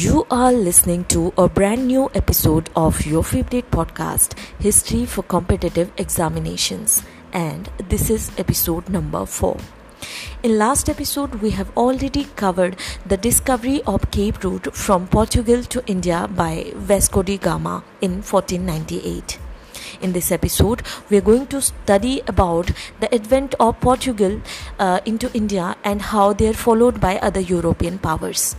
You 0.00 0.26
are 0.30 0.52
listening 0.52 1.06
to 1.06 1.32
a 1.36 1.48
brand 1.48 1.88
new 1.88 2.08
episode 2.14 2.70
of 2.76 3.04
your 3.04 3.24
favorite 3.24 3.68
podcast, 3.72 4.38
History 4.60 5.04
for 5.06 5.24
Competitive 5.24 5.90
Examinations, 5.96 7.02
and 7.32 7.68
this 7.88 8.08
is 8.08 8.30
episode 8.38 8.88
number 8.88 9.26
4. 9.26 9.56
In 10.44 10.56
last 10.56 10.88
episode 10.88 11.34
we 11.46 11.50
have 11.50 11.76
already 11.76 12.26
covered 12.36 12.76
the 13.06 13.16
discovery 13.16 13.82
of 13.88 14.08
Cape 14.12 14.44
Route 14.44 14.72
from 14.72 15.08
Portugal 15.08 15.64
to 15.64 15.82
India 15.88 16.28
by 16.42 16.70
Vasco 16.76 17.24
da 17.24 17.36
Gama 17.36 17.82
in 18.00 18.22
1498. 18.22 19.40
In 20.00 20.12
this 20.12 20.30
episode, 20.30 20.82
we 21.10 21.16
are 21.16 21.26
going 21.32 21.48
to 21.48 21.60
study 21.60 22.22
about 22.28 22.70
the 23.00 23.12
advent 23.12 23.56
of 23.58 23.80
Portugal 23.80 24.40
uh, 24.78 25.00
into 25.04 25.34
India 25.34 25.74
and 25.82 26.02
how 26.14 26.32
they 26.32 26.46
are 26.46 26.60
followed 26.68 27.00
by 27.00 27.18
other 27.18 27.40
European 27.40 27.98
powers. 27.98 28.54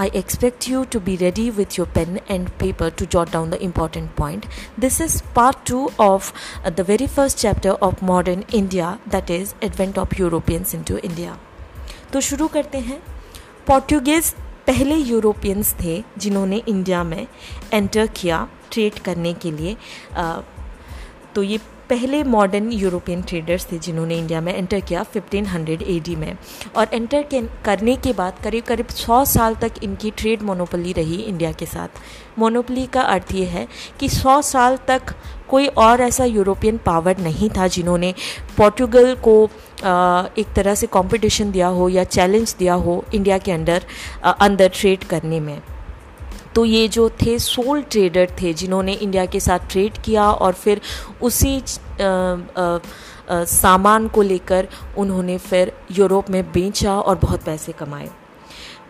I 0.00 0.10
expect 0.14 0.68
you 0.68 0.84
to 0.86 1.00
be 1.00 1.16
ready 1.16 1.50
with 1.50 1.76
your 1.76 1.86
pen 1.86 2.20
and 2.28 2.50
paper 2.58 2.88
to 2.88 3.06
jot 3.06 3.32
down 3.32 3.50
the 3.50 3.60
important 3.60 4.14
point. 4.14 4.46
This 4.76 5.00
is 5.00 5.22
part 5.38 5.64
2 5.66 5.90
of 5.98 6.32
uh, 6.64 6.70
the 6.70 6.84
very 6.84 7.08
first 7.08 7.38
chapter 7.38 7.72
of 7.88 8.00
modern 8.00 8.44
India 8.52 9.00
that 9.08 9.28
is 9.28 9.54
advent 9.60 9.98
of 9.98 10.16
Europeans 10.18 10.74
into 10.74 11.00
India. 11.10 11.38
तो 12.12 12.20
शुरू 12.20 12.46
करते 12.48 12.78
हैं 12.90 13.00
Portuguese 13.66 14.32
पहले 14.66 14.96
Europeans 14.96 15.74
थे 15.80 16.02
जिन्होंने 16.18 16.62
India 16.68 17.02
में 17.04 17.26
enter 17.72 18.06
किया 18.16 18.46
trade 18.72 18.98
करने 19.08 19.32
के 19.42 19.50
लिए 19.50 19.76
तो 21.34 21.42
ये 21.42 21.58
पहले 21.90 22.22
मॉडर्न 22.24 22.70
यूरोपियन 22.72 23.22
ट्रेडर्स 23.22 23.66
थे 23.70 23.78
जिन्होंने 23.78 24.18
इंडिया 24.18 24.40
में 24.40 24.54
एंटर 24.54 24.80
किया 24.80 25.02
1500 25.06 25.82
एडी 25.88 26.16
में। 26.16 26.36
और 26.76 26.88
एंटर 26.94 27.24
करने 27.64 27.96
के 27.96 28.12
बाद 28.12 28.38
करीब 28.44 28.64
करीब 28.64 28.86
100 28.86 29.24
साल 29.26 29.54
तक 29.54 29.82
इनकी 29.82 30.10
ट्रेड 30.10 30.42
मोनोपली 30.42 30.92
रही 30.92 31.16
इंडिया 31.22 31.52
के 31.52 31.66
साथ। 31.66 31.88
मोनोपली 32.38 32.86
का 32.86 33.02
अर्थ 33.02 33.32
ये 33.34 33.44
है 33.46 33.66
कि 34.00 34.08
100 34.08 34.40
साल 34.42 34.76
तक 34.88 35.14
कोई 35.48 35.66
और 35.78 36.00
ऐसा 36.00 36.24
यूरोपियन 36.24 36.78
पावर 36.86 37.18
नहीं 37.18 37.48
था 37.50 37.66
जिन्होंने 37.68 38.12
पोर्टुगल 38.56 39.14
को 39.24 39.42
एक 40.38 40.52
तरह 40.56 40.74
से 40.74 40.86
कंपटीशन 40.92 41.50
दिया 41.50 41.66
हो 41.68 41.88
या 41.88 42.04
चैलेंज 42.06 42.54
दिया 42.58 42.74
हो 42.76 43.04
इंडिया 43.14 43.38
के 43.38 43.52
अंडर 43.52 43.84
अंदर 44.40 44.70
ट्रेड 44.74 45.04
करने 45.04 45.40
में। 45.40 45.60
तो 46.58 46.64
ये 46.64 46.88
जो 46.88 47.10
थे 47.10 47.38
सोल 47.38 47.82
ट्रेडर 47.82 48.28
थे 48.42 48.52
जिन्होंने 48.52 48.92
इंडिया 48.92 49.26
के 49.26 49.40
साथ 49.40 49.58
ट्रेड 49.70 49.92
किया 49.92 50.30
और 50.30 50.52
फिर 50.52 50.80
उसी 51.22 51.56
आ, 51.56 51.60
आ, 51.60 52.78
आ, 53.30 53.44
सामान 53.44 54.08
को 54.08 54.22
लेकर 54.22 54.68
उन्होंने 54.98 55.38
फिर 55.38 55.72
यूरोप 55.90 56.30
में 56.30 56.52
बेचा 56.52 57.00
और 57.00 57.16
बहुत 57.16 57.42
पैसे 57.42 57.72
कमाए। 57.72 58.10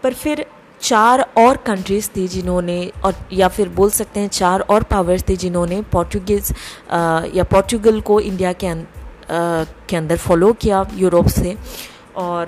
पर 0.02 0.14
फिर 0.14 0.46
चार 0.80 1.20
और 1.38 1.56
कंट्रीज़ 1.56 2.10
थी 2.16 2.28
जिन्होंने 2.28 2.92
और 3.04 3.14
या 3.32 3.48
फिर 3.48 3.68
बोल 3.68 3.90
सकते 3.90 4.20
हैं 4.20 4.28
चार 4.28 4.60
और 4.60 4.82
पावर्स 4.82 5.24
थे 5.28 5.36
जिन्होंने 5.36 5.82
पोर्टुगीज़ 5.82 6.52
या 7.34 7.44
पोर्टुगल 7.44 8.00
को 8.00 8.20
इंडिया 8.20 8.52
के, 8.52 8.66
अं, 8.66 8.84
के 9.88 9.96
अंदर 9.96 10.16
फॉलो 10.16 10.52
किया 10.52 10.86
यूरोप 10.94 11.26
से। 11.26 11.56
और 12.16 12.46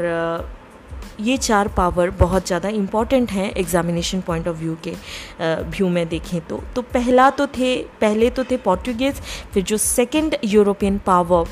ये 1.20 1.36
चार 1.38 1.68
पावर 1.68 2.10
बहुत 2.18 2.46
ज़्यादा 2.46 2.68
इंपॉर्टेंट 2.68 3.30
हैं 3.30 3.50
एग्जामिनेशन 3.54 4.20
पॉइंट 4.20 4.48
ऑफ़ 4.48 4.56
व्यू 4.56 4.76
के 4.84 4.94
व्यू 5.40 5.88
में 5.88 6.08
देखें 6.08 6.40
तो। 6.40 6.60
तो 6.76 6.82
पहला 6.84 7.28
तो 7.30 7.46
थे, 7.48 7.76
पहले 8.00 8.30
तो 8.30 8.44
थे 8.44 8.56
पोर्टुगीज़ 8.58 9.20
फिर 9.54 9.62
जो 9.62 9.76
सेकंड 9.76 10.36
यूरोपियन 10.44 10.98
पावर 11.06 11.48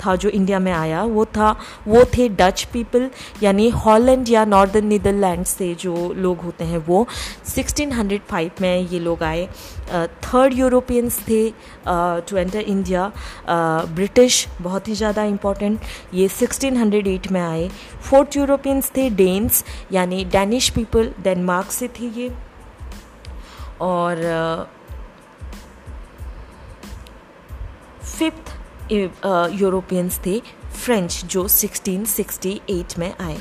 था 0.00 0.14
जो 0.16 0.28
इंडिया 0.30 0.58
में 0.58 0.72
आया, 0.72 1.02
वो 1.04 1.24
था, 1.26 1.50
वो 1.88 2.04
थे 2.16 2.28
डच 2.30 2.64
पीपल 2.72 3.08
यानी 3.42 3.68
हॉलैंड 3.70 4.28
या 4.28 4.44
नॉर्दर्न 4.46 4.86
नीदरलैंड 4.86 5.44
से 5.46 5.74
जो 5.76 6.12
लोग 6.14 6.40
होते 6.40 6.64
हैं 6.64 6.78
वो। 6.86 7.06
1605 7.46 8.60
में 8.60 8.78
ये 8.82 8.98
लोग 9.00 9.22
आए। 9.22 9.46
थर्ड 10.24 10.54
यूरोपियंस 10.54 11.18
थे 11.28 11.42
टू 11.88 12.36
एंटर 12.36 12.60
इंडिया 12.60 13.10
ब्रिटिश 13.48 14.46
बहुत 14.60 14.88
ही 14.88 14.94
ज़्यादा 14.94 15.24
इम्पोर्टेंट 15.26 15.80
ये 16.14 16.28
1608 16.30 17.30
में 17.32 17.40
आए। 17.40 17.68
फोर्थ 18.02 18.36
यूरोपियंस 18.36 18.90
थे 18.96 19.08
डेन्स 19.12 19.64
यानी 19.92 20.24
डैनिश 20.26 20.68
पीपल 20.70 21.12
डेनमार्क 21.22 21.70
से 21.70 21.88
थे 21.90 22.08
ये। 22.16 22.30
और 23.82 24.16
फिफ्थ 28.02 28.56
यूरोपियंस 28.92 30.20
थे, 30.26 30.40
फ्रेंच, 30.74 31.24
जो 31.24 31.46
1668 31.48 32.98
में 32.98 33.12
आए। 33.12 33.38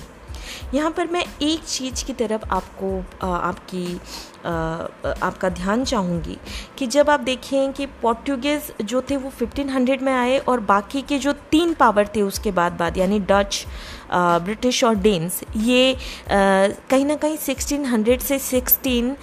यहाँ 0.73 0.89
पर 0.91 1.07
मैं 1.07 1.23
एक 1.41 1.63
चीज़ 1.63 2.03
की 2.05 2.13
तरफ़ 2.13 2.45
आपको 2.51 2.89
आपकी 3.23 3.99
आपका 4.45 5.49
ध्यान 5.49 5.83
चाहूँगी 5.85 6.37
कि 6.77 6.87
जब 6.87 7.09
आप 7.09 7.19
देखें 7.19 7.73
कि 7.73 7.85
पोर्टुगेज़ 8.01 8.71
जो 8.83 9.01
थे 9.09 9.17
वो 9.17 9.31
1500 9.41 10.01
में 10.01 10.13
आए 10.13 10.37
और 10.39 10.59
बाकी 10.61 11.01
के 11.01 11.17
जो 11.19 11.33
तीन 11.51 11.73
पावर 11.73 12.07
थे 12.15 12.21
उसके 12.21 12.51
बाद 12.51 12.77
बाद, 12.79 12.97
यानी 12.97 13.19
डच 13.21 13.65
ब्रिटिश 14.13 14.83
और 14.83 14.95
डेन्स, 14.97 15.43
ये 15.55 15.95
कहीं 16.29 17.05
ना 17.05 17.15
कहीं 17.15 17.37
1600 17.39 18.21
से 18.21 18.39
16 18.41 19.15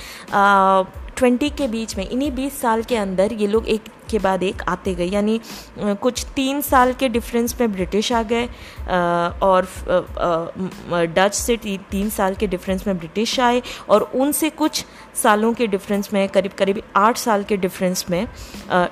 ट्वेंटी 1.16 1.50
के 1.50 1.68
बीच 1.68 1.96
में, 1.96 2.08
इन्हीं 2.08 2.30
बीस 2.32 2.60
साल 2.60 2.82
के 2.82 2.96
अंदर 2.96 3.32
ये 3.32 3.46
लोग 3.46 3.68
एक 3.68 3.82
के 4.14 4.19
बाद 4.20 4.42
एक 4.42 4.62
आते 4.69 4.94
गए। 4.94 5.06
यानी 5.06 5.41
कुछ 5.78 6.25
तीन 6.36 6.60
साल 6.62 6.92
के 6.92 7.08
डिफरेंस 7.08 7.60
में 7.60 7.72
ब्रिटिश 7.72 8.12
आ 8.12 8.22
गए 8.25 8.47
और 9.42 9.66
डच 11.14 11.34
से 11.34 11.56
ती, 11.56 11.78
तीन 11.91 12.10
साल 12.10 12.34
के 12.34 12.47
डिफरेंस 12.47 12.86
में 12.86 12.98
ब्रिटिश 12.98 13.41
आए 13.41 13.62
और 13.88 14.10
उनसे 14.14 14.50
कुछ 14.52 14.84
सालों 15.14 15.52
के 15.54 15.66
डिफरेंस 15.66 16.12
में 16.12 16.28
करीब 16.28 16.52
करीब 16.58 16.82
आठ 16.97 17.16
साल 17.19 17.42
के 17.44 17.56
डिफरेंस 17.56 18.04
में 18.10 18.26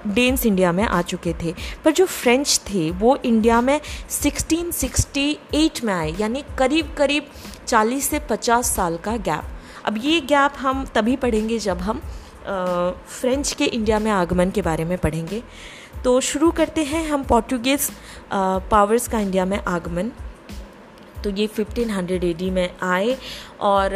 डेन्स 0.06 0.47
इंडिया 0.47 0.72
में 0.72 0.84
आ 0.84 1.03
चुके 1.03 1.34
थे। 1.43 1.54
पर 1.84 1.93
जो 1.93 2.06
फ्रेंच 2.06 2.60
थे 2.69 2.91
वो 2.93 3.16
इंडिया 3.25 3.60
में 3.60 3.81
1668 3.81 5.84
में 5.84 5.94
आए 5.94 6.15
यानी 6.21 6.44
करीब 6.59 6.94
करीब 6.99 7.27
40 7.69 8.03
से 8.03 8.21
50 8.31 8.75
साल 8.75 8.97
का 9.04 9.16
गैप 9.28 9.44
अब 9.87 9.99
ये 10.04 10.21
गैप 10.22 10.53
हम 10.59 10.84
तभी 10.94 11.16
पढ़ेंगे 11.16 11.59
जब 11.59 11.78
हम 11.81 12.03
फ्रेंच 12.47 13.53
के 13.53 13.64
इंडिया 13.64 13.98
में 13.98 14.10
आगमन 14.10 14.50
के 14.50 14.62
बारे 14.62 14.84
में 14.84 14.97
पढ़ेंगे। 14.98 15.42
तो 16.04 16.20
शुरू 16.20 16.50
करते 16.50 16.84
हैं 16.84 17.04
हम 17.08 17.25
पोर्टुगीज़ 17.25 17.91
पावर्स 18.70 19.08
का 19.08 19.19
इंडिया 19.19 19.44
में 19.44 19.58
आगमन। 19.58 20.10
तो 21.25 21.30
ये 21.30 21.47
1500 21.48 22.25
एडी 22.25 22.50
में 22.50 22.69
आए 22.82 23.16
और 23.60 23.94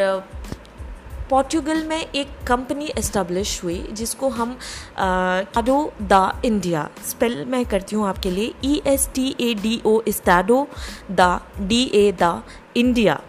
पोर्टुगल 1.30 1.82
में 1.84 2.00
एक 2.00 2.28
कंपनी 2.46 2.86
इस्टेब्लिश 2.98 3.62
हुई 3.62 3.78
जिसको 3.92 4.28
हम 4.28 4.56
आडो 4.98 5.78
द 6.02 6.40
इंडिया 6.44 6.88
स्पेल 7.08 7.44
मैं 7.44 7.64
करती 7.66 7.96
हूँ 7.96 8.06
आपके 8.08 8.30
लिए 8.30 8.52
E 8.64 8.80
S 8.86 9.08
T 9.14 9.34
A 9.40 9.52
D 9.62 9.80
O 9.86 10.00
स्टाडो 10.08 10.66
the 11.10 11.40
D 11.60 11.82
A 11.94 12.10
the 12.22 12.42
India 12.76 13.20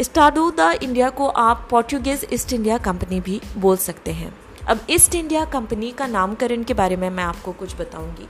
स्टाडो 0.00 0.50
the 0.50 0.78
India 0.82 1.08
को 1.10 1.26
आप 1.28 1.66
पोर्टुगीज़ 1.70 2.24
ईस्ट 2.32 2.52
इंडिया 2.52 2.76
कंपनी 2.78 3.18
भी 3.20 3.40
बोल 3.58 3.76
सकते 3.76 4.12
हैं। 4.12 4.32
अब 4.68 4.80
ईस्ट 4.90 5.14
इंडिया 5.14 5.44
कंपनी 5.44 5.90
का 5.90 6.06
नामकरण 6.06 6.62
के 6.64 6.74
बारे 6.74 6.96
में 6.96 7.08
मैं 7.10 7.24
आपको 7.24 7.52
कुछ 7.52 7.74
बताऊँगी। 7.76 8.28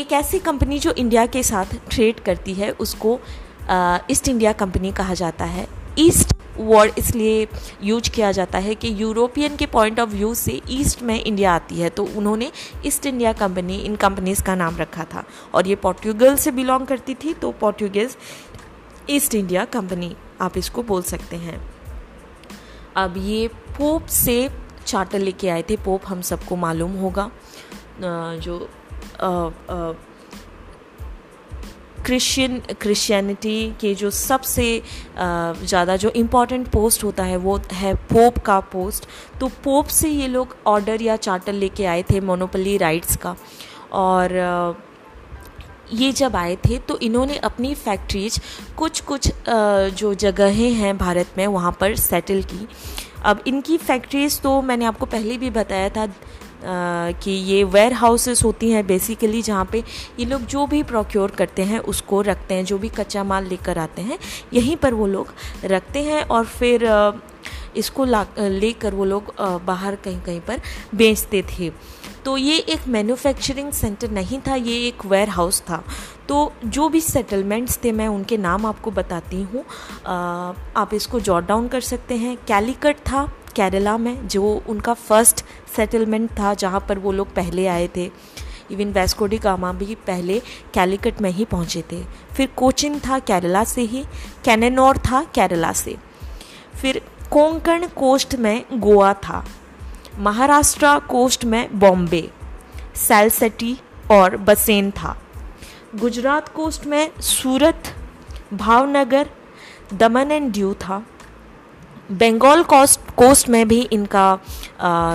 एक 0.00 0.12
ऐसी 0.12 0.38
कंपनी 0.40 0.78
जो 0.78 0.92
इंडिया 0.92 1.26
के 1.26 1.42
साथ 1.42 1.74
ट्रेड 1.90 2.20
करती 2.20 2.54
है, 2.54 2.70
उसको 2.70 3.18
ईस्ट 4.10 4.28
इंडिया 4.28 4.52
कंपनी 4.54 4.92
कहा 4.92 5.14
जाता 5.14 5.44
है। 5.44 5.68
ईस्ट 5.98 6.34
वर्ड 6.58 6.98
इसलिए 6.98 7.46
यूज़ 7.84 8.10
किया 8.10 8.30
जाता 8.32 8.58
है 8.58 8.74
कि 8.74 8.92
यूरोपियन 9.00 9.56
के 9.56 9.66
पॉइंट 9.66 9.98
ऑफ़ 10.00 10.10
व्यू 10.10 10.32
से 10.34 10.60
ईस्ट 10.70 11.02
में 11.02 11.22
इंडिया 11.22 11.54
आती 11.54 11.80
है 11.80 11.88
तो 11.90 12.04
उन्होंने 12.16 12.50
ईस्ट 12.86 13.06
इंडिया 13.06 13.32
कंपनी 13.32 13.76
इन 13.78 13.96
कंपनीज़ 13.96 14.42
का 14.42 14.54
नाम 14.54 14.76
रखा 14.76 15.04
था। 15.04 15.24
और 15.54 15.68
ये 15.68 15.74
पोर्टुगल 15.76 16.36
से 16.36 16.50
बिलोंग 16.50 16.86
करती 16.86 17.14
थी 17.14 17.34
तो 17.34 17.50
पोर्टुगीज़ 17.52 18.16
ईस्ट 19.10 19.34
इंडिया 19.34 19.64
कंपनी, 19.66 20.14
आप 20.40 20.58
इसको 20.58 20.82
बोल 20.82 21.02
सकते 21.04 21.36
हैं। 21.38 21.60
अब 22.96 23.14
ये 23.18 23.46
पोप 23.78 24.06
से 24.08 24.48
चार्टर 24.86 25.18
लेके 25.18 25.48
आए 25.48 25.62
थे, 25.70 25.76
पोप 25.78 26.02
हम 26.06 26.20
सबको 26.22 26.56
मालूम 26.56 26.92
होगा। 26.96 27.30
जो 28.00 28.68
क्रिश्चियन, 32.04 32.58
क्रिश्चियनिटी 32.80 33.70
के 33.80 33.94
जो 33.94 34.10
सबसे 34.10 34.82
ज़्यादा 35.18 35.96
जो 35.96 36.10
इम्पोर्टेंट 36.16 36.68
पोस्ट 36.72 37.04
होता 37.04 37.24
है, 37.24 37.36
वो 37.36 37.60
है 37.72 37.94
पोप 37.94 38.38
का 38.38 38.58
पोस्ट 38.72 39.06
तो 39.40 39.48
पोप 39.64 39.86
से 39.90 40.08
ये 40.08 40.28
लोग 40.28 40.56
ऑर्डर 40.66 41.02
या 41.02 41.16
चार्टर 41.18 41.52
लेके 41.52 41.84
आए 41.86 42.02
थे 42.10 42.20
मोनोपली 42.22 42.76
राइट्स 42.78 43.16
का। 43.16 43.34
और 43.94 44.30
ये 45.92 46.12
जब 46.12 46.36
आए 46.36 46.56
थे 46.58 46.78
तो 46.78 46.98
इन्होंने 46.98 47.36
अपनी 47.38 47.74
फैक्ट्रीज 47.76 48.40
कुछ 48.76 49.00
कुछ 49.00 49.30
जो 49.48 50.12
जगहें 50.16 50.72
हैं 50.72 50.96
भारत 50.98 51.34
में, 51.38 51.46
वहाँ 51.46 51.76
पर 51.80 51.96
सेटल 51.96 52.42
की। 52.44 52.66
अब 53.24 53.42
इनकी 53.46 53.76
फैक्ट्रीज़ 53.78 54.40
तो 54.40 54.60
मैंने 54.62 54.84
आपको 54.84 55.06
पहले 55.06 55.36
भी 55.38 55.50
बताया 55.50 55.88
था 55.88 56.06
कि 57.14 57.30
ये 57.30 57.62
वेयर 57.64 57.92
हाउसेस 57.92 58.42
होती 58.44 58.70
हैं 58.70 58.86
बेसिकली 58.86 59.42
जहाँ 59.42 59.64
पे 59.72 59.82
ये 60.20 60.24
लोग 60.24 60.46
जो 60.46 60.66
भी 60.66 60.82
प्रोक्योर 60.82 61.30
करते 61.30 61.62
हैं, 61.62 61.78
उसको 61.80 62.20
रखते 62.22 62.54
हैं, 62.54 62.64
जो 62.64 62.78
भी 62.78 62.88
कच्चा 62.88 63.24
माल 63.24 63.44
लेकर 63.44 63.78
आते 63.78 64.02
हैं। 64.02 64.18
यहीं 64.54 64.76
पर 64.76 64.94
वो 64.94 65.06
लोग 65.06 65.32
रखते 65.64 66.02
हैं 66.02 66.22
और 66.24 66.44
फिर 66.46 66.88
इसको 67.76 68.04
ला, 68.04 68.24
लेकर 68.38 68.94
वो 68.94 69.04
लोग 69.04 69.34
बाहर 69.66 69.96
कहीं 69.96 70.20
कहीं 70.20 70.40
पर 70.40 70.60
बेचते 70.94 71.42
थे। 71.50 71.70
तो 72.26 72.36
ये 72.36 72.56
एक 72.58 72.86
मैन्युफैक्चरिंग 72.88 73.70
सेंटर 73.72 74.10
नहीं 74.10 74.38
था, 74.46 74.54
ये 74.54 74.76
एक 74.86 75.04
वेयर 75.06 75.28
हाउस 75.28 75.60
था। 75.60 75.82
तो 76.28 76.52
जो 76.64 76.88
भी 76.88 77.00
सेटलमेंट्स 77.00 77.78
थे, 77.84 77.92
मैं 77.92 78.08
उनके 78.08 78.36
नाम 78.36 78.66
आपको 78.66 78.90
बताती 78.90 79.42
हूँ। 79.42 79.64
आप 80.76 80.90
इसको 80.94 81.20
जॉट 81.20 81.46
डाउन 81.46 81.68
कर 81.68 81.80
सकते 81.80 82.16
हैं। 82.16 82.36
कैलीकट 82.48 82.96
था 83.00 83.24
केरला 83.56 83.96
में, 83.98 84.26
जो 84.28 84.62
उनका 84.68 84.94
फ़र्स्ट 84.94 85.44
सेटलमेंट 85.76 86.30
था, 86.30 86.54
जहाँ 86.54 86.84
पर 86.88 86.98
वो 86.98 87.12
लोग 87.12 87.34
पहले 87.34 87.66
आए 87.66 87.88
थे। 87.96 88.10
इवन 88.70 88.92
वेस्कोडी 88.92 89.38
कामा 89.38 89.72
भी 89.72 89.94
पहले 90.06 90.40
कैलिकट 90.74 91.20
में 91.22 91.30
ही 91.30 91.44
पहुँचे 91.44 91.84
थे। 91.92 92.02
फिर 92.36 92.48
कोचिन 92.56 92.98
था 93.00 93.18
केरला 93.18 93.64
से 93.64 93.82
ही। 93.82 94.04
कैनेनोर 94.44 94.98
था 95.00 95.22
केरला 95.34 95.72
से। 95.72 95.96
फिर 96.82 97.00
कोंकण 97.30 97.86
कोस्ट 97.96 98.34
में 98.36 98.64
गोवा 98.72 99.14
था। 99.14 99.44
महाराष्ट्र 100.18 100.98
कोस्ट 100.98 101.44
में 101.44 101.78
बॉम्बे, 101.78 102.30
सैलसेटी 102.96 103.76
और 104.10 104.36
बसेन 104.36 104.90
था। 104.90 105.16
गुजरात 105.94 106.48
कोस्ट 106.48 106.86
में 106.86 107.10
सूरत, 107.20 107.94
भावनगर, 108.52 109.30
दमन 109.94 110.32
एंड 110.32 110.52
ड्यू 110.52 110.72
था। 110.74 111.02
बंगाल 112.12 112.62
कोस्ट 112.62 113.00
कोस्ट 113.16 113.48
में 113.48 113.66
भी 113.68 113.80
इनका 113.92 114.38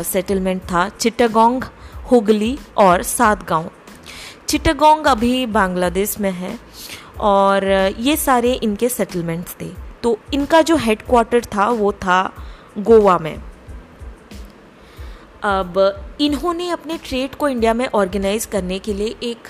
सेटलमेंट 0.03 0.62
था। 0.62 0.88
चिट्टागोंग 0.89 1.63
हुगली 2.12 2.57
और 2.77 3.03
सातगांव। 3.03 3.69
चिट्टागोंग 4.48 5.06
अभी 5.07 5.45
बांग्लादेश 5.45 6.19
में 6.19 6.31
है 6.31 6.57
और 7.19 7.68
ये 8.00 8.15
सारे 8.18 8.53
इनके 8.53 8.89
सेटलमेंट्स 8.89 9.56
थे। 9.62 9.71
तो 10.03 10.18
इनका 10.33 10.62
जो 10.62 10.75
हेडक्वार्टर 10.75 11.45
था, 11.45 11.69
वो 11.69 11.92
था 11.94 12.33
गोवा 12.77 13.18
में। 13.18 13.38
अब 15.43 16.17
इन्होंने 16.21 16.69
अपने 16.69 16.97
ट्रेड 17.03 17.35
को 17.35 17.47
इंडिया 17.49 17.73
में 17.73 17.88
ऑर्गेनाइज 17.88 18.45
करने 18.45 18.79
के 18.79 18.93
लिए 18.93 19.15
एक 19.23 19.47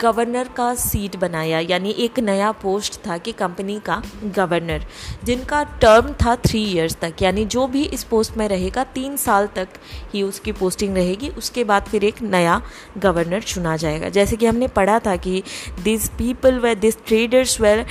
गवर्नर 0.00 0.48
का 0.56 0.74
सीट 0.74 1.14
बनाया, 1.16 1.58
यानी 1.60 1.90
एक 1.98 2.18
नया 2.20 2.50
पोस्ट 2.52 2.96
था 3.06 3.16
कि 3.18 3.32
कंपनी 3.32 3.78
का 3.86 4.02
गवर्नर 4.36 4.84
जिनका 5.24 5.62
टर्म 5.82 6.12
था 6.22 6.34
थ्री 6.36 6.62
इयर्स 6.64 6.96
तक, 6.96 7.22
यानी 7.22 7.44
जो 7.44 7.66
भी 7.66 7.84
इस 7.84 8.04
पोस्ट 8.04 8.36
में 8.36 8.46
रहेगा, 8.48 8.84
तीन 8.84 9.16
साल 9.16 9.46
तक 9.54 9.68
ही 10.12 10.22
उसकी 10.22 10.52
पोस्टिंग 10.52 10.96
रहेगी, 10.96 11.28
उसके 11.28 11.64
बाद 11.64 11.84
फिर 11.84 12.04
एक 12.04 12.20
नया 12.22 12.60
गवर्नर 12.98 13.42
चुना 13.42 13.76
जाएगा। 13.76 14.08
जैसे 14.08 14.36
कि 14.36 14.46
हमने 14.46 14.68
पढ़ा 14.68 14.98
था 14.98 15.16
कि 15.16 15.42
this 15.82 16.08
people 16.18 16.58
way 16.58 16.74
this 16.76 16.98
traders 17.06 17.60
were 17.60 17.84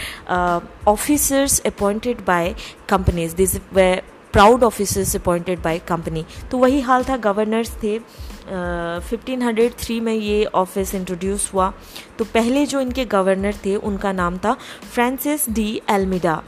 officers 0.88 1.60
appointed 1.66 2.26
by 2.28 2.56
companies 2.90 3.36
this 3.36 3.56
way 3.74 3.92
proud 4.34 4.64
officers 4.64 5.16
appointed 5.16 5.62
by 5.62 5.80
company 5.88 6.26
तो 6.52 6.58
वही 6.58 6.80
हाल 6.82 7.04
था 7.04 7.18
गवर्नर्स 7.20 7.72
थे। 7.84 7.98
फिफ्टीन 9.10 9.42
हंड्रेड 9.42 9.74
थ्री 9.80 10.00
में 10.00 10.14
ये 10.14 10.44
ऑफ़िस 10.46 10.94
इंट्रोड्यूस 10.96 11.50
हुआ। 11.54 11.72
तो 12.20 12.26
पहले 12.26 12.66
जो 12.66 12.82
इनके 12.82 13.06
गवर्नर 13.08 13.56
थे, 13.66 13.76
उनका 13.76 14.12
नाम 14.12 14.38
था 14.38 14.54
फ्रांसिस 14.94 15.50
डी 15.50 15.82
एलमिडा 15.90 16.42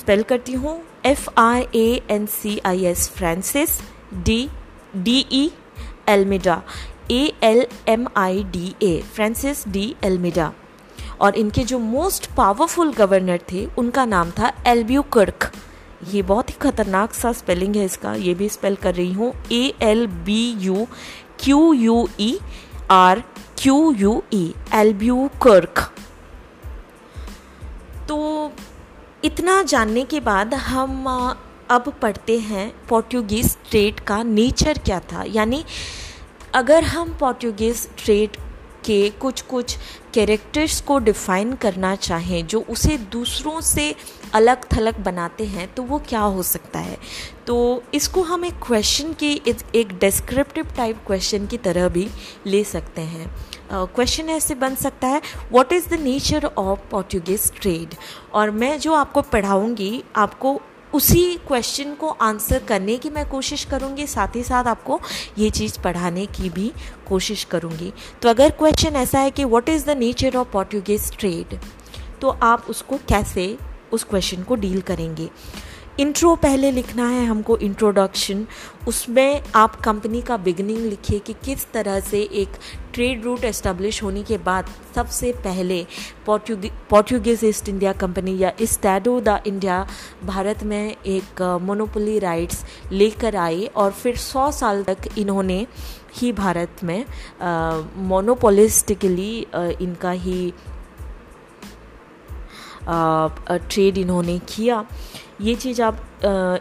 स्पेल 0.00 0.22
करती 0.22 0.52
हूँ। 0.52 0.80
F 1.06 1.28
R 1.38 1.66
A 1.74 2.00
N 2.10 2.26
C 2.32 2.58
I 2.66 2.84
S 2.86 3.08
Francis 3.16 3.80
de 4.24 4.48
D 4.96 5.18
E 5.32 5.50
Almeida 6.08 6.62
A 7.10 7.32
L 7.42 7.66
M 7.88 8.06
I 8.16 8.42
D 8.52 8.74
A 8.82 9.00
Francis 9.14 9.66
de 9.68 9.94
Almeida 10.04 10.52
और 11.20 11.36
इनके 11.36 11.64
जो 11.64 11.78
मोस्ट 11.78 12.26
पावरफुल 12.36 12.92
गवर्नर 12.92 13.40
थे, 13.52 13.66
उनका 13.78 14.04
नाम 14.06 14.30
था 14.30 14.52
एल्ब्यू 14.66 15.02
कर्क 15.12 15.50
ये 16.04 16.22
बहुत 16.22 16.50
ही 16.50 16.54
खतरनाक 16.62 17.14
सा 17.14 17.32
स्पेलिंग 17.32 17.76
है 17.76 17.84
इसका, 17.84 18.14
ये 18.14 18.34
भी 18.34 18.48
स्पेल 18.48 18.76
कर 18.76 18.94
रही 18.94 19.12
हूँ। 19.12 19.32
A 19.52 19.72
L 19.82 20.06
B 20.06 20.42
U 20.60 20.86
Q 21.40 21.72
U 21.72 22.06
E 22.20 22.38
R 22.90 23.22
Q 23.58 23.92
U 23.92 24.22
E 24.32 24.44
Albuquerque 25.42 25.90
तो 28.08 28.52
इतना 29.24 29.62
जानने 29.62 30.04
के 30.04 30.20
बाद 30.20 30.54
हम 30.54 31.06
अब 31.70 31.92
पढ़ते 32.02 32.38
हैं 32.38 32.70
पोर्टुगीज 32.88 33.56
ट्रेड 33.70 34.00
का 34.00 34.22
नेचर 34.22 34.78
क्या 34.78 34.98
था। 35.12 35.24
यानी 35.26 35.64
अगर 36.54 36.84
हम 36.84 37.16
पोर्टुगीज 37.20 37.88
ट्रेड 37.98 38.36
के 38.84 39.08
कुछ 39.20 39.40
कुछ 39.42 39.76
कैरेक्टर्स 40.14 40.80
को 40.80 40.98
डिफ़ाइन 40.98 41.52
करना 41.54 41.94
चाहें, 41.96 42.46
जो 42.46 42.60
उसे 42.60 42.98
दूसरों 43.12 43.60
से 43.60 43.94
अलग 44.34 44.64
थलग 44.72 44.98
बनाते 45.04 45.44
हैं 45.44 45.66
तो 45.74 45.82
वो 45.82 45.98
क्या 46.08 46.20
हो 46.20 46.42
सकता 46.42 46.78
है? 46.78 46.96
तो 47.46 47.82
इसको 47.94 48.22
हम 48.22 48.44
एक 48.44 48.54
क्वेश्चन 48.66 49.12
की 49.12 49.32
एक 49.46 49.98
डिस्क्रिप्टिव 50.00 50.72
टाइप 50.76 50.98
क्वेश्चन 51.06 51.46
की 51.46 51.58
तरह 51.58 51.88
भी 51.88 52.08
ले 52.46 52.62
सकते 52.64 53.02
हैं। 53.02 53.34
क्वेश्चन 53.70 54.22
uh, 54.22 54.30
ऐसे 54.30 54.54
बन 54.54 54.74
सकता 54.74 55.08
है 55.08 55.20
what 55.52 55.72
is 55.72 55.88
the 55.88 56.00
nature 56.00 56.44
of 56.46 56.80
Portuguese 56.90 57.50
trade 57.60 57.94
और 58.34 58.50
मैं 58.50 58.78
जो 58.78 58.94
आपको 58.94 59.22
पढ़ाऊँगी 59.22 60.02
आपको 60.16 60.60
उसी 60.94 61.22
क्वेश्चन 61.46 61.94
को 61.94 62.08
आंसर 62.08 62.58
करने 62.58 62.96
की 62.96 63.10
मैं 63.10 63.28
कोशिश 63.28 63.64
करूँगी 63.64 64.06
साथ 64.06 64.36
ही 64.36 64.42
साथ 64.42 64.64
आपको 64.64 65.00
ये 65.38 65.50
चीज़ 65.50 65.78
पढ़ाने 65.80 66.26
की 66.26 66.50
भी 66.50 66.72
कोशिश 67.08 67.44
करूँगी। 67.44 67.92
तो 68.22 68.28
अगर 68.28 68.50
क्वेश्चन 68.50 68.96
ऐसा 68.96 69.18
है 69.18 69.30
कि 69.30 69.44
what 69.44 69.68
is 69.68 69.86
the 69.86 69.96
nature 69.98 70.36
of 70.36 70.48
Portuguese 70.48 71.10
trade 71.16 71.58
तो 72.20 72.28
आप 72.42 72.66
उसको 72.70 72.96
कैसे 73.08 73.56
उस 73.94 74.04
क्वेश्चन 74.04 74.42
को 74.42 74.54
डील 74.56 74.80
करेंगे। 74.80 75.28
इंट्रो 76.00 76.34
पहले 76.36 76.70
लिखना 76.70 77.06
है 77.08 77.24
हमको 77.26 77.56
इंट्रोडक्शन 77.56 78.46
उसमें 78.88 79.42
आप 79.54 79.76
कंपनी 79.80 80.22
का 80.22 80.36
बिगनिंग 80.36 80.78
लिखिए 80.78 81.18
कि 81.18 81.32
किस 81.44 81.66
तरह 81.72 82.00
से 82.00 82.22
एक 82.42 82.56
ट्रेड 82.94 83.24
रूट 83.24 83.44
एस्टेब्लिश 83.44 84.02
होने 84.02 84.22
के 84.22 84.38
बाद 84.38 84.70
सबसे 84.94 85.32
पहले 85.44 85.86
पोर्टुगीज 86.26 87.44
ईस्ट 87.44 87.68
इंडिया 87.68 87.92
कंपनी 88.02 88.36
या 88.38 88.52
इस्टैडो 88.60 89.20
द 89.20 89.40
इंडिया 89.46 89.86
भारत 90.24 90.64
में 90.64 90.96
एक 91.06 91.42
मोनोपोली 91.62 92.18
राइट्स 92.18 92.64
लेकर 92.92 93.36
आए 93.36 93.64
और 93.76 93.90
फिर 93.92 94.16
सौ 94.16 94.50
साल 94.52 94.82
तक 94.82 95.08
इन्होंने 95.18 95.66
ही 96.16 96.32
भारत 96.34 96.84
में 96.84 97.04
मोनोपोलिस्टिकली 98.08 99.34
इनका 99.80 100.10
ही 100.10 100.52
ट्रेड 102.88 103.98
इन्होंने 103.98 104.38
किया। 104.48 104.84
ये 105.40 105.54
चीज़ 105.54 105.80
आप 105.82 106.00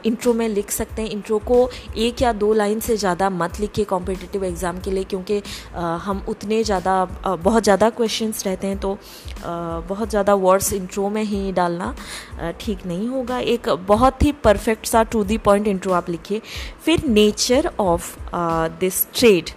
इंट्रो 0.05 0.33
में 0.33 0.47
लिख 0.49 0.71
सकते 0.71 1.01
हैं। 1.01 1.09
इंट्रो 1.09 1.37
को 1.39 1.69
एक 1.97 2.21
या 2.21 2.31
दो 2.33 2.53
लाइन 2.53 2.79
से 2.79 2.95
ज़्यादा 2.97 3.29
मत 3.29 3.59
लिखिए 3.59 3.85
कॉम्पिटिटिव 3.85 4.43
एग्ज़ाम 4.45 4.79
के 4.79 4.91
लिए 4.91 5.03
क्योंकि 5.03 5.41
हम 5.75 6.23
उतने 6.29 6.63
ज़्यादा 6.63 7.05
बहुत 7.25 7.63
ज़्यादा 7.63 7.89
क्वेश्चंस 7.91 8.45
रहते 8.45 8.67
हैं 8.67 8.77
तो 8.79 8.97
बहुत 9.87 10.09
ज़्यादा 10.09 10.33
वर्ड्स 10.35 10.73
इंट्रो 10.73 11.09
में 11.09 11.23
ही 11.23 11.51
डालना 11.51 11.93
ठीक 12.59 12.85
नहीं 12.85 13.07
होगा। 13.07 13.39
एक 13.39 13.69
बहुत 13.87 14.23
ही 14.23 14.31
परफेक्ट 14.43 14.85
सा 14.85 15.03
टू 15.05 15.23
दी 15.23 15.37
पॉइंट 15.39 15.67
इंट्रो 15.67 15.93
आप 15.93 16.09
लिखिए। 16.09 16.41
फिर 16.85 17.07
नेचर 17.07 17.71
ऑफ़ 17.79 18.15
दिस 18.79 19.05
ट्रेड 19.13 19.49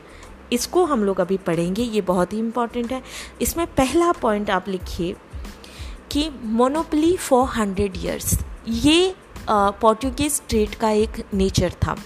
इसको 0.52 0.84
हम 0.84 1.04
लोग 1.04 1.20
अभी 1.20 1.36
पढ़ेंगे। 1.36 1.82
ये 1.82 2.00
बहुत 2.02 2.32
ही 2.32 2.38
इंपॉर्टेंट 2.38 2.92
है। 2.92 3.02
इसमें 3.42 3.66
पहला 3.68 4.12
पॉइंट 4.12 4.50
आप 4.50 4.68
लिखिए। 4.68 5.14
कि 6.16 6.28
मोनोपली 6.58 7.16
फॉर 7.18 7.44
हंड्रेड 7.48 7.96
ईयर्स 7.96 8.38
ये 8.68 9.14
पोर्टुगीज 9.48 10.40
ट्रेड 10.48 10.74
का 10.74 10.90
एक 10.90 11.22
नेचर 11.34 11.72
था। 11.82 11.96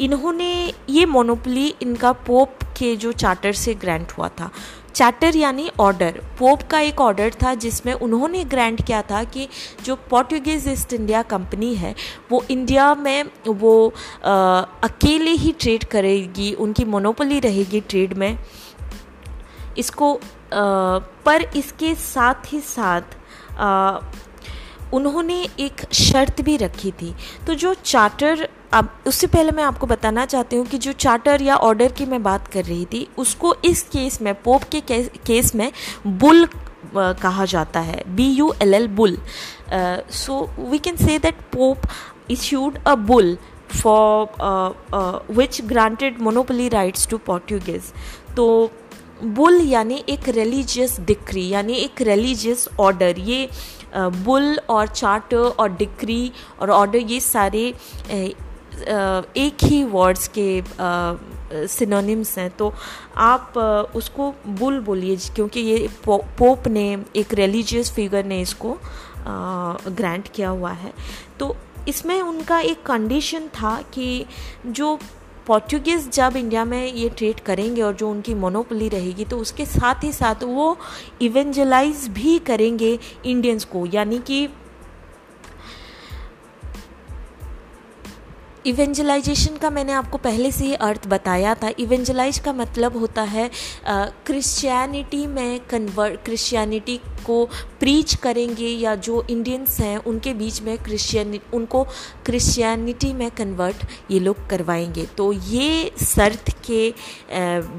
इन्होंने 0.00 0.72
ये 0.90 1.04
मोनोपली 1.06 1.66
इनका 1.82 2.12
पोप 2.26 2.62
के 2.78 2.94
जो 2.96 3.12
चार्टर 3.12 3.52
से 3.52 3.74
ग्रांट 3.74 4.12
हुआ 4.12 4.28
था। 4.40 4.50
चार्टर 4.94 5.36
यानी 5.36 5.70
ऑर्डर 5.80 6.20
पोप 6.38 6.62
का 6.62 6.80
एक 6.80 7.00
ऑर्डर 7.00 7.34
था 7.42 7.54
जिसमें 7.54 7.92
उन्होंने 7.94 8.44
ग्रांट 8.44 8.84
किया 8.86 9.02
था 9.02 9.22
कि 9.24 9.48
जो 9.84 9.96
पोर्टुगीज 10.10 10.68
ईस्ट 10.68 10.92
इंडिया 10.92 11.22
कंपनी 11.30 11.74
है 11.74 11.94
वो 12.30 12.44
इंडिया 12.50 12.94
में 12.94 13.24
वो 13.46 13.92
आ, 14.24 14.60
अकेले 14.84 15.30
ही 15.30 15.52
ट्रेड 15.52 15.84
करेगी 15.84 16.52
उनकी 16.54 16.84
मोनोपली 16.84 17.40
रहेगी 17.40 17.80
ट्रेड 17.80 18.14
में। 18.14 18.38
इसको 19.78 20.18
पर 20.52 21.42
इसके 21.56 21.94
साथ 21.94 22.52
ही 22.52 22.60
साथ 22.60 23.16
आ, 23.58 23.98
उन्होंने 24.92 25.42
एक 25.58 25.80
शर्त 25.92 26.40
भी 26.40 26.56
रखी 26.56 26.90
थी। 26.92 27.14
तो 27.46 27.54
जो 27.54 27.74
चार्टर 27.74 28.48
अब 28.72 28.88
उससे 29.06 29.26
पहले 29.26 29.52
मैं 29.52 29.64
आपको 29.64 29.86
बताना 29.86 30.24
चाहती 30.26 30.56
हूँ 30.56 30.66
कि 30.66 30.78
जो 30.78 30.92
चार्टर 30.94 31.42
या 31.42 31.56
ऑर्डर 31.56 31.92
की 31.92 32.06
मैं 32.06 32.22
बात 32.22 32.48
कर 32.48 32.64
रही 32.64 32.84
थी 32.92 33.06
उसको 33.18 33.54
इस 33.64 33.82
केस 33.82 34.20
में 34.22 34.34
पोप 34.42 34.62
के 34.72 34.80
केस 35.26 35.54
में 35.54 35.70
बुल 36.06 36.48
कहा 36.94 37.44
जाता 37.44 37.80
है। 37.80 38.02
B 38.16 38.26
U 38.28 38.52
L 38.62 38.74
L 38.74 38.88
bull. 38.96 39.16
So 39.72 40.40
we 40.60 40.78
can 40.78 40.96
say 40.96 41.18
that 41.18 41.40
pope 41.52 41.86
issued 42.30 42.78
a 42.86 42.94
bull 42.94 43.36
for 43.72 44.74
which 45.30 45.60
granted 45.64 46.20
monopoly 46.22 46.68
rights 46.68 47.08
to 47.08 47.18
Portuguese 47.26 47.92
तो 48.36 48.70
बुल 49.22 49.60
यानी 49.62 50.02
एक 50.08 50.28
रिलीजियस 50.28 50.98
डिक्री 51.00 51.48
यानी 51.48 51.74
एक 51.74 52.02
रिलीजियस 52.02 52.68
ऑर्डर 52.80 53.18
ये 53.18 53.48
बुल 53.96 54.58
और 54.70 54.86
चार्टर 54.88 55.36
और 55.36 55.72
डिक्री 55.72 56.32
और 56.60 56.70
ऑर्डर 56.70 56.98
ये 56.98 57.20
सारे 57.20 57.66
एक 59.36 59.64
ही 59.64 59.82
वर्ड्स 59.84 60.28
के 60.38 60.62
सिनोनिम्स 61.68 62.36
हैं. 62.38 62.50
तो 62.50 62.72
आप 63.16 63.58
उसको 63.96 64.32
बुल 64.48 64.78
बोलिए, 64.80 65.16
क्योंकि 65.34 65.60
ये 65.60 65.88
पोप 66.06 66.66
ने, 66.68 67.04
एक 67.16 67.34
रिलीजियस 67.34 67.92
फिगर 67.92 68.24
ने 68.24 68.40
इसको 68.40 68.76
ग्रांट 69.26 70.28
किया 70.28 70.48
हुआ 70.48 70.72
है. 70.72 70.92
तो 71.38 71.56
इसमें 71.88 72.20
उनका 72.22 72.58
एक 72.60 72.82
कंडीशन 72.86 73.46
था 73.54 73.76
कि 73.94 74.26
जो 74.66 74.98
पोर्चुगीज़ 75.46 76.08
जब 76.10 76.36
इंडिया 76.36 76.64
में 76.64 76.92
ये 76.92 77.08
ट्रेड 77.08 77.40
करेंगे 77.40 77.82
और 77.82 77.94
जो 77.94 78.10
उनकी 78.10 78.34
मोनोपली 78.34 78.88
रहेगी 78.88 79.24
तो 79.24 79.38
उसके 79.38 79.64
साथ 79.66 80.04
ही 80.04 80.12
साथ 80.12 80.44
वो 80.44 80.76
इवेंजलाइज 81.22 82.08
भी 82.08 82.38
करेंगे 82.38 82.98
इंडियंस 83.26 83.64
को। 83.64 83.86
यानी 83.86 84.18
कि 84.18 84.46
इवेंजलाइजेशन 88.66 89.56
का 89.56 89.70
मैंने 89.70 89.92
आपको 89.92 90.18
पहले 90.18 90.50
से 90.52 90.64
ही 90.64 90.74
अर्थ 90.74 91.06
बताया 91.08 91.54
था। 91.54 91.70
इवेंजलाइज 91.78 92.38
का 92.38 92.52
मतलब 92.52 92.96
होता 92.96 93.22
है 93.22 93.50
क्रिश्चियनिटी 94.26 95.26
में 95.26 95.60
कन्वर्ट 95.60 96.24
क्रिश्चियनिटी 96.24 96.96
को 97.26 97.44
प्रीच 97.80 98.14
करेंगे 98.14 98.68
या 98.68 98.94
जो 98.96 99.24
इंडियंस 99.30 99.78
हैं 99.80 99.96
उनके 99.98 100.34
बीच 100.34 100.60
में 100.62 100.76
क्रिश्चियन 100.78 101.38
उनको 101.54 101.82
क्रिश्चियनिटी 102.26 103.12
में 103.12 103.30
कन्वर्ट 103.30 103.84
ये 104.10 104.20
लोग 104.20 104.46
करवाएँगे। 104.50 105.06
तो 105.16 105.32
ये 105.32 105.90
शर्त 106.04 106.50
के 106.66 106.92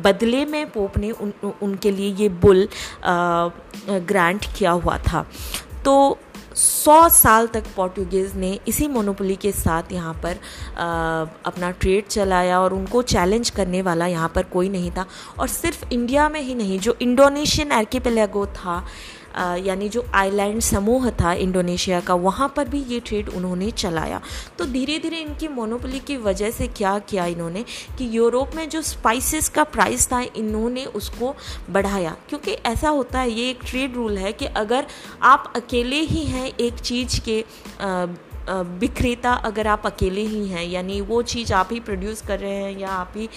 बदले 0.01 0.45
में 0.45 0.65
पोप 0.71 0.97
ने 0.97 1.11
उन, 1.11 1.33
उनके 1.61 1.91
लिए 1.91 2.13
ये 2.13 2.29
बुल 2.29 2.67
ग्रांट 3.05 4.45
किया 4.57 4.71
हुआ 4.71 4.97
था। 5.07 5.25
तो 5.85 6.17
सौ 6.55 6.97
साल 7.09 7.47
तक 7.47 7.63
पोर्टुगेज 7.75 8.35
ने 8.35 8.59
इसी 8.67 8.87
मोनोपोली 8.87 9.35
के 9.35 9.51
साथ 9.51 9.91
यहाँ 9.91 10.13
पर 10.13 10.37
आ, 10.77 11.25
अपना 11.45 11.71
ट्रेड 11.71 12.07
चलाया 12.07 12.59
और 12.59 12.73
उनको 12.73 13.01
चैलेंज 13.01 13.49
करने 13.49 13.81
वाला 13.81 14.07
यहाँ 14.07 14.31
पर 14.35 14.43
कोई 14.43 14.69
नहीं 14.69 14.91
था। 14.91 15.05
और 15.39 15.47
सिर्फ़ 15.47 15.83
इंडिया 15.91 16.29
में 16.29 16.41
ही 16.41 16.55
नहीं 16.55 16.79
जो 16.79 16.97
इंडोनेशियन 17.01 17.71
एर्किपेलेगो 17.71 18.45
था 18.45 18.83
यानी 19.37 19.89
जो 19.89 20.05
आइलैंड 20.13 20.61
समूह 20.61 21.09
था 21.11 21.33
इंडोनेशिया 21.33 21.99
का, 21.99 22.13
वहाँ 22.13 22.53
पर 22.55 22.67
भी 22.67 22.83
ये 22.83 22.99
ट्रेड 22.99 23.29
उन्होंने 23.29 23.71
चलाया। 23.71 24.21
तो 24.57 24.65
धीरे 24.65 24.97
धीरे 24.99 25.17
इनकी 25.17 25.47
मोनोपोली 25.47 25.99
की 25.99 26.17
वजह 26.17 26.51
से 26.51 26.67
क्या 26.67 26.97
किया 26.99 27.25
इन्होंने 27.25 27.63
कि 27.97 28.07
यूरोप 28.17 28.55
में 28.55 28.67
जो 28.69 28.81
स्पाइसेस 28.81 29.49
का 29.49 29.63
प्राइस 29.65 30.07
था, 30.11 30.21
इन्होंने 30.21 30.85
उसको 30.85 31.33
बढ़ाया। 31.69 32.15
क्योंकि 32.29 32.51
ऐसा 32.51 32.89
होता 32.89 33.19
है, 33.19 33.31
ये 33.31 33.49
एक 33.49 33.59
ट्रेड 33.65 33.95
रूल 33.95 34.17
है 34.17 34.31
कि 34.33 34.45
अगर 34.45 34.87
आप 35.23 35.51
अकेले 35.55 35.99
ही 36.01 36.23
हैं 36.23 36.47
एक 36.59 36.79
चीज़ 36.79 37.19
के 37.21 37.43
विक्रेता 38.49 39.33
अगर 39.45 39.67
आप 39.67 39.85
अकेले 39.85 40.21
ही 40.23 40.47
हैं, 40.47 40.63
यानी 40.65 40.99
वो 41.01 41.21
चीज़ 41.23 41.53
आप 41.53 41.69
ही 41.71 41.79
प्रोड्यूस 41.79 42.21
कर 42.21 42.39
रहे 42.39 42.55
हैं 42.55 42.77
या 42.79 42.89
आप 42.89 43.13
ही 43.15 43.27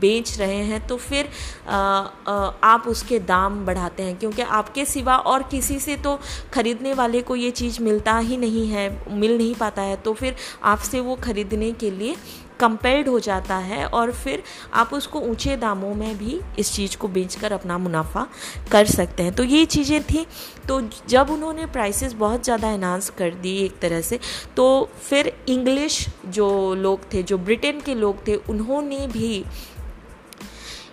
बेच 0.00 0.38
रहे 0.38 0.62
हैं 0.64 0.86
तो 0.86 0.96
फिर 0.98 1.28
आप 1.68 2.84
उसके 2.88 3.18
दाम 3.20 3.64
बढ़ाते 3.66 4.02
हैं, 4.02 4.16
क्योंकि 4.18 4.42
आपके 4.42 4.84
सिवा 4.86 5.16
और 5.16 5.42
किसी 5.50 5.78
से 5.78 5.96
तो 5.98 6.18
ख़रीदने 6.54 6.94
वाले 6.94 7.22
को 7.22 7.36
ये 7.36 7.50
चीज़ 7.52 7.82
मिलता 7.82 8.18
ही 8.18 8.36
नहीं 8.36 8.66
है, 8.68 8.88
मिल 9.10 9.36
नहीं 9.36 9.54
पाता 9.54 9.82
है 9.82 9.96
तो 9.98 10.12
फिर 10.14 10.36
आपसे 10.64 11.00
वो 11.00 11.16
ख़रीदने 11.18 11.72
के 11.72 11.90
लिए 11.90 12.16
कंपेल्ड 12.60 13.08
हो 13.08 13.18
जाता 13.20 13.56
है 13.56 13.84
और 13.86 14.12
फिर 14.14 14.42
आप 14.74 14.92
उसको 14.94 15.20
ऊँचे 15.20 15.56
दामों 15.56 15.94
में 15.94 16.16
भी 16.18 16.40
इस 16.58 16.72
चीज़ 16.74 16.96
को 16.96 17.08
बेचकर 17.08 17.52
अपना 17.52 17.78
मुनाफा 17.78 18.26
कर 18.72 18.86
सकते 18.86 19.22
हैं। 19.22 19.34
तो 19.34 19.44
ये 19.44 19.64
चीज़ें 19.66 20.02
थी। 20.04 20.26
तो 20.68 20.80
जब 21.08 21.30
उन्होंने 21.30 21.66
प्राइसेस 21.68 22.12
बहुत 22.14 22.44
ज़्यादा 22.44 22.70
एनाउंस 22.70 23.10
कर 23.10 23.34
दी 23.36 23.56
एक 23.56 23.78
तरह 23.78 24.00
से 24.02 24.18
तो 24.56 24.88
फिर 25.00 25.32
इंग्लिश 25.48 26.06
जो 26.28 26.74
लोग 26.74 27.12
थे, 27.14 27.22
जो 27.22 27.38
ब्रिटेन 27.38 27.80
के 27.80 27.94
लोग 27.94 28.26
थे, 28.28 28.34
उन्होंने 28.34 29.06
भी 29.08 29.44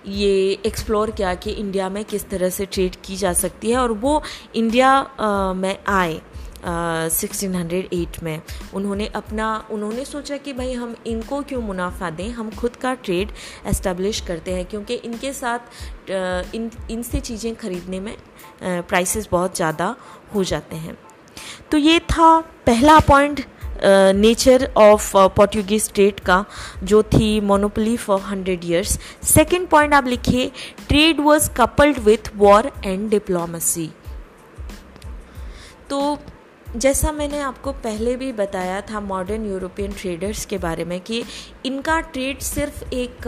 ये 0.08 0.60
एक्सप्लोर 0.66 1.12
किया 1.12 1.34
कि 1.36 1.52
इंडिया 1.52 1.90
में 1.90 2.04
किस 2.06 2.28
तरह 2.30 2.50
से 2.50 2.66
ट्रेड 2.66 2.96
की 3.06 3.16
जा 3.16 3.32
सकती 3.34 3.72
है 3.72 3.78
और 3.78 3.92
वो 3.94 4.22
इंडिया 4.56 5.54
में 5.56 5.78
आए। 5.88 6.22
सिक्सटीन 6.68 7.56
हंड्रेड 7.56 7.90
एट 7.94 8.22
में। 8.24 8.42
उन्होंने 8.74 9.08
अपना, 9.16 9.48
उन्होंने 9.72 10.06
सोचा 10.06 10.38
कि 10.38 10.54
भाई 10.54 10.74
हम 10.74 10.96
इनको 11.08 11.42
क्यों 11.44 11.62
मुनाफा 11.62 12.10
दें? 12.10 12.30
हम 12.32 12.50
खुद 12.52 12.76
का 12.76 12.94
ट्रेड 12.96 13.32
एस्टेब्लिश 13.68 14.22
करते 14.28 14.54
हैं, 14.54 14.66
क्योंकि 14.66 14.94
इनके 14.96 15.34
साथ 15.34 16.10
इन, 16.56 16.70
इनसे 16.92 17.20
चीज़ें 17.22 17.56
खरीदने 17.56 18.00
में 18.00 18.16
प्राइसेस 18.62 19.28
बहुत 19.32 19.56
ज़्यादा 19.56 19.96
हो 20.36 20.44
जाते 20.44 20.76
हैं। 20.76 20.98
तो 21.72 21.78
ये 21.78 22.00
था 22.02 22.40
पहला 22.66 23.00
point 23.02 23.46
nature 24.16 24.70
of 24.78 25.12
Portuguese 25.36 25.84
state 25.84 26.20
का, 26.20 26.44
जो 26.84 27.02
थी 27.04 27.40
monopoly 27.42 27.96
for 27.98 28.20
hundred 28.22 28.66
years 28.66 28.98
second 29.26 29.68
point 29.68 29.94
आप 29.94 30.08
लिखिए 30.08 30.52
trade 30.88 31.20
was 31.20 31.50
coupled 31.58 32.00
with 32.00 32.32
war 32.36 32.72
and 32.86 33.10
diplomacy 33.10 33.90
तो 35.90 36.18
जैसा 36.76 37.12
मैंने 37.12 37.40
आपको 37.40 37.72
पहले 37.74 38.16
भी 38.16 38.32
बताया 38.34 38.80
था 38.90 39.00
मॉडर्न 39.00 39.46
यूरोपियन 39.46 39.92
ट्रेडर्स 39.92 40.46
के 40.46 40.58
बारे 40.58 40.86
में 40.86 41.00
कि 41.02 41.24
इनका 41.66 42.00
ट्रेड 42.02 42.40
सिर्फ़ 42.40 42.84
एक 42.94 43.28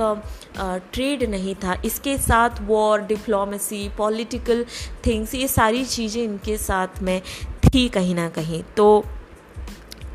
ट्रेड 0.94 1.24
नहीं 1.30 1.56
था। 1.56 1.82
इसके 1.86 2.18
साथ 2.18 2.62
वॉर 2.62 3.02
डिप्लोमेसी 3.04 3.88
पॉलिटिकल 3.98 4.66
थिंग्स 5.06 5.36
ये 5.36 5.48
सारी 5.48 5.86
चीज़ें 5.86 6.24
इनके 6.24 6.58
साथ 6.58 7.02
में 7.02 7.22
थी 7.66 7.88
कहीं 7.90 8.16
ना 8.16 8.28
कहीं। 8.30 8.64
तो 8.78 9.04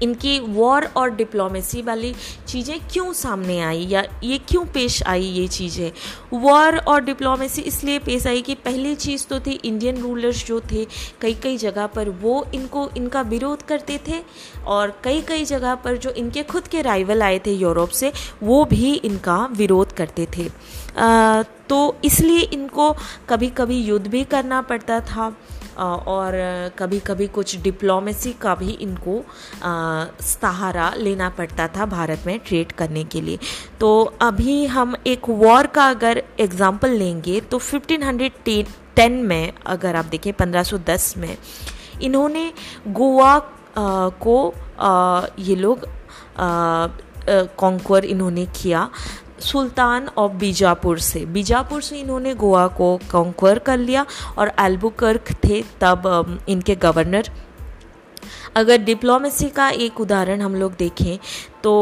इनकी 0.02 0.38
वॉर 0.40 0.84
और 0.96 1.10
डिप्लोमेसी 1.10 1.82
वाली 1.82 2.14
चीज़ें 2.48 2.78
क्यों 2.92 3.12
सामने 3.12 3.60
आई 3.60 3.86
या 3.86 4.04
ये 4.24 4.38
क्यों 4.48 4.64
पेश 4.64 5.02
आई 5.02 5.22
ये 5.22 5.46
चीज़ें? 5.48 5.90
वॉर 6.32 6.76
और 6.78 7.04
डिप्लोमेसी 7.04 7.62
इसलिए 7.62 7.98
पेश 7.98 8.26
आई 8.26 8.42
कि 8.42 8.54
पहली 8.54 8.94
चीज़ 8.94 9.26
तो 9.26 9.40
थी 9.40 9.52
इंडियन 9.64 10.00
रूलर्स 10.02 10.46
जो 10.46 10.60
थे 10.72 10.86
कई 11.20 11.34
कई 11.34 11.56
जगह 11.56 11.86
पर 11.86 12.08
वो 12.22 12.44
इनको 12.54 12.88
इनका 12.96 13.20
विरोध 13.22 13.62
करते 13.62 14.00
थे 14.08 14.22
और 14.66 15.00
कई 15.04 15.20
कई 15.20 15.44
जगह 15.44 15.74
पर 15.74 15.96
जो 15.96 16.10
इनके 16.10 16.42
खुद 16.42 16.66
के 16.66 16.82
राइवल 16.82 17.22
आए 17.22 17.38
थे 17.38 17.52
यूरोप 17.52 17.88
से 17.90 18.12
वो 18.42 18.64
भी 18.64 18.94
इनका 18.94 19.36
विरोध 19.52 19.92
करते 19.92 20.26
थे। 20.36 20.48
आ, 20.98 21.42
तो 21.42 21.96
इसलिए 22.04 22.40
इनको 22.42 22.90
कभी 23.28 23.48
कभी 23.48 23.78
युद्ध 23.80 24.06
भी 24.06 24.24
करना 24.24 24.60
पड़ता 24.62 25.00
था। 25.00 25.32
और 25.78 26.32
कभी 26.78 26.98
कभी 27.00 27.26
कुछ 27.28 27.56
डिप्लोमेसी 27.62 28.32
का 28.40 28.54
भी 28.54 28.70
इनको 28.80 29.22
सहारा 30.22 30.92
लेना 30.96 31.28
पड़ता 31.30 31.68
था 31.68 31.86
भारत 31.88 32.22
में 32.26 32.38
ट्रेड 32.38 32.72
करने 32.72 33.04
के 33.04 33.20
लिए। 33.20 33.38
तो 33.80 34.02
अभी 34.22 34.64
हम 34.66 34.94
एक 35.06 35.28
वॉर 35.28 35.66
का 35.68 35.88
अगर 35.90 36.22
एग्ज़ाम्पल 36.40 36.90
लेंगे 36.92 37.40
तो 37.42 37.58
1510 37.60 39.22
में, 39.22 39.52
अगर 39.66 39.96
आप 39.96 40.04
देखें 40.06 40.32
1510 40.32 41.16
में, 41.16 41.36
इन्होंने 42.02 42.52
गोवा 42.90 43.38
को 44.22 44.54
ये 45.40 45.56
लोग 45.56 45.86
कॉन्कर 47.56 48.04
इन्होंने 48.04 48.44
किया। 48.54 48.88
सुल्तान 49.42 50.08
ऑफ़ 50.08 50.32
बीजापुर 50.32 50.98
से। 51.00 51.24
बीजापुर 51.26 51.82
से 51.82 51.98
इन्होंने 52.00 52.34
गोवा 52.34 52.66
को 52.70 52.96
कॉन्क्वर 53.10 53.58
कर 53.58 53.78
लिया 53.78 54.06
और 54.38 54.52
एल्बुकर्क 54.60 55.32
थे 55.44 55.62
तब 55.80 56.38
इनके 56.48 56.74
गवर्नर 56.76 57.30
अगर 58.56 58.78
डिप्लोमेसी 58.78 59.48
का 59.48 59.68
एक 59.70 60.00
उदाहरण 60.00 60.40
हम 60.40 60.54
लोग 60.54 60.76
देखें 60.78 61.18
तो 61.62 61.72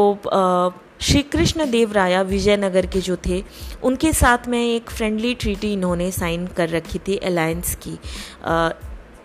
श्री 1.01 1.21
कृष्ण 1.23 1.69
देव 1.71 1.91
राया 1.91 2.21
विजयनगर 2.21 2.85
के 2.85 2.99
जो 3.01 3.15
थे, 3.25 3.43
उनके 3.83 4.11
साथ 4.13 4.47
में 4.47 4.59
एक 4.59 4.89
फ्रेंडली 4.89 5.33
ट्रीटी 5.33 5.71
इन्होंने 5.73 6.09
साइन 6.11 6.45
कर 6.47 6.69
रखी 6.69 6.99
थी 6.99 7.15
अलायंस 7.17 7.75
की। 7.75 7.97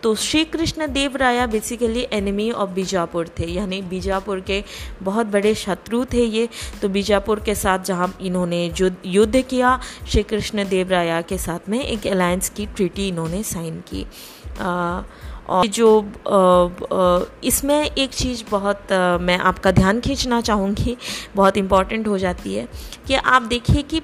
तो 0.03 0.15
श्री 0.15 0.45
कृष्ण 0.45 0.87
देव 0.93 1.17
राया 1.17 1.47
बेसिकली 1.47 2.07
एनिमी 2.13 2.51
ऑफ़ 2.51 2.71
बीजापुर 2.71 3.29
थे। 3.39 3.47
यानी 3.47 3.81
बीजापुर 3.83 4.41
के 4.41 4.63
बहुत 5.03 5.27
बड़े 5.27 5.55
शत्रु 5.55 6.05
थे 6.05 6.25
ये। 6.25 6.49
तो 6.83 6.89
बीजापुर 6.89 7.41
के 7.41 7.55
साथ 7.55 7.85
जहाँ 7.85 8.13
इन्होंने 8.21 8.65
युद्ध 9.07 9.41
किया 9.41 9.79
श्री 10.09 10.23
कृष्ण 10.23 10.69
देव 10.69 10.91
राया 10.91 11.21
के 11.23 11.39
साथ 11.39 11.69
में 11.69 11.83
एक 11.85 12.07
अलायंस 12.07 12.49
की 12.49 12.67
ट्रीटी 12.67 13.09
इन्होंने 13.09 13.43
साइन 13.43 13.81
की। 13.89 14.07
आ, 14.61 15.03
और 15.49 15.67
जो 15.67 15.89
इसमें 17.45 17.85
एक 17.85 18.11
चीज़ 18.11 18.43
बहुत 18.51 18.93
मैं 19.21 19.39
आपका 19.39 19.71
ध्यान 19.71 20.01
खींचना 20.01 20.41
चाहूँगी 20.41 20.97
बहुत 21.37 21.57
इंपॉर्टेंट 21.57 22.09
हो 22.09 22.19
जाती 22.19 22.55
है 22.55 22.67
कि 23.07 23.15
आप 23.15 23.43
देखिए 23.43 23.83
कि 23.83 24.01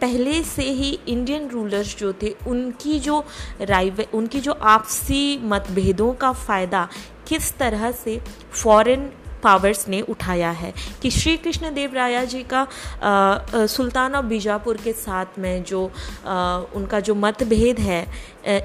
पहले 0.00 0.42
से 0.42 0.62
ही 0.62 0.98
इंडियन 1.08 1.48
रूलर्स 1.48 1.96
जो 1.98 2.12
थे 2.22 2.34
उनकी 2.46 2.98
जो 3.00 3.24
राइव 3.60 4.04
उनकी 4.14 4.40
जो 4.40 4.52
आपसी 4.52 5.38
मतभेदों 5.44 6.12
का 6.14 6.32
फ़ायदा 6.32 6.88
किस 7.28 7.56
तरह 7.58 7.90
से 7.92 8.20
फॉरेन 8.52 9.10
पावर्स 9.42 9.86
ने 9.88 10.00
उठाया 10.00 10.50
है? 10.50 10.72
कि 11.02 11.10
श्री 11.10 11.36
कृष्ण 11.36 11.72
देव 11.74 11.94
राया 11.94 12.24
जी 12.24 12.42
का 12.42 12.60
आ, 12.60 13.66
सुल्तान 13.66 14.14
ऑफ़ 14.14 14.26
बीजापुर 14.26 14.76
के 14.76 14.92
साथ 14.92 15.38
में 15.38 15.62
जो 15.64 15.86
आ, 16.26 16.58
उनका 16.74 17.00
जो 17.00 17.14
मतभेद 17.14 17.78
है 17.78 18.06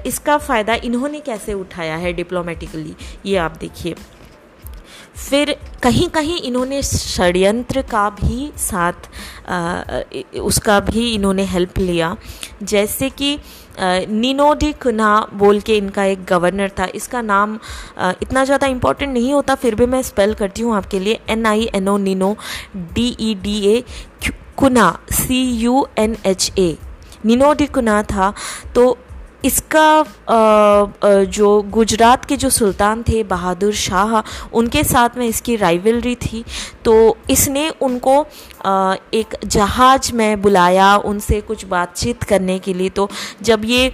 इसका 0.06 0.36
फ़ायदा 0.38 0.74
इन्होंने 0.84 1.20
कैसे 1.20 1.54
उठाया 1.54 1.96
है 1.96 2.12
डिप्लोमेटिकली 2.12 2.94
ये 3.26 3.36
आप 3.36 3.56
देखिए। 3.60 3.94
फिर 5.16 5.54
कहीं 5.82 6.08
कहीं 6.08 6.40
इन्होंने 6.40 6.82
षड्यंत्र 6.82 7.82
का 7.90 8.08
भी 8.12 8.50
साथ 8.58 9.08
आ, 9.48 10.00
उसका 10.40 10.78
भी 10.80 11.12
इन्होंने 11.14 11.44
हेल्प 11.44 11.78
लिया। 11.78 12.16
जैसे 12.62 13.10
कि 13.10 13.38
निनोडी 13.80 14.72
कुना 14.82 15.08
बोल 15.34 15.60
के 15.60 15.76
इनका 15.76 16.04
एक 16.04 16.24
गवर्नर 16.24 16.70
था 16.78 16.86
इसका 16.94 17.22
नाम 17.22 17.58
आ, 17.98 18.12
इतना 18.22 18.44
ज़्यादा 18.44 18.66
इम्पोर्टेंट 18.66 19.12
नहीं 19.12 19.32
होता 19.32 19.54
फिर 19.54 19.74
भी 19.74 19.86
मैं 19.86 20.02
स्पेल 20.02 20.34
करती 20.34 20.62
हूँ 20.62 20.74
आपके 20.76 21.00
लिए। 21.00 21.18
एन 21.30 21.46
आई 21.46 21.68
एन 21.74 21.88
ओ 21.88 21.96
निनो 21.98 22.34
D 22.76 23.08
E 23.20 23.34
D 23.42 23.58
A 23.68 23.82
Cunha 24.58 24.90
C 25.12 25.42
U 25.54 25.86
N 25.98 26.16
H 26.26 26.52
A 26.58 26.76
Nino de 27.26 27.66
Cunha 27.66 28.02
था 28.04 28.32
तो 28.74 28.96
इसका 29.66 31.24
जो 31.28 31.60
गुजरात 31.72 32.24
के 32.24 32.36
जो 32.36 32.50
सुल्तान 32.50 33.02
थे, 33.02 33.22
बहादुर 33.24 33.72
शाह, 33.74 34.20
उनके 34.54 34.82
साथ 34.84 35.16
में 35.18 35.26
इसकी 35.26 35.56
राइवलरी 35.56 36.14
थी। 36.16 36.44
तो 36.84 37.16
इसने 37.30 37.68
उनको 37.82 38.20
एक 39.14 39.34
जहाज़ 39.44 40.12
में 40.14 40.42
बुलाया 40.42 40.96
उनसे 41.06 41.40
कुछ 41.40 41.64
बातचीत 41.66 42.22
करने 42.22 42.58
के 42.58 42.74
लिए। 42.74 42.88
तो 42.90 43.08
जब 43.42 43.64
ये 43.64 43.92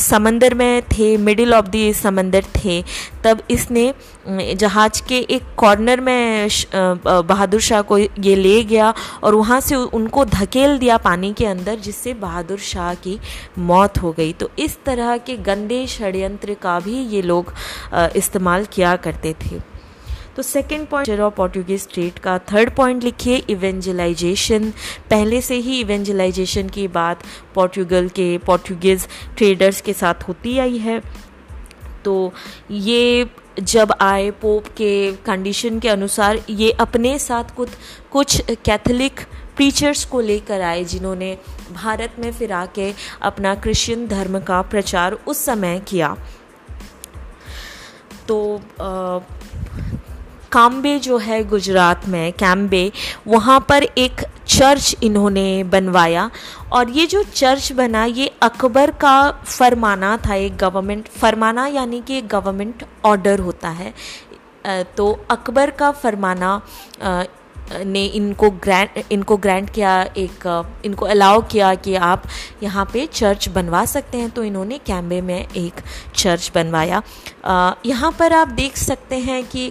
समंदर 0.00 0.54
में 0.54 0.82
थे 0.88 1.16
मिडिल 1.18 1.54
ऑफ़ 1.54 1.66
दी 1.68 1.92
समंदर 1.94 2.44
थे, 2.56 2.82
तब 3.24 3.42
इसने 3.50 3.92
जहाज़ 4.28 5.02
के 5.08 5.18
एक 5.30 5.42
कॉर्नर 5.56 6.00
में 6.00 6.48
बहादुर 7.04 7.60
शाह 7.60 7.82
को 7.82 7.98
ये 7.98 8.34
ले 8.36 8.62
गया 8.64 8.92
और 9.22 9.34
वहाँ 9.34 9.60
से 9.60 9.74
उनको 9.74 10.24
धकेल 10.26 10.78
दिया 10.78 10.96
पानी 11.00 11.32
के 11.32 11.46
अंदर, 11.46 11.78
जिससे 11.78 12.14
बहादुर 12.16 12.58
शाह 12.60 12.94
की 12.96 13.18
मौत 13.60 13.98
हो 14.02 14.12
गई। 14.12 14.32
तो 14.32 14.50
इस 14.58 14.78
तरह 14.86 14.98
के 15.18 15.36
गंदे 15.36 15.86
षड्यंत्र 15.86 16.54
का 16.54 16.78
भी 16.80 16.96
ये 17.06 17.22
लोग 17.22 17.52
इस्तेमाल 18.16 18.64
किया 18.64 18.94
करते 18.96 19.34
थे। 19.40 19.58
तो 20.36 20.42
second 20.42 20.86
point 20.88 21.20
of 21.20 21.34
Portuguese 21.34 21.80
state 21.80 22.18
का 22.18 22.38
थर्ड 22.52 22.74
पॉइंट 22.76 23.04
लिखिए 23.04 23.36
इवेंजलाइजेशन 23.50 24.70
पहले 25.10 25.40
से 25.40 25.54
ही 25.56 25.80
इवेंजलाइजेशन 25.80 26.68
की 26.68 26.86
बात 26.88 27.22
पोर्टुगल 27.54 28.08
के 28.08 28.36
पोर्टुगीज 28.38 29.06
ट्रेडर्स 29.36 29.80
के 29.80 29.92
साथ 29.92 30.28
होती 30.28 30.58
आई 30.58 30.78
है। 30.78 31.00
तो 32.04 32.32
ये 32.70 33.26
जब 33.60 33.92
आए 34.00 34.30
पोप 34.30 34.66
के 34.66 35.12
कंडीशन 35.26 35.78
के 35.78 35.88
अनुसार, 35.88 36.38
ये 36.50 36.70
अपने 36.70 37.18
साथ 37.18 37.54
कुछ 37.56 37.70
कुछ 38.12 38.40
कैथोलिक 38.64 39.20
प्रीचर्स 39.60 40.04
को 40.04 40.20
लेकर 40.20 40.60
आए 40.60 40.84
जिन्होंने 40.84 41.38
भारत 41.72 42.14
में 42.18 42.32
फिर 42.32 42.52
आके 42.52 42.94
अपना 43.22 43.54
क्रिश्चियन 43.54 44.06
धर्म 44.08 44.38
का 44.40 44.62
प्रचार 44.62 45.12
उस 45.12 45.44
समय 45.44 45.80
किया। 45.88 46.16
तो 48.28 48.56
आ, 48.56 49.18
काम्बे 50.52 50.98
जो 50.98 51.18
है 51.18 51.42
गुजरात 51.44 52.08
में 52.08 52.32
कैम्बे 52.32 52.92
वहाँ 53.26 53.66
पर 53.68 53.82
एक 53.82 54.24
चर्च 54.46 54.96
इन्होंने 55.02 55.64
बनवाया 55.64 56.30
और 56.72 56.90
ये 56.90 57.06
जो 57.06 57.22
चर्च 57.22 57.72
बना 57.72 58.04
ये 58.04 58.30
अकबर 58.42 58.90
का 58.90 59.30
फरमाना 59.30 60.16
था 60.16 60.34
एक 60.34 60.56
गवर्नमेंट 60.56 61.08
फरमाना 61.08 61.66
यानी 61.66 62.00
कि 62.00 62.18
एक 62.18 62.28
गवर्नमेंट 62.28 62.84
ऑर्डर 63.04 63.38
होता 63.38 63.68
है। 63.68 63.94
तो 64.96 65.26
अकबर 65.30 65.70
का 65.70 65.90
फरमाना 65.90 66.60
ने 67.72 68.04
इनको 68.04 68.50
ग्रैंड 68.50 69.02
इनको 69.12 69.36
ग्रैंड 69.36 69.70
किया, 69.70 70.02
एक, 70.02 70.64
इनको 70.84 71.06
अलाउ 71.06 71.42
किया 71.42 71.74
कि 71.74 71.94
आप 71.94 72.22
यहाँ 72.62 72.84
पे 72.92 73.06
चर्च 73.06 73.48
बनवा 73.48 73.84
सकते 73.84 74.18
हैं। 74.18 74.30
तो 74.30 74.44
इन्होंने 74.44 74.78
कैम्बे 74.78 75.20
में 75.20 75.40
एक 75.40 75.80
चर्च 76.14 76.50
बनवाया। 76.54 77.02
यहाँ 77.86 78.12
पर 78.18 78.32
आप 78.32 78.48
देख 78.48 78.76
सकते 78.76 79.16
हैं 79.18 79.44
कि 79.44 79.70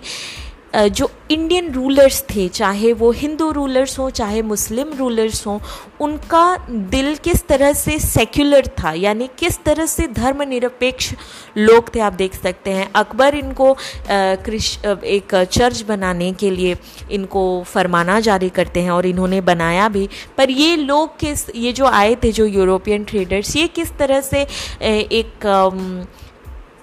जो 0.74 1.10
इंडियन 1.32 1.72
रूलर्स 1.74 2.22
थे, 2.30 2.48
चाहे 2.48 2.92
वो 2.94 3.12
हिंदू 3.12 3.50
रूलर्स 3.52 3.98
हों, 4.00 4.10
चाहे 4.12 4.42
मुस्लिम 4.42 4.94
रूलर्स 4.98 5.46
हों, 5.48 5.60
उनका 6.02 6.58
दिल 6.70 7.16
किस 7.16 7.46
तरह 7.48 7.74
से 7.74 7.98
सेक्युलर 8.00 8.68
था? 8.80 8.92
यानी 8.94 9.30
किस 9.40 9.58
तरह 9.64 9.86
से 9.86 10.08
धर्मनिरपेक्ष 10.14 11.12
लोग 11.58 11.94
थे, 11.96 12.00
आप 12.00 12.14
देख 12.14 12.36
सकते 12.36 12.72
हैं। 12.72 12.90
अकबर 12.96 13.36
इनको 13.36 13.72
एक 14.10 15.36
चर्च 15.52 15.82
बनाने 15.82 16.32
के 16.34 16.52
लिए 16.52 16.76
इनको 17.12 17.44
फरमाना 17.68 18.20
जारी 18.22 18.50
करते 18.52 18.82
हैं 18.82 18.92
और 18.92 19.06
इन्होंने 19.06 19.42
बनाया 19.44 19.88
भी। 19.90 20.08
पर 20.38 20.50
ये 20.52 20.76
लोग 20.76 21.18
किस, 21.20 21.46
ये 21.56 21.74
जो 21.74 21.86
आए 21.86 22.16
थे, 22.16 22.32
जो 22.32 22.46
यूरोपियन 22.46 23.04
ट्रेडर्स 23.04 23.56
ये 23.56 23.68
किस 23.70 23.98
तरह 24.00 24.22
से 24.22 24.48
एक 24.86 25.46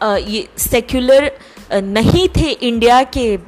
ये 0.02 0.48
सेक्युलर 0.58 1.30
नहीं 1.70 2.28
थे 2.36 2.50
इंडिया 2.50 3.02
के 3.16 3.38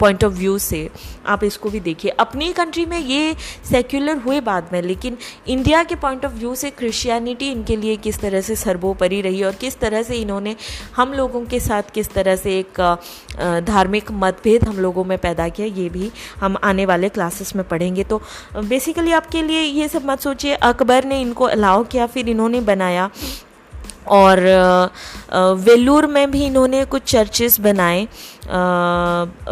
पॉइंट 0.00 0.24
ऑफ़ 0.24 0.32
व्यू 0.32 0.56
से। 0.58 0.88
आप 1.26 1.44
इसको 1.44 1.70
भी 1.70 1.80
देखिए। 1.80 2.10
अपनी 2.10 2.52
कंट्री 2.52 2.84
में 2.86 2.98
ये 2.98 3.34
सेक्युलर 3.64 4.16
हुए 4.18 4.40
बाद 4.40 4.68
में, 4.72 4.80
लेकिन 4.82 5.16
इंडिया 5.48 5.82
के 5.84 5.94
पॉइंट 5.96 6.24
ऑफ़ 6.24 6.32
व्यू 6.32 6.54
से 6.54 6.70
क्रिश्चियनिटी 6.70 7.50
इनके 7.50 7.76
लिए 7.76 7.96
किस 7.96 8.18
तरह 8.20 8.40
से 8.40 8.56
सर्वोपरि 8.56 9.20
रही 9.20 9.42
और 9.42 9.54
किस 9.54 9.78
तरह 9.80 10.02
से 10.02 10.14
इन्होंने 10.14 10.54
हम 10.96 11.12
लोगों 11.12 11.44
के 11.44 11.60
साथ 11.60 11.90
किस 11.94 12.12
तरह 12.12 12.36
से 12.36 12.58
एक 12.58 12.80
धार्मिक 13.66 14.10
मतभेद 14.12 14.64
हम 14.68 14.78
लोगों 14.78 15.04
में 15.04 15.16
पैदा 15.18 15.48
किया, 15.48 15.66
ये 15.66 15.88
भी 15.88 16.10
हम 16.40 16.56
आने 16.64 16.86
वाले 16.86 17.08
क्लासेस 17.08 17.54
में 17.56 17.66
पढ़ेंगे। 17.68 18.04
तो 18.04 18.20
बेसिकली 18.58 19.12
आपके 19.12 19.42
लिए 19.42 19.60
ये 19.60 19.88
सब 19.88 20.06
मत 20.06 20.20
सोचिए। 20.20 20.54
अकबर 20.54 21.04
ने 21.04 21.20
इनको 21.20 21.44
अलाउ 21.46 21.84
किया, 21.84 22.06
फिर 22.06 22.28
इन्होंने 22.28 22.60
बनाया। 22.62 23.10
और 24.08 24.40
वेलूर 25.64 26.06
में 26.06 26.30
भी 26.30 26.44
इन्होंने 26.44 26.84
कुछ 26.84 27.02
चर्चेस 27.02 27.60
बनाए। 27.60 28.06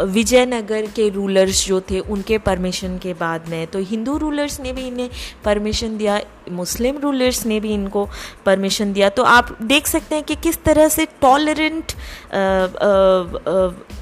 विजयनगर 0.07 0.85
के 0.95 1.07
रूलर्स 1.09 1.65
जो 1.67 1.79
थे, 1.81 1.99
उनके 1.99 2.37
परमिशन 2.39 2.97
के 2.97 3.13
बाद 3.13 3.49
में। 3.49 3.65
तो 3.67 3.79
हिंदू 3.81 4.17
रूलर्स 4.17 4.59
ने 4.61 4.73
भी 4.73 4.87
इन्हें 4.87 5.09
परमिशन 5.45 5.97
दिया, 5.97 6.19
मुस्लिम 6.51 6.97
रूलर्स 6.97 7.45
ने 7.45 7.59
भी 7.59 7.73
इनको 7.73 8.07
परमिशन 8.45 8.93
दिया। 8.93 9.09
तो 9.09 9.23
आप 9.23 9.57
देख 9.63 9.87
सकते 9.87 10.15
हैं 10.15 10.23
कि 10.23 10.35
किस 10.35 10.63
तरह 10.63 10.87
से 10.87 11.05
टॉलरेंट 11.21 11.91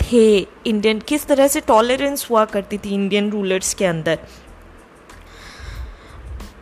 थे 0.01 0.25
इंडियन 0.65 0.99
किस 1.07 1.25
तरह 1.27 1.47
से 1.47 1.59
टॉलरेंस 1.61 2.27
हुआ 2.29 2.45
करती 2.45 2.77
थी 2.77 2.93
इंडियन 2.93 3.29
रूलर्स 3.31 3.73
के 3.73 3.85
अंदर। 3.85 4.19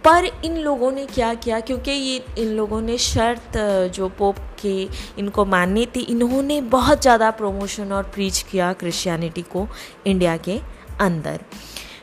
पर 0.06 0.26
इन 0.46 0.58
लोगों 0.58 0.92
ने 0.92 1.06
क्या 1.06 1.34
किया? 1.36 1.60
क्योंकि 1.60 1.92
ये 1.92 2.24
इन 2.38 2.48
लोगों 2.48 2.82
ने 2.82 2.98
शर्त 2.98 3.58
जो 3.96 4.10
पोप 4.10 4.36
के 4.62 4.88
इनको 5.20 5.46
माननी 5.46 5.86
थी, 5.86 6.00
इन्होंने 6.02 6.62
बहुत 6.70 7.02
ज़्यादा 7.02 7.32
प्रमोशन 7.32 7.92
और 7.92 8.04
प्रीच 8.14 8.42
किया 8.52 8.72
क्रिश्चियनिटी 8.74 9.42
को 9.52 9.68
इंडिया 10.08 10.38
के 10.38 10.60
अंदर। 11.02 11.40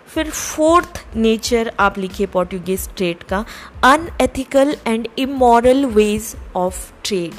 फिर 0.08 0.30
फोर्थ 0.30 1.04
नेचर 1.16 1.72
आप 1.80 1.98
लिखिए 1.98 2.26
पोर्टुगीज 2.26 2.80
स्टेट 2.80 3.22
का 3.22 3.44
unethical 3.84 4.76
and 4.86 5.08
immoral 5.18 5.84
ways 5.86 6.34
of 6.56 6.90
trade 7.04 7.34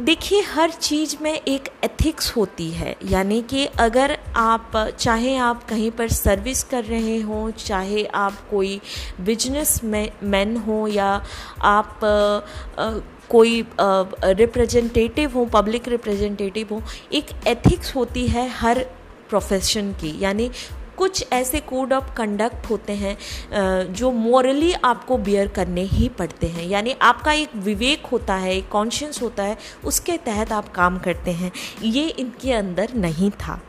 देखिए 0.00 0.40
हर 0.42 0.70
चीज़ 0.70 1.16
में 1.22 1.32
एक 1.32 1.68
एथिक्स 1.84 2.30
होती 2.36 2.70
है। 2.70 2.94
यानी 3.04 3.40
कि 3.42 3.64
अगर 3.78 4.16
आप 4.36 4.76
चाहे 4.98 5.36
आप 5.36 5.64
कहीं 5.68 5.90
पर 5.90 6.08
सर्विस 6.08 6.62
कर 6.64 6.84
रहे 6.84 7.18
हों 7.20 7.50
चाहे 7.58 8.04
आप 8.14 8.38
कोई 8.50 8.80
बिज़नेस 9.20 9.80
मैन 9.84 10.56
हो 10.56 10.86
या 10.88 11.08
आप 11.62 12.04
आ, 12.04 12.88
कोई 13.30 13.64
रिप्रेजेंटेटिव 13.80 15.32
हो 15.34 15.44
पब्लिक 15.44 15.88
रिप्रेजेंटेटिव 15.88 16.68
हो 16.72 16.82
एक 17.12 17.30
एथिक्स 17.46 17.94
होती 17.96 18.26
है 18.28 18.48
हर 18.50 18.78
प्रोफेशन 19.30 19.92
की। 19.92 20.16
यानी 20.20 20.50
कुछ 21.00 21.24
ऐसे 21.32 21.60
कोड 21.62 21.92
ऑफ़ 21.92 22.12
कंडक्ट 22.16 22.66
होते 22.70 22.92
हैं 22.94 23.16
जो 23.92 24.10
मॉरली 24.12 24.72
आपको 24.74 25.16
बियर 25.18 25.48
करने 25.48 25.82
ही 25.82 26.08
पड़ते 26.08 26.46
हैं। 26.46 26.66
यानी 26.68 26.94
आपका 27.02 27.32
एक 27.32 27.56
विवेक 27.56 28.06
होता 28.06 28.34
है, 28.34 28.56
एक 28.56 28.68
कॉन्शियस 28.68 29.22
होता 29.22 29.42
है, 29.42 29.56
उसके 29.84 30.16
तहत 30.18 30.52
आप 30.52 30.68
काम 30.72 30.98
करते 30.98 31.30
हैं। 31.32 31.52
ये 31.82 32.06
इनके 32.08 32.52
अंदर 32.52 32.94
नहीं 32.96 33.30
था। 33.40 33.60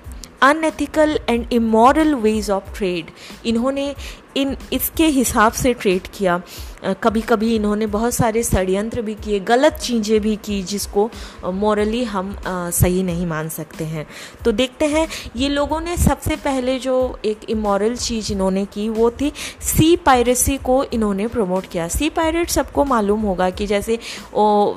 Unethical 0.43 1.19
and 1.29 1.53
immoral 1.53 2.13
ways 2.15 2.49
of 2.49 2.77
trade 2.77 3.11
इन्होंने 3.45 3.93
इन 4.37 4.55
इसके 4.73 5.05
हिसाब 5.09 5.51
से 5.53 5.73
ट्रेड 5.73 6.07
किया। 6.07 6.41
कभी 7.03 7.21
कभी 7.21 7.55
इन्होंने 7.55 7.85
बहुत 7.87 8.13
सारे 8.13 8.41
षडयंत्र 8.43 9.01
भी 9.01 9.13
किए 9.15 9.39
गलत 9.39 9.73
चीज़ें 9.73 10.19
भी 10.21 10.35
की 10.35 10.61
जिसको 10.63 11.09
मॉरली 11.45 12.03
हम 12.03 12.35
सही 12.47 13.03
नहीं 13.03 13.25
मान 13.27 13.49
सकते 13.49 13.83
हैं। 13.83 14.05
तो 14.45 14.51
देखते 14.51 14.85
हैं 14.85 15.07
ये 15.35 15.49
लोगों 15.49 15.79
ने 15.81 15.97
सबसे 15.97 16.35
पहले 16.35 16.77
जो 16.79 16.95
एक 17.25 17.49
इमोरल 17.49 17.95
चीज़ 17.95 18.31
इन्होंने 18.33 18.65
की 18.65 18.87
वो 18.89 19.09
थी 19.11 19.31
सी 19.61 19.95
पायरेसी 19.95 20.57
को 20.59 20.83
इन्होंने 20.83 21.27
प्रमोट 21.27 21.65
किया। 21.65 21.87
सी 21.87 22.09
पायरेट 22.11 22.49
सबको 22.49 22.85
मालूम 22.85 23.21
होगा 23.21 23.49
कि 23.49 23.67
जैसे 23.67 23.99
ओ, 24.33 24.73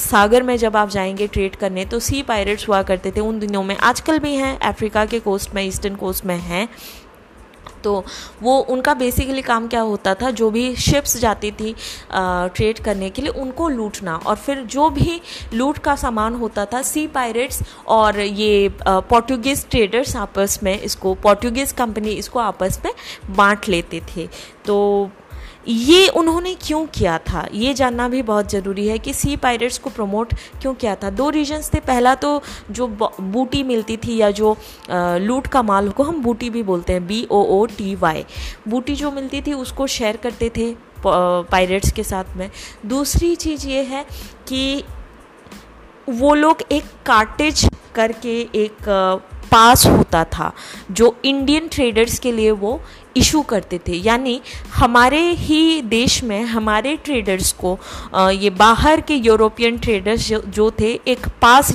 सागर 0.00 0.42
में 0.42 0.56
जब 0.56 0.76
आप 0.76 0.88
जाएँगे 0.90 1.26
ट्रेड 1.26 1.56
करने 1.56 1.84
तो 1.84 1.98
सी 2.00 2.22
पायरेट्स 2.22 2.68
हुआ 2.68 2.82
करते 2.82 3.10
थे 3.10 3.20
उन 3.20 3.38
दिनों 3.38 3.62
में। 3.62 3.76
आजकल 3.76 4.18
भी 4.18 4.34
हैं 4.34 4.58
अफ्रीका 4.60 5.04
के 5.04 5.20
कोस्ट 5.20 5.54
में 5.54 5.62
ईस्टर्न 5.62 5.94
कोस्ट 5.96 6.24
में 6.24 6.38
हैं। 6.38 6.68
तो 7.84 8.04
वो, 8.42 8.58
उनका 8.60 8.94
बेसिकली 8.94 9.42
काम 9.42 9.68
क्या 9.68 9.80
होता 9.82 10.14
था, 10.14 10.30
जो 10.30 10.50
भी 10.50 10.74
शिप्स 10.78 11.16
जाती 11.18 11.50
थी 11.52 11.74
ट्रेड 12.12 12.78
करने 12.78 13.10
के 13.10 13.22
लिए 13.22 13.32
उनको 13.32 13.68
लूटना। 13.68 14.16
और 14.16 14.36
फिर 14.36 14.62
जो 14.66 14.88
भी 14.90 15.20
लूट 15.54 15.78
का 15.78 15.94
सामान 15.96 16.34
होता 16.34 16.64
था 16.64 16.82
सी 16.82 17.06
पायरेट्स 17.08 17.62
और 17.88 18.20
ये 18.20 18.68
पोर्टुगीज़ 18.82 19.66
ट्रेडर्स 19.70 20.16
आपस 20.16 20.58
में 20.62 20.80
इसको 20.80 21.14
पोर्टुगीज़ 21.22 21.74
कंपनी 21.74 22.10
इसको 22.12 22.38
आपस 22.40 22.80
में 22.84 22.92
बांट 23.36 23.68
लेते 23.68 24.02
थे। 24.08 24.28
तो 24.66 25.10
ये 25.68 26.06
उन्होंने 26.08 26.54
क्यों 26.56 26.84
किया 26.86 27.18
था? 27.20 27.46
ये 27.54 27.72
जानना 27.74 28.08
भी 28.08 28.22
बहुत 28.22 28.50
ज़रूरी 28.50 28.86
है 28.88 28.98
कि 28.98 29.12
सी 29.14 29.36
पायरेट्स 29.36 29.78
को 29.78 29.90
प्रमोट 29.90 30.34
क्यों 30.60 30.74
किया 30.74 30.94
था? 30.94 31.10
दो 31.10 31.28
रीजंस 31.30 31.70
थे। 31.74 31.80
पहला 31.80 32.14
तो 32.14 32.42
जो 32.70 32.86
बूटी 32.86 33.62
मिलती 33.62 33.96
थी 33.96 34.16
या 34.16 34.30
जो 34.30 34.56
लूट 34.90 35.46
का 35.46 35.62
माल 35.62 35.90
को 35.90 36.02
हम 36.02 36.22
बूटी 36.22 36.50
भी 36.50 36.62
बोलते 36.62 36.92
हैं 36.92 37.06
B 37.06 37.26
O 37.30 37.42
O 37.52 37.64
T 37.68 37.94
Y 37.96 38.24
booty 38.68 38.94
जो 38.96 39.10
मिलती 39.10 39.42
थी, 39.42 39.52
उसको 39.54 39.86
शेयर 39.88 40.16
करते 40.16 40.50
थे 40.56 40.74
पायरेट्स 41.04 41.92
के 41.92 42.02
साथ 42.04 42.36
में। 42.36 42.50
दूसरी 42.86 43.34
चीज़ 43.36 43.66
ये 43.68 43.82
है 43.84 44.04
कि 44.48 44.84
वो 46.10 46.34
लोग 46.34 46.62
एक 46.72 46.84
कार्टेज 47.06 47.68
करके 47.94 48.40
एक 48.54 48.88
पास 49.50 49.86
होता 49.86 50.24
था 50.32 50.52
जो 50.90 51.16
इंडियन 51.24 51.68
ट्रेडर्स 51.68 52.18
के 52.18 52.32
लिए 52.32 52.50
वो 52.52 52.80
इशू 53.16 53.40
करते 53.42 53.78
थे। 53.78 53.96
यानी 53.96 54.40
हमारे 54.74 55.20
ही 55.30 55.80
देश 55.82 56.22
में 56.24 56.42
हमारे 56.44 56.96
ट्रेडर्स 56.96 57.50
को 57.64 57.78
ये 58.32 58.50
बाहर 58.50 59.00
के 59.00 59.14
यूरोपियन 59.14 59.78
ट्रेडर्स 59.78 60.28
जो, 60.28 60.70
थे 60.70 60.92
एक 61.06 61.26
पास 61.42 61.72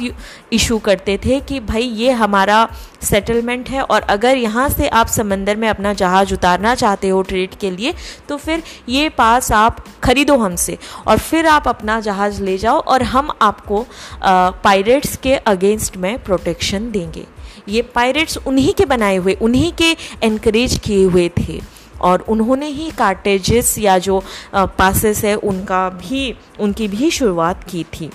इशू 0.53 0.77
करते 0.79 1.17
थे 1.25 1.39
कि 1.39 1.59
भाई 1.59 1.81
ये 1.81 2.11
हमारा 2.11 2.67
सेटलमेंट 3.01 3.69
है 3.69 3.81
और 3.81 4.01
अगर 4.01 4.37
यहाँ 4.37 4.69
से 4.69 4.87
आप 4.89 5.07
समंदर 5.07 5.55
में 5.55 5.67
अपना 5.69 5.93
जहाज़ 5.93 6.33
उतारना 6.33 6.75
चाहते 6.75 7.09
हो 7.09 7.21
ट्रेड 7.21 7.55
के 7.55 7.71
लिए 7.71 7.93
तो 8.29 8.37
फिर 8.37 8.63
ये 8.89 9.09
पास 9.09 9.51
आप 9.51 9.85
खरीदो 10.03 10.37
हमसे 10.37 10.77
और 11.07 11.17
फिर 11.19 11.47
आप 11.47 11.67
अपना 11.67 11.99
जहाज़ 11.99 12.41
ले 12.43 12.57
जाओ 12.57 12.79
और 12.79 13.03
हम 13.03 13.31
आपको 13.41 13.85
पायरेट्स 14.63 15.17
के 15.17 15.35
अगेंस्ट 15.35 15.97
में 15.97 16.17
प्रोटेक्शन 16.23 16.91
देंगे। 16.91 17.25
ये 17.69 17.81
पायरेट्स 17.81 18.37
उन्हीं 18.37 18.73
के 18.73 18.85
बनाए 18.85 19.15
हुए, 19.15 19.33
उन्हीं 19.33 19.71
के 19.71 19.97
एनकरेज 20.23 20.79
किए 20.83 21.03
हुए 21.05 21.29
थे। 21.29 21.61
और 22.01 22.21
उन्होंने 22.21 22.67
ही 22.67 22.91
कार्टेजेस 22.91 23.77
या 23.79 23.97
जो 23.97 24.23
पासेस 24.55 25.23
है, 25.23 25.35
उनका 25.35 25.89
भी, 25.89 26.35
उनकी 26.59 26.87
भी 26.87 27.11
शुरुआत 27.11 27.63
की 27.63 27.83
थी। 27.83 28.09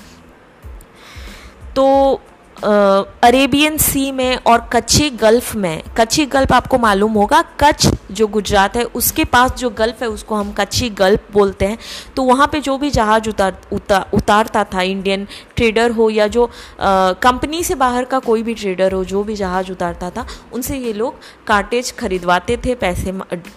तो 1.77 2.21
अरेबियन 2.62 3.77
सी 3.77 4.11
में 4.12 4.37
और 4.37 4.68
कच्ची 4.73 5.09
गल्फ 5.11 5.55
में, 5.57 5.83
कच्ची 5.99 6.25
गल्फ 6.27 6.53
आपको 6.53 6.79
मालूम 6.79 7.12
होगा, 7.12 7.40
कच्छ 7.61 7.88
जो 8.11 8.27
गुजरात 8.27 8.77
है, 8.77 8.85
उसके 8.85 9.25
पास 9.25 9.53
जो 9.59 9.70
गल्फ 9.70 10.03
है, 10.03 10.09
उसको 10.09 10.35
हम 10.35 10.53
कच्ची 10.53 10.88
गल्फ 10.90 11.33
बोलते 11.33 11.66
हैं। 11.66 11.79
तो 12.16 12.23
वहाँ 12.23 12.49
पे 12.53 12.61
जो 12.61 12.77
भी 12.79 12.90
जहाज़ 12.90 13.29
उतार 13.29 13.61
उतार 13.73 14.11
उतारता 14.14 14.64
था, 14.64 14.83
इंडियन 14.83 15.27
ट्रेडर 15.57 15.90
हो 15.90 16.09
या 16.11 16.27
जो 16.27 16.49
कंपनी 16.81 17.62
से 17.64 17.75
बाहर 17.75 18.05
का 18.05 18.18
कोई 18.18 18.42
भी 18.42 18.55
ट्रेडर 18.55 18.92
हो, 18.92 19.05
जो 19.05 19.23
भी 19.25 19.37
जहाज़ 19.37 19.73
उतारता 19.73 20.11
था, 20.11 20.27
उनसे 20.53 20.79
ये 20.79 20.92
लोग 20.92 21.14
कार्टेज 21.46 21.94
खरीदवाते 21.99 22.57
थे, 22.57 22.75
पैसे 22.77 23.12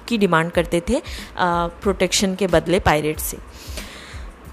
की 0.07 0.17
डिमांड 0.17 0.51
करते 0.51 0.81
थे 0.89 1.01
प्रोटेक्शन 1.37 2.35
के 2.35 2.47
बदले 2.47 2.79
पायरेट 2.79 3.19
से। 3.19 3.37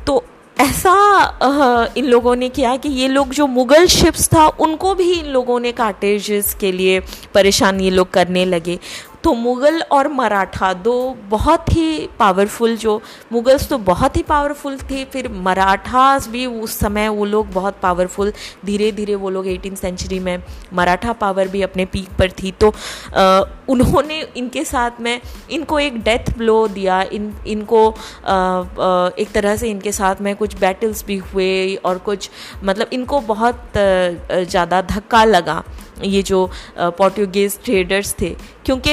तो 0.06 0.22
ऐसा 0.61 1.88
इन 1.96 2.05
लोगों 2.05 2.35
ने 2.37 2.49
किया 2.49 2.77
कि 2.77 2.88
ये 2.88 3.09
लोग 3.09 3.31
जो 3.35 3.46
मुग़ल 3.46 3.87
शिप्स 3.88 4.29
था 4.29 4.46
उनको 4.61 4.94
भी 4.94 5.12
इन 5.12 5.27
लोगों 5.27 5.59
ने 5.61 5.73
कार्टेजेस 5.73 6.55
के 6.61 6.73
लिए 6.73 6.99
परेशान 7.35 7.81
ये 7.81 7.90
लोग 7.90 8.11
करने 8.11 8.44
लगे। 8.44 8.79
तो 9.25 9.33
मुग़ल 9.35 9.81
और 9.92 10.09
मराठा 10.09 10.73
दो 10.75 10.94
बहुत 11.29 11.64
ही 11.73 12.09
पावरफुल 12.18 12.77
जो 12.77 13.01
मुग़ल्स 13.33 13.68
तो 13.68 13.79
बहुत 13.79 14.16
ही 14.16 14.23
पावरफुल 14.23 14.77
थे 14.90 15.05
फिर 15.05 15.29
मराठास 15.38 16.29
भी 16.29 16.44
उस 16.46 16.79
समय 16.79 17.09
वो 17.09 17.25
लोग 17.25 17.51
बहुत 17.53 17.79
पावरफुल 17.83 18.33
धीरे 18.66 18.90
धीरे 18.92 19.14
वो 19.14 19.31
लोग 19.31 19.49
एटीन 19.49 19.75
सेंचुरी 19.75 20.18
में 20.18 20.42
मराठा 20.73 21.12
पावर 21.12 21.49
भी 21.49 21.62
अपने 21.62 21.85
पीक 21.85 22.09
पर 22.18 22.31
थी। 22.33 22.53
तो 22.61 22.68
आ, 22.68 23.42
उन्होंने 23.70 24.20
इनके 24.37 24.64
साथ 24.64 25.00
में 25.00 25.20
इनको 25.50 25.78
एक 25.78 26.00
डेथ 26.02 26.33
ब्लो 26.38 26.56
दिया 26.68 27.02
इन 27.12 27.33
इनको 27.46 27.88
आ, 27.90 28.33
आ, 28.33 29.11
एक 29.18 29.33
तरह 29.35 29.56
से 29.56 29.70
इनके 29.70 29.92
साथ 29.92 30.20
में 30.20 30.35
कुछ 30.37 30.56
बैटल्स 30.61 31.04
भी 31.04 31.16
हुए 31.26 31.74
और 31.85 31.98
कुछ 31.98 32.30
मतलब 32.64 32.90
इनको 32.92 33.20
बहुत 33.26 33.72
ज़्यादा 33.76 34.83
धक्का 34.90 35.24
लगा 35.24 35.62
ये 36.04 36.22
जो 36.22 36.50
पोर्टुगेज 36.78 37.59
ट्रेडर्स 37.64 38.14
थे। 38.20 38.28
क्योंकि 38.64 38.92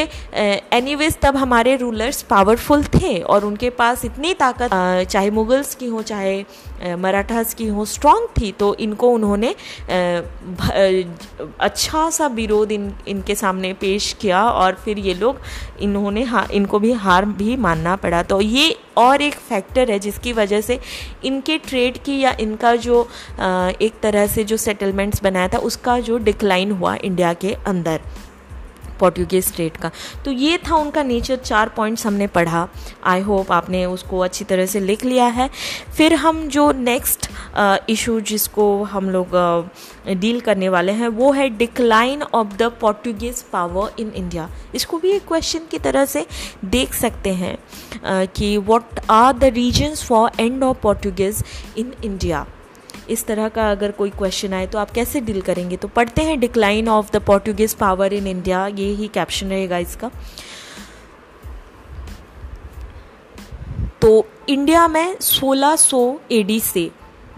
एनीवेज 0.78 1.18
तब 1.22 1.36
हमारे 1.38 1.76
रूलर्स 1.76 2.22
पावरफुल 2.22 2.84
थे 2.94 3.20
और 3.24 3.46
उनके 3.46 3.70
पास 3.70 4.04
इतनी 4.06 4.34
ताकत 4.34 4.70
चाहे 5.10 5.30
मुगल्स 5.32 5.74
की 5.76 5.88
हो 5.88 6.02
चाहे 6.02 6.36
मराठास 7.00 7.54
की 7.54 7.68
हो 7.68 7.86
स्ट्रांग 7.86 8.28
थी 8.38 8.52
तो 8.52 8.74
इनको 8.76 9.10
उन्होंने 9.10 9.54
अच्छा 11.60 12.10
सा 12.10 12.28
विरोध 12.28 12.72
इन, 12.72 12.92
इनके 13.08 13.36
सामने 13.36 13.74
पेश 13.74 14.12
किया 14.22 14.44
और 14.44 14.76
फिर 14.76 15.00
ये 15.00 15.14
लोग 15.14 15.40
इन्होंने 15.82 16.24
हा, 16.24 16.48
इनको 16.52 16.80
भी 16.80 16.92
हार 16.94 17.26
भी 17.26 17.56
मानना 17.58 17.96
पड़ा। 17.96 18.22
तो 18.24 18.40
ये 18.42 18.76
और 18.98 19.22
एक 19.22 19.36
फैक्टर 19.50 19.92
है 19.92 20.00
जिसकी 20.00 20.34
वजह 20.34 20.62
से 20.62 20.80
इनके 21.26 21.58
ट्रेड 21.58 21.98
की 21.98 22.20
या 22.20 22.36
इनका 22.40 22.76
जो 22.78 23.02
एक 23.40 24.00
तरह 24.04 24.28
से 24.28 24.44
जो 24.44 24.58
सेटलमेंट्स 24.58 25.24
बनाया 25.24 25.48
था, 25.48 25.58
उसका 25.60 26.00
जो 26.00 26.18
डिक्लाइन 26.20 26.72
हुआ 26.72 26.96
इंडिया 26.96 27.34
के 27.34 27.54
अंदर। 27.68 28.02
पोर्टुगीज 29.00 29.46
स्टेट 29.46 29.78
का। 29.78 29.92
तो 30.26 30.32
ये 30.32 30.58
था 30.68 30.76
उनका 30.76 31.04
नेचर 31.04 31.36
चार 31.36 31.70
पॉइंट्स 31.76 32.06
हमने 32.06 32.28
पढ़ा। 32.30 32.68
आई 33.06 33.22
होप 33.22 33.52
आपने 33.52 33.86
उसको 33.86 34.20
अच्छी 34.20 34.46
तरह 34.46 34.66
से 34.66 34.80
लिख 34.80 35.06
लिया 35.06 35.26
है। 35.28 35.50
फिर 35.98 36.14
हम 36.16 36.48
जो 36.48 36.72
नेक्स्ट 36.72 37.30
इशू 37.90 38.20
जिसको 38.22 38.84
हम 38.84 39.10
लोग 39.10 39.36
डील 40.10 40.40
करने 40.42 40.70
वाले 40.70 40.92
हैं 40.92 41.08
वो 41.08 41.32
है 41.32 41.50
decline 41.58 42.22
of 42.24 42.56
the 42.58 42.72
Portuguese 42.82 43.42
power 43.54 43.92
in 44.00 44.12
India 44.16 44.50
इसको 44.76 44.98
भी 44.98 45.12
एक 45.12 45.28
क्वेश्चन 45.28 45.66
की 45.72 45.80
तरह 45.80 46.06
से 46.06 46.26
देख 46.66 46.94
सकते 46.94 47.34
हैं 47.34 47.58
uh, 47.58 48.28
कि 48.36 48.58
what 48.58 49.00
are 49.10 49.34
the 49.34 49.44
reasons 49.44 50.04
for 50.04 50.32
end 50.40 50.64
of 50.64 50.78
Portuguese 50.78 51.44
in 51.78 51.94
India 52.04 52.46
इस 53.10 53.26
तरह 53.26 53.50
का 53.50 53.70
अगर 53.72 53.92
कोई 53.92 54.10
क्वेश्चन 54.10 54.54
आए 54.54 54.68
तो 54.68 54.80
आप 54.80 54.92
कैसे 54.92 55.22
डील 55.22 55.42
करेंगे? 55.42 55.78
तो 55.78 55.88
पढ़ते 55.88 56.22
हैं 56.22 56.40
decline 56.40 56.90
of 56.90 57.12
the 57.12 57.22
Portuguese 57.22 57.74
power 57.74 58.14
in 58.14 58.28
India 58.28 58.66
ये 58.68 58.90
ही 58.92 59.08
कैप्शन 59.08 59.50
रहेगा 59.50 59.78
इसका। 59.78 60.12
तो 64.02 64.26
इंडिया 64.50 64.88
में 64.88 65.18
1600 65.18 66.20
एडी 66.32 66.60
से 66.60 66.90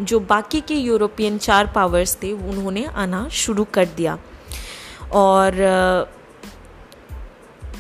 जो 0.01 0.19
बाकी 0.19 0.62
के 0.62 0.75
यूरोपियन 0.75 1.38
चार 1.38 1.67
पावर्स 1.67 2.15
थे, 2.23 2.32
उन्होंने 2.34 2.86
आना 2.86 3.27
शुरू 3.29 3.63
कर 3.73 3.86
दिया। 3.97 4.17
और 5.13 6.08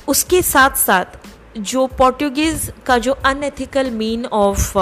उसके 0.07 0.41
साथ 0.41 0.75
साथ 0.77 1.17
जो 1.57 1.85
पोर्टुगीज़ 1.87 2.69
का 2.85 2.97
जो 2.97 3.11
unethical 3.25 3.91
mean 3.91 4.25
of 4.25 4.73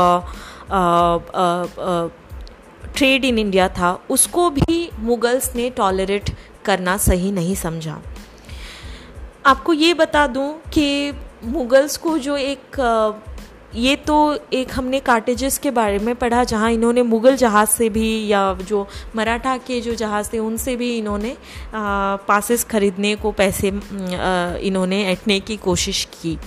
trade 2.97 3.25
in 3.25 3.39
India 3.39 3.67
था, 3.69 3.93
उसको 4.09 4.49
भी 4.49 4.89
मुगल्स 4.99 5.55
ने 5.55 5.69
टॉलरेट 5.69 6.29
करना 6.65 6.97
सही 6.99 7.31
नहीं 7.31 7.55
समझा। 7.55 8.01
आपको 9.45 9.73
ये 9.73 9.93
बता 9.93 10.27
दूँ 10.27 10.53
कि 10.73 11.13
मुगल्स 11.45 11.97
को 11.97 12.17
जो 12.17 12.37
एक 12.37 12.79
ये 13.75 13.95
तो 13.97 14.15
एक 14.53 14.71
हमने 14.73 14.99
कार्टेजेस 14.99 15.57
के 15.57 15.71
बारे 15.71 15.97
में 15.99 16.15
पढ़ा, 16.15 16.43
जहाँ 16.43 16.71
इन्होंने 16.71 17.01
मुग़ल 17.03 17.35
जहाज़ 17.35 17.69
से 17.69 17.89
भी 17.89 18.27
या 18.27 18.41
जो 18.61 18.87
मराठा 19.15 19.55
के 19.57 19.79
जो 19.81 19.95
जहाज़ 19.95 20.29
थे, 20.33 20.39
उनसे 20.39 20.75
भी 20.75 20.97
इन्होंने 20.97 21.35
पासेस 22.27 22.63
खरीदने 22.63 23.15
को 23.15 23.31
पैसे 23.31 23.67
इन्होंने 24.67 25.03
ऐटने 25.05 25.39
की 25.39 25.57
कोशिश 25.57 26.03
की। 26.13 26.37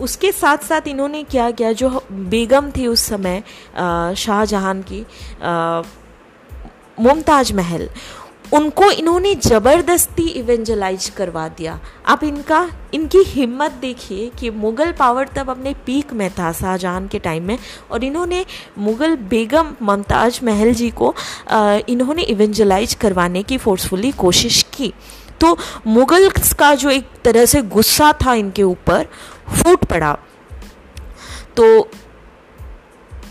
उसके 0.00 0.32
साथ 0.32 0.58
साथ 0.64 0.88
इन्होंने 0.88 1.22
क्या 1.24 1.50
किया, 1.50 1.72
जो 1.72 2.02
बेगम 2.12 2.70
थी 2.70 2.86
उस 2.86 3.00
समय 3.04 3.42
शाहजहां 4.16 4.74
की 4.82 5.04
मुमताज़ 6.98 7.52
महल, 7.54 7.88
उनको 8.54 8.90
इन्होंने 8.92 9.34
ज़बरदस्ती 9.36 10.26
इवेंजलाइज 10.30 11.08
करवा 11.16 11.46
दिया। 11.50 11.78
आप 12.06 12.22
इनका, 12.24 12.68
इनकी 12.94 13.22
हिम्मत 13.26 13.72
देखिए 13.80 14.30
कि 14.38 14.50
मुग़ल 14.52 14.92
पावर 14.92 15.28
तब 15.36 15.50
अपने 15.50 15.74
पीक 15.86 16.12
में 16.12 16.30
था 16.30 16.52
शाहजहां 16.52 17.06
के 17.08 17.18
टाइम 17.18 17.42
में, 17.44 17.58
और 17.90 18.04
इन्होंने 18.04 18.44
मुग़ल 18.78 19.16
बेगम 19.30 19.74
मुमताज़ 19.82 20.44
महल 20.44 20.72
जी 20.74 20.90
को 20.92 21.14
इन्होंने 21.88 22.22
इवेंजलाइज 22.24 22.94
करवाने 22.94 23.42
की 23.42 23.58
फोर्सफुली 23.58 24.12
कोशिश 24.14 24.62
की। 24.76 24.92
तो 25.40 25.56
मुग़ल्स 25.86 26.52
का 26.54 26.74
जो 26.74 26.90
एक 26.90 27.08
तरह 27.24 27.44
से 27.46 27.62
गुस्सा 27.64 28.12
था 28.24 28.34
इनके 28.34 28.62
ऊपर, 28.62 29.06
फूट 29.48 29.84
पड़ा। 29.84 30.16
तो 31.56 31.88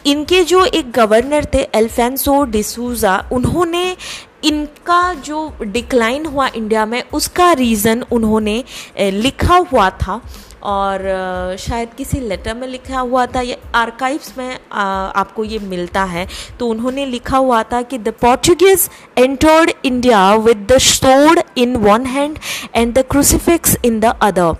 इनके 0.05 0.43
जो 0.43 0.63
एक 0.65 0.91
गवर्नर 0.91 1.45
थे 1.53 1.61
एल्फेंसो 1.75 2.43
डिसूजा 2.45 3.17
उन्होंने 3.33 3.95
इनका 4.43 5.13
जो 5.15 5.51
डिक्लाइन 5.61 6.25
हुआ 6.25 6.47
इंडिया 6.47 6.85
में, 6.85 7.03
उसका 7.13 7.51
रीज़न 7.53 8.03
उन्होंने 8.11 8.63
लिखा 8.99 9.55
हुआ 9.71 9.89
था। 9.91 10.21
और 10.65 11.55
शायद 11.59 11.89
किसी 11.97 12.19
लेटर 12.19 12.53
में 12.55 12.67
लिखा 12.67 12.99
हुआ 12.99 13.25
था, 13.25 13.41
या 13.41 13.55
आर्काइव्स 13.79 14.33
में 14.37 14.57
आपको 14.71 15.43
ये 15.43 15.59
मिलता 15.59 16.03
है। 16.03 16.27
तो 16.59 16.67
उन्होंने 16.67 17.05
लिखा 17.05 17.37
हुआ 17.37 17.61
था 17.71 17.81
कि 17.81 17.97
the 17.97 18.13
Portuguese 18.21 18.89
entered 19.17 19.71
India 19.85 20.33
with 20.35 20.67
the 20.71 20.77
sword 20.81 21.41
in 21.57 21.75
one 21.85 22.05
hand 22.05 22.37
and 22.75 22.93
the 22.93 23.05
crucifix 23.11 23.77
in 23.85 23.99
the 23.99 24.15
other 24.23 24.53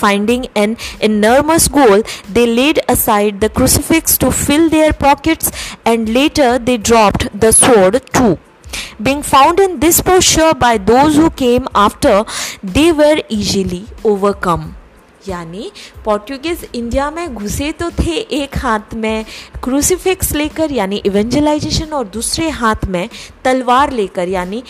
finding 0.00 0.44
an 0.56 0.76
enormous 1.02 1.68
goal 1.78 2.04
they 2.30 2.46
laid 2.46 2.78
aside 2.90 3.38
the 3.40 3.50
crucifix 3.56 4.18
to 4.18 4.30
fill 4.30 4.68
their 4.68 4.92
pockets 5.00 5.52
and 5.86 6.08
later 6.08 6.58
they 6.58 6.76
dropped 6.90 7.28
the 7.36 7.50
sword 7.60 7.98
to 8.14 8.36
being 9.06 9.20
found 9.26 9.60
in 9.62 9.74
this 9.82 9.98
posture 10.06 10.48
by 10.62 10.70
those 10.86 11.18
who 11.18 11.28
came 11.40 11.68
after, 11.82 12.14
they 12.76 12.86
were 13.00 13.16
easily 13.36 13.80
overcome. 14.12 14.64
यानी 15.28 15.70
Portuguese 16.04 16.66
India 16.74 17.10
में 17.10 17.34
घुसे 17.34 17.70
तो 17.72 17.90
थे 17.98 18.12
एक 18.12 18.56
हाथ 18.58 18.94
में 18.94 19.24
crucifix 19.64 20.32
लेकर, 20.32 20.72
यानी 20.72 20.96
इवेंजलाइजेशन 21.06 21.92
और 21.92 22.06
दूसरे 22.08 22.48
हाथ 22.50 22.84
में 22.88 23.08
तलवार 23.44 23.92
लेकर, 23.92 24.28
यानी 24.28 24.62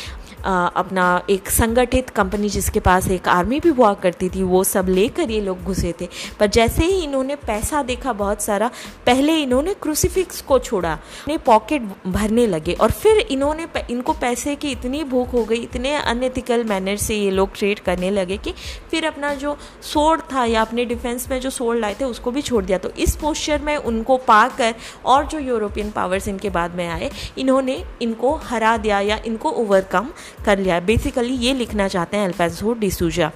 अपना 0.45 1.07
एक 1.31 1.51
संगठित 1.51 2.11
कंपनी 2.11 2.49
जिसके 2.49 2.81
पास 2.81 3.09
एक 3.11 3.29
आर्मी 3.29 3.61
भी 3.61 3.69
हुआ 3.71 3.93
करती 3.95 4.29
थी, 4.29 4.43
वो 4.43 4.63
सब 4.65 4.89
लेकर 4.89 5.31
ये 5.31 5.41
लोग 5.41 5.63
घुसे 5.65 5.95
थे। 6.01 6.09
पर 6.41 6.47
जैसे 6.49 6.85
ही 6.85 7.03
इन्होंने 7.05 7.37
पैसा 7.39 7.83
देखा 7.83 8.13
बहुत 8.15 8.43
सारा, 8.43 8.71
पहले 9.07 9.37
इन्होंने 9.37 9.75
क्रूसीफिक्स 9.75 10.41
को 10.43 10.59
छोड़ा, 10.61 10.93
अपने 10.93 11.37
पॉकेट 11.39 11.83
भरने 12.07 12.47
लगे 12.47 12.73
और 12.75 12.91
फिर 12.93 13.19
इन्होंने 13.21 13.67
इनको 13.91 14.13
पैसे 14.15 14.55
की 14.55 14.71
इतनी 14.71 15.03
भूख 15.05 15.33
हो 15.33 15.45
गई, 15.45 15.57
इतने 15.59 15.95
अनएथिकल 15.95 16.65
मैनर 16.65 16.97
से 16.99 17.15
ये 17.15 17.31
लोग 17.31 17.57
ट्रेड 17.57 17.79
करने 17.81 18.11
लगे 18.11 18.37
कि 18.37 18.55
फिर 18.91 19.07
अपना 19.07 19.35
जो 19.35 19.57
सोड 19.85 20.23
था 20.33 20.45
या 20.45 20.61
अपने 20.61 20.85
डिफेंस 20.85 21.29
में 21.31 21.39
जो 21.41 21.51
सोड 21.51 21.77
लाए 21.77 21.97
थे, 22.01 22.05
उसको 22.05 22.31
भी 22.31 22.43
छोड़ 22.43 22.65
दिया। 22.65 22.79
तो 22.79 22.91
इस 22.99 23.17
पोस्चर 23.17 23.61
में 23.63 23.77
उनको 23.77 24.17
पाकर 24.27 24.75
और 25.05 25.27
जो 25.27 25.39
यूरोपियन 25.39 25.91
पावर्स 25.91 26.29
इनके 26.29 26.51
बाद 26.51 26.75
में 26.75 26.87
आए, 26.89 27.11
इन्होंने 27.39 27.83
इनको 28.03 28.35
हरा 28.45 28.77
दिया 28.77 29.01
या 29.01 29.19
इनको 29.27 29.51
ओवरकम 29.53 30.09
कर 30.45 30.59
लिया 30.59 30.81
बेसिकली 30.81 31.35
ये 31.35 31.55
लिखना 31.55 31.89
चाहते 31.89 32.17
हैं 32.17 32.27
अल्फेंसो 32.27 32.73
डिसूजा 32.73 33.31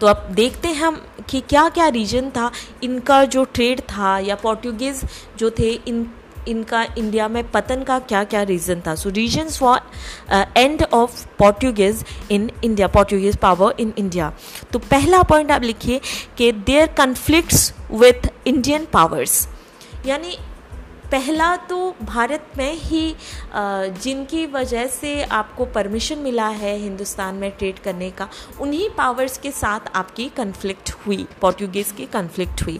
तो 0.00 0.06
अब 0.06 0.28
देखते 0.30 0.68
हैं 0.68 0.76
हम 0.76 1.02
कि 1.30 1.40
क्या 1.40 1.68
क्या 1.68 1.88
रीजन 1.88 2.30
था। 2.30 2.50
इनका 2.82 3.24
जो 3.24 3.44
ट्रेड 3.44 3.80
था 3.80 4.18
या 4.18 4.34
पोर्टुगीज़ 4.34 5.04
जो 5.38 5.50
थे, 5.50 5.70
इन, 5.70 6.10
इनका 6.48 6.86
इंडिया 6.98 7.28
में 7.28 7.50
पतन 7.50 7.82
का 7.82 7.98
क्या 7.98 8.24
क्या 8.24 8.42
रीज़न 8.42 8.82
था 8.86 8.94
so 8.94 9.10
reasons 9.10 9.58
for 9.58 9.80
end 10.56 10.82
of 10.82 11.26
Portuguese 11.38 12.04
in 12.30 12.50
India 12.64 12.88
Portuguese 12.88 13.36
power 13.36 13.74
in 13.80 13.92
India 13.98 14.32
तो 14.72 14.78
पहला 14.78 15.22
पॉइंट 15.22 15.50
आप 15.50 15.62
लिखिए 15.62 16.00
कि 16.38 16.52
there 16.52 16.86
conflicts 16.86 17.74
with 17.90 18.28
Indian 18.46 18.86
powers 18.92 19.48
यानी 20.06 20.38
पहला 21.12 21.54
तो 21.68 21.78
भारत 22.02 22.46
में 22.58 22.72
ही 22.74 23.14
जिनकी 23.54 24.44
वजह 24.46 24.86
से 24.90 25.22
आपको 25.32 25.64
परमिशन 25.74 26.18
मिला 26.18 26.46
है 26.48 26.76
हिंदुस्तान 26.78 27.34
में 27.34 27.50
ट्रेड 27.50 27.78
करने 27.78 28.10
का, 28.10 28.28
उन्हीं 28.60 28.88
पावर्स 28.90 29.36
के 29.38 29.50
साथ 29.52 29.96
आपकी 29.96 30.28
कन्फ्लिक्ट 30.36 30.90
हुई 31.06 31.26
पोर्टुगीज़ 31.40 31.92
की 31.94 32.06
कन्फ्लिक्ट 32.12 32.62
हुई। 32.62 32.78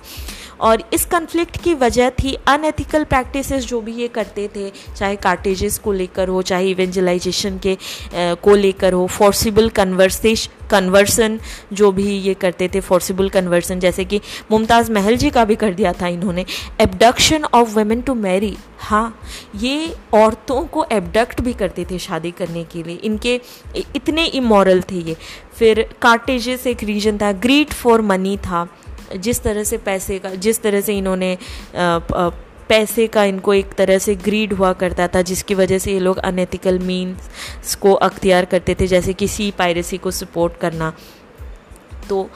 और 0.61 0.83
इस 0.95 1.05
कन्फ्लिक्ट 1.07 1.57
की 1.63 1.75
वजह 1.75 2.11
थी 2.13 2.35
अनएथिकल 2.49 3.05
प्रैक्टिसेस 3.05 3.65
जो 3.67 3.81
भी 3.81 3.93
ये 3.93 4.09
करते 4.09 4.49
थे, 4.57 4.71
चाहे 4.97 5.17
कार्टेजेस 5.19 5.79
को 5.79 5.93
लेकर 5.93 6.29
हो, 6.29 6.43
चाहे 6.43 6.71
इवेंजलाइजेशन 6.71 7.59
के 7.59 7.77
को 8.15 8.55
लेकर 8.57 8.93
हो 8.93 9.07
फोर्सिबल 9.09 9.69
कन्वर्सेश 9.71 10.49
कन्वर्सन 10.73 11.39
जो 11.73 11.91
भी 11.93 12.05
ये 12.19 12.35
करते 12.35 12.69
थे 12.75 12.81
फोर्सिबल 12.81 13.29
कन्वर्सन 13.29 13.81
जैसे 13.81 14.05
कि 14.05 14.21
मुमताज़ 14.51 14.93
महल 14.93 15.17
जी 15.17 15.31
का 15.31 15.45
भी 15.45 15.57
कर 15.57 15.75
दिया 15.75 15.93
था 15.93 16.09
इन्होंने। 16.09 16.45
Abduction 16.81 17.45
of 17.45 17.77
women 17.77 18.01
to 18.03 18.15
marry 18.15 18.57
हाँ 18.81 19.21
ये 19.57 19.95
औरतों 20.15 20.65
को 20.67 20.85
एबडक्ट 20.93 21.41
भी 21.41 21.53
करते 21.53 21.85
थे 21.91 21.99
शादी 21.99 22.31
करने 22.31 22.65
के 22.65 22.83
लिए। 22.83 22.97
इनके 22.97 23.41
इतने 23.97 24.25
इमोरल 24.27 24.81
थे 24.83 25.01
ये। 25.01 25.17
फिर 25.59 25.83
कार्टेजेस 26.03 26.67
एक 26.67 26.83
रीजन 26.85 27.19
था 27.19 27.33
ग्रीट 27.43 27.73
फॉर 27.73 28.01
मनी 28.03 28.37
था। 28.37 28.67
जिस 29.17 29.43
तरह 29.43 29.65
से 29.65 29.77
पैसे 29.79 30.19
का, 30.19 30.31
जिस 30.31 30.63
तरह 30.63 30.81
से 30.81 30.97
इन्होंने 30.99 31.37
पैसे 32.69 33.07
का 33.07 33.25
इनको 33.25 33.55
एक 33.55 33.73
तरह 33.73 33.99
से 33.99 34.15
ग्रीड 34.15 34.53
हुआ 34.53 34.73
करता 34.73 35.09
था 35.09 35.23
जिसकी 35.23 35.55
वजह 35.55 35.79
से 35.79 35.93
ये 35.93 36.01
लोग 36.01 36.19
अनएथिकल 36.19 36.79
मीन्स 36.79 37.75
को 37.75 37.93
अख्तियार 37.93 38.45
करते 38.45 38.77
थे 38.81 38.87
जैसे 38.87 39.13
कि 39.13 39.29
सी 39.29 39.51
पायरेसी 39.51 39.99
को 39.99 40.11
सपोर्ट 40.11 40.57
करना। 40.57 40.93
तो 42.09 42.29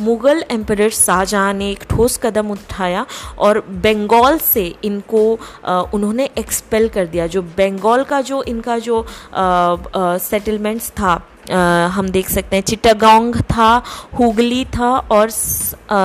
मुग़ल 0.00 0.44
एम्पर 0.50 0.88
शाहजहाँ 0.90 1.52
ने 1.54 1.70
एक 1.70 1.84
ठोस 1.90 2.16
कदम 2.22 2.50
उठाया 2.50 3.04
और 3.38 3.60
बंगाल 3.84 4.38
से 4.38 4.64
इनको 4.84 5.38
आ, 5.64 5.80
उन्होंने 5.94 6.28
एक्सपेल 6.38 6.88
कर 6.88 7.06
दिया। 7.06 7.26
जो 7.26 7.42
बंगाल 7.42 8.04
का 8.04 8.20
जो 8.20 8.42
इनका 8.42 8.78
जो 8.78 9.04
सेटलमेंट्स 9.34 10.90
था 10.90 11.14
आ, 11.52 11.86
हम 11.86 12.08
देख 12.08 12.28
सकते 12.30 12.56
हैं 12.56 12.62
चिटागोंग 12.62 13.36
था 13.36 13.82
हुगली 14.18 14.64
था 14.64 14.90
और 14.96 15.30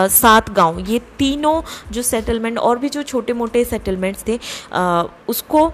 सात 0.10 0.50
गाँव 0.52 0.80
ये 0.80 1.00
तीनों 1.20 1.62
जो 1.92 2.02
सेटलमेंट 2.02 2.58
और 2.58 2.78
भी 2.78 2.90
जो 2.90 3.04
छोटे 3.04 3.34
मोटे 3.34 3.64
सेटलमेंट्स 3.66 4.24
थे 4.28 4.40
आ, 4.74 5.04
उसको 5.28 5.66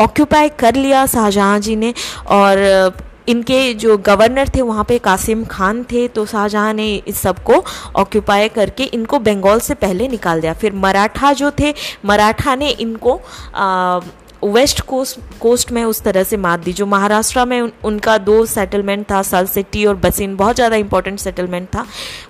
ऑक्यूपाई 0.00 0.48
कर 0.48 0.74
लिया 0.74 1.06
शाहजहाँ 1.06 1.58
जी 1.58 1.76
ने 1.76 1.94
और 2.26 2.92
इनके 3.28 3.74
जो 3.74 3.96
गवर्नर 3.98 4.48
थे 4.48 4.62
वहाँ 4.62 4.84
पे 4.84 4.98
कासिम 4.98 5.44
खान 5.44 5.82
थे 5.84 6.08
तो 6.08 6.26
शाहजहाँ 6.26 6.72
ने 6.74 7.02
इस 7.08 7.20
सबको 7.20 7.64
ऑक्यूपाई 7.96 8.48
करके 8.48 8.84
इनको 8.84 9.18
बंगाल 9.18 9.60
से 9.60 9.74
पहले 9.74 10.08
निकाल 10.08 10.40
दिया। 10.40 10.54
फिर 10.54 10.72
मराठा 10.72 11.32
जो 11.32 11.50
थे 11.50 11.74
मराठा 12.04 12.54
ने 12.54 12.68
इनको 12.68 13.20
आ, 13.54 14.00
वेस्ट 14.42 14.80
कोस्ट 14.80 15.18
कोस्ट 15.40 15.70
में 15.72 15.82
उस 15.84 16.00
तरह 16.02 16.22
से 16.22 16.36
मात 16.36 16.60
दी 16.60 16.72
जो 16.72 16.86
महाराष्ट्र 16.86 17.44
में 17.44 17.60
उन, 17.60 17.72
उनका 17.84 18.16
दो 18.18 18.44
सेटलमेंट 18.46 19.04
था 19.10 19.22
सल 19.22 19.46
सिटी 19.46 19.84
और 19.84 19.96
बसिन 19.96 20.36
बहुत 20.36 20.56
ज़्यादा 20.56 20.76
इंपॉर्टेंट 20.76 21.18
सेटलमेंट 21.20 21.68
था। 21.68 21.86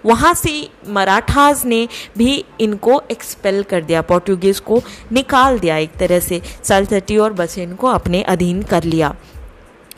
वहाँ 0.06 0.32
से 0.34 0.68
मराठाज 0.88 1.64
ने 1.66 1.86
भी 2.18 2.44
इनको 2.60 3.00
एक्सपेल 3.10 3.62
कर 3.62 3.82
दिया 3.82 4.02
पोर्टुगीज़ 4.02 4.60
को 4.62 4.82
निकाल 5.12 5.58
दिया 5.58 5.76
एक 5.76 5.96
तरह 5.98 6.20
से 6.20 6.40
सल 6.64 6.86
सिटी 6.86 7.16
और 7.18 7.32
बसिन 7.32 7.74
को 7.74 7.86
अपने 7.88 8.22
अधीन 8.24 8.62
कर 8.64 8.84
लिया। 8.84 9.14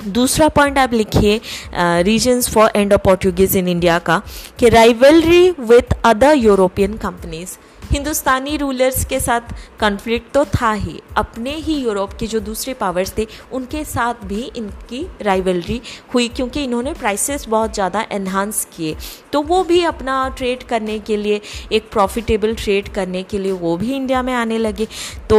दूसरा 0.04 0.48
पॉइंट 0.48 0.78
आप 0.78 0.92
लिखिए 0.94 1.40
reasons 1.74 2.48
for 2.50 2.70
end 2.76 2.92
of 2.92 3.00
Portuguese 3.00 3.56
in 3.56 3.68
India 3.68 3.98
का 4.00 4.20
कि 4.58 4.68
rivalry 4.68 5.50
with 5.60 5.98
other 6.04 6.34
European 6.34 6.96
companies 6.98 7.56
Hindustani 7.90 8.56
rulers 8.56 9.04
के 9.04 9.18
साथ 9.20 9.52
कॉन्फ्लिक्ट 9.80 10.32
तो 10.34 10.44
था 10.46 10.72
ही। 10.74 11.00
अपने 11.16 11.54
ही 11.56 11.76
यूरोप 11.76 12.12
के 12.12 12.26
जो 12.26 12.40
दूसरे 12.40 12.74
पावर्स 12.74 13.12
थे 13.18 13.26
उनके 13.52 13.84
साथ 13.86 14.24
भी 14.24 14.42
इनकी 14.56 15.06
राइवलरी 15.22 15.80
हुई 16.14 16.28
क्योंकि 16.30 16.64
इन्होंने 16.64 16.92
प्राइसेस 16.94 17.46
बहुत 17.48 17.74
ज़्यादा 17.74 18.06
एनहांस 18.12 18.64
किए। 18.76 18.96
तो 19.32 19.42
वो 19.42 19.62
भी 19.64 19.82
अपना 19.84 20.28
ट्रेड 20.38 20.62
करने 20.64 20.98
के 21.00 21.16
लिए 21.16 21.40
एक 21.72 21.90
प्रॉफिटेबल 21.92 22.54
ट्रेड 22.54 22.88
करने 22.94 23.22
के 23.24 23.38
लिए 23.38 23.52
वो 23.54 23.76
भी 23.76 23.94
इंडिया 23.94 24.22
में 24.22 24.34
आने 24.34 24.58
लगे। 24.58 24.86
तो 25.30 25.38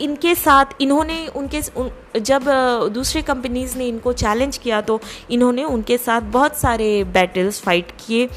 इनके 0.00 0.34
साथ 0.34 0.80
इन्होंने 0.80 1.26
उनके 1.28 1.60
उन, 1.76 1.90
जब 2.18 2.44
दूसरे 2.92 3.20
कंपनीज़ 3.22 3.76
ने 3.78 3.86
इनको 3.88 4.12
चैलेंज 4.14 4.56
किया 4.58 4.80
तो 4.80 4.98
इन्होंने 5.30 5.64
उनके 5.64 5.98
साथ 5.98 6.20
बहुत 6.32 6.56
सारे 6.58 6.88
बैटल्स 7.06 7.60
फाइट 7.62 7.90
किए। 8.00 8.28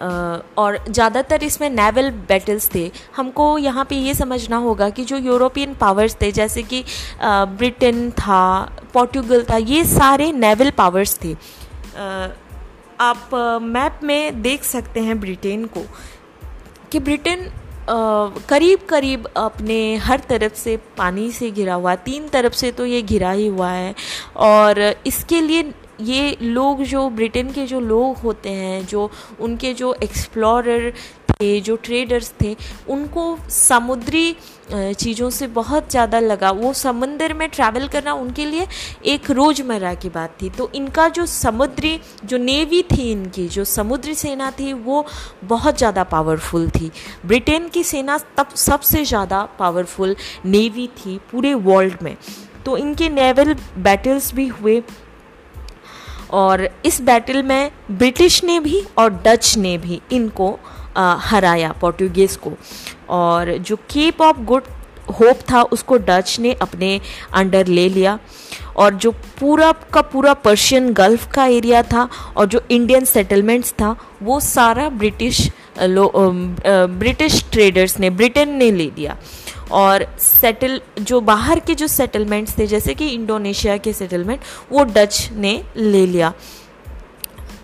और 0.00 0.78
ज़्यादातर 0.88 1.42
इसमें 1.42 1.68
नेवल 1.70 2.10
बैटल्स 2.28 2.70
थे। 2.74 2.90
हमको 3.16 3.46
यहाँ 3.58 3.84
पे 3.84 3.96
ये 3.96 4.14
समझना 4.14 4.56
होगा 4.58 4.88
कि 4.90 5.04
जो 5.04 5.16
यूरोपियन 5.18 5.74
पावर्स 5.76 6.16
थे, 6.22 6.30
जैसे 6.32 6.62
कि 6.64 6.84
ब्रिटेन 7.22 8.10
था 8.12 8.42
पोर्टुगल 8.92 9.44
था, 9.50 9.56
ये 9.56 9.84
सारे 9.86 10.30
नेवल 10.34 10.70
पावर्स 10.78 11.18
थे। 11.24 11.34
आप 13.00 13.30
मैप 13.64 14.00
में 14.04 14.42
देख 14.42 14.64
सकते 14.64 15.00
हैं 15.00 15.18
ब्रिटेन 15.20 15.64
को 15.66 15.84
कि 16.92 16.98
ब्रिटेन 17.00 17.50
करीब 18.48 18.78
करीब 18.88 19.26
अपने 19.36 19.96
हर 19.96 20.20
तरफ़ 20.28 20.54
से 20.54 20.76
पानी 20.96 21.30
से 21.32 21.50
घिरा 21.50 21.74
हुआ 21.74 21.94
तीन 21.98 22.28
तरफ़ 22.28 22.52
से 22.54 22.70
तो 22.72 22.86
ये 22.86 23.02
घिरा 23.02 23.30
ही 23.30 23.46
हुआ 23.46 23.70
है। 23.70 23.94
और 24.38 24.80
इसके 25.06 25.40
लिए 25.40 25.62
ये 26.00 26.36
लोग 26.42 26.82
जो 26.84 27.08
ब्रिटेन 27.10 27.50
के 27.52 27.66
जो 27.66 27.80
लोग 27.80 28.16
होते 28.16 28.50
हैं, 28.50 28.84
जो 28.86 29.10
उनके 29.40 29.72
जो 29.74 29.94
एक्सप्लोरर 30.02 30.92
थे, 31.30 31.60
जो 31.60 31.76
ट्रेडर्स 31.76 32.32
थे, 32.40 32.54
उनको 32.88 33.38
समुद्री 33.50 34.36
चीज़ों 34.70 35.28
से 35.30 35.46
बहुत 35.48 35.90
ज़्यादा 35.90 36.18
लगा। 36.20 36.50
वो 36.50 36.72
समंदर 36.72 37.32
में 37.34 37.48
ट्रैवल 37.48 37.86
करना 37.88 38.12
उनके 38.12 38.44
लिए 38.46 38.66
एक 39.06 39.30
रोज़मर्रा 39.30 39.92
की 39.94 40.08
बात 40.08 40.36
थी। 40.42 40.50
तो 40.50 40.70
इनका 40.74 41.08
जो 41.08 41.24
समुद्री, 41.26 41.98
जो 42.24 42.38
नेवी 42.38 42.82
थी 42.82 43.10
इनकी, 43.12 43.46
जो 43.48 43.64
समुद्री 43.64 44.14
सेना 44.14 44.50
थी, 44.50 44.72
वो 44.72 45.04
बहुत 45.44 45.78
ज़्यादा 45.78 46.04
पावरफुल 46.04 46.68
थी। 46.70 46.90
ब्रिटेन 47.26 47.68
की 47.68 47.84
सेना 47.84 48.18
तब 48.36 48.54
सबसे 48.56 49.04
ज़्यादा 49.04 49.42
पावरफुल 49.58 50.16
नेवी 50.46 50.86
थी 50.96 51.18
पूरे 51.32 51.54
वर्ल्ड 51.54 52.02
में। 52.02 52.16
तो 52.64 52.76
इनके 52.76 53.08
नेवल 53.08 53.54
बैटल्स 53.78 54.32
भी 54.34 54.46
हुए। 54.48 54.82
और 56.30 56.68
इस 56.86 57.00
बैटल 57.00 57.42
में 57.42 57.70
ब्रिटिश 57.90 58.42
ने 58.44 58.58
भी 58.60 58.82
और 58.98 59.10
डच 59.24 59.56
ने 59.58 59.76
भी 59.78 60.00
इनको 60.12 60.58
आ, 60.96 61.14
हराया 61.20 61.72
पोर्टुगेज 61.80 62.36
को। 62.36 62.52
और 63.08 63.56
जो 63.58 63.76
केप 63.90 64.20
ऑफ़ 64.22 64.38
गुड 64.40 64.62
होप 65.20 65.38
था 65.50 65.62
उसको 65.62 65.96
डच 65.98 66.38
ने 66.40 66.52
अपने 66.62 67.00
अंडर 67.34 67.66
ले 67.66 67.88
लिया। 67.88 68.18
और 68.76 68.94
जो 68.94 69.10
पूरा 69.40 69.72
का 69.92 70.00
पूरा 70.02 70.32
पर्शियन 70.34 70.92
गल्फ 70.92 71.30
का 71.32 71.44
एरिया 71.46 71.82
था 71.82 72.08
और 72.36 72.46
जो 72.46 72.60
इंडियन 72.70 73.04
सेटलमेंट्स 73.04 73.72
था 73.72 73.94
वो 74.22 74.40
सारा 74.40 74.88
ब्रिटिश 74.90 75.48
ब्रिटिश 75.80 77.44
ट्रेडर्स 77.52 77.98
ने 78.00 78.10
ब्रिटेन 78.10 78.56
ने 78.56 78.70
ले 78.70 78.90
लिया। 78.96 79.16
और 79.72 80.06
सेटल 80.20 80.80
जो 81.00 81.20
बाहर 81.22 81.60
के 81.60 81.74
जो 81.74 81.86
सेटलमेंट्स 81.86 82.58
थे, 82.58 82.66
जैसे 82.66 82.94
कि 82.94 83.08
इंडोनेशिया 83.08 83.76
के 83.76 83.92
सेटलमेंट 83.92 84.40
वो 84.72 84.84
डच 84.84 85.28
ने 85.32 85.62
ले 85.76 86.06
लिया। 86.06 86.32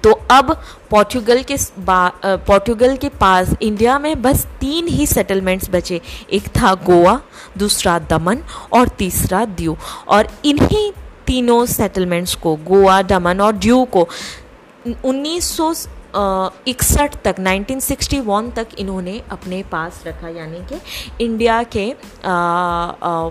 तो 0.04 0.12
अब 0.30 0.52
पोर्टुगल 0.90 1.42
के 1.42 1.56
पोर्टुगल 1.80 2.96
के 2.96 3.08
पास 3.10 3.54
इंडिया 3.62 3.98
में 3.98 4.22
बस 4.22 4.44
तीन 4.60 4.88
ही 4.88 5.06
सेटलमेंट्स 5.06 5.70
बचे। 5.70 6.00
एक 6.32 6.48
था 6.56 6.74
गोवा 6.84 7.20
दूसरा 7.58 7.98
दमन 8.10 8.42
और 8.72 8.88
तीसरा 8.88 9.44
द्यू 9.44 9.76
और 10.08 10.28
इन्हीं 10.44 10.90
तीनों 11.26 11.64
सेटलमेंट्स 11.66 12.34
को 12.34 12.54
गोवा 12.66 13.00
दमन 13.02 13.40
और 13.40 13.52
ड्यू 13.54 13.84
को, 13.84 14.08
उन्नीस 15.04 15.56
सौ 15.56 15.72
इकसठ 16.66 17.16
तक 17.24 17.36
1961 17.38 18.52
तक 18.56 18.68
इन्होंने 18.78 19.22
अपने 19.30 19.62
पास 19.62 20.04
रखा 20.06 20.28
यानी 20.28 20.58
कि 20.60 20.80
इंडिया 21.24 21.62
के 21.62 21.94
आ, 22.24 22.32
आ, 23.02 23.30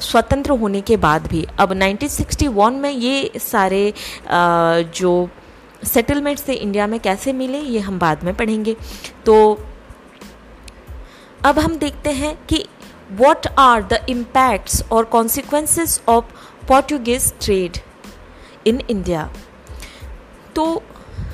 स्वतंत्र 0.00 0.50
होने 0.50 0.80
के 0.80 0.96
बाद 0.96 1.26
भी। 1.26 1.46
अब 1.58 1.72
1961 1.72 2.72
में 2.72 2.90
ये 2.90 3.30
सारे 3.36 3.90
आ, 3.90 3.94
जो 4.80 5.28
सेटलमेंट्स 5.84 6.48
थे 6.48 6.52
इंडिया 6.52 6.86
में 6.86 7.00
कैसे 7.00 7.32
मिले 7.32 7.58
ये 7.58 7.78
हम 7.78 7.98
बाद 7.98 8.24
में 8.24 8.34
पढ़ेंगे। 8.34 8.76
तो 9.26 9.64
अब 11.44 11.58
हम 11.58 11.76
देखते 11.76 12.10
हैं 12.10 12.46
कि 12.46 12.66
what 13.20 13.46
आर 13.58 13.82
द 13.82 14.04
इम्पैक्ट्स 14.08 14.82
और 14.92 15.10
consequences 15.14 16.00
of 16.08 16.24
Portuguese 16.72 17.32
trade 17.40 17.78
in 18.66 18.80
India 18.90 19.30
तो 20.56 20.82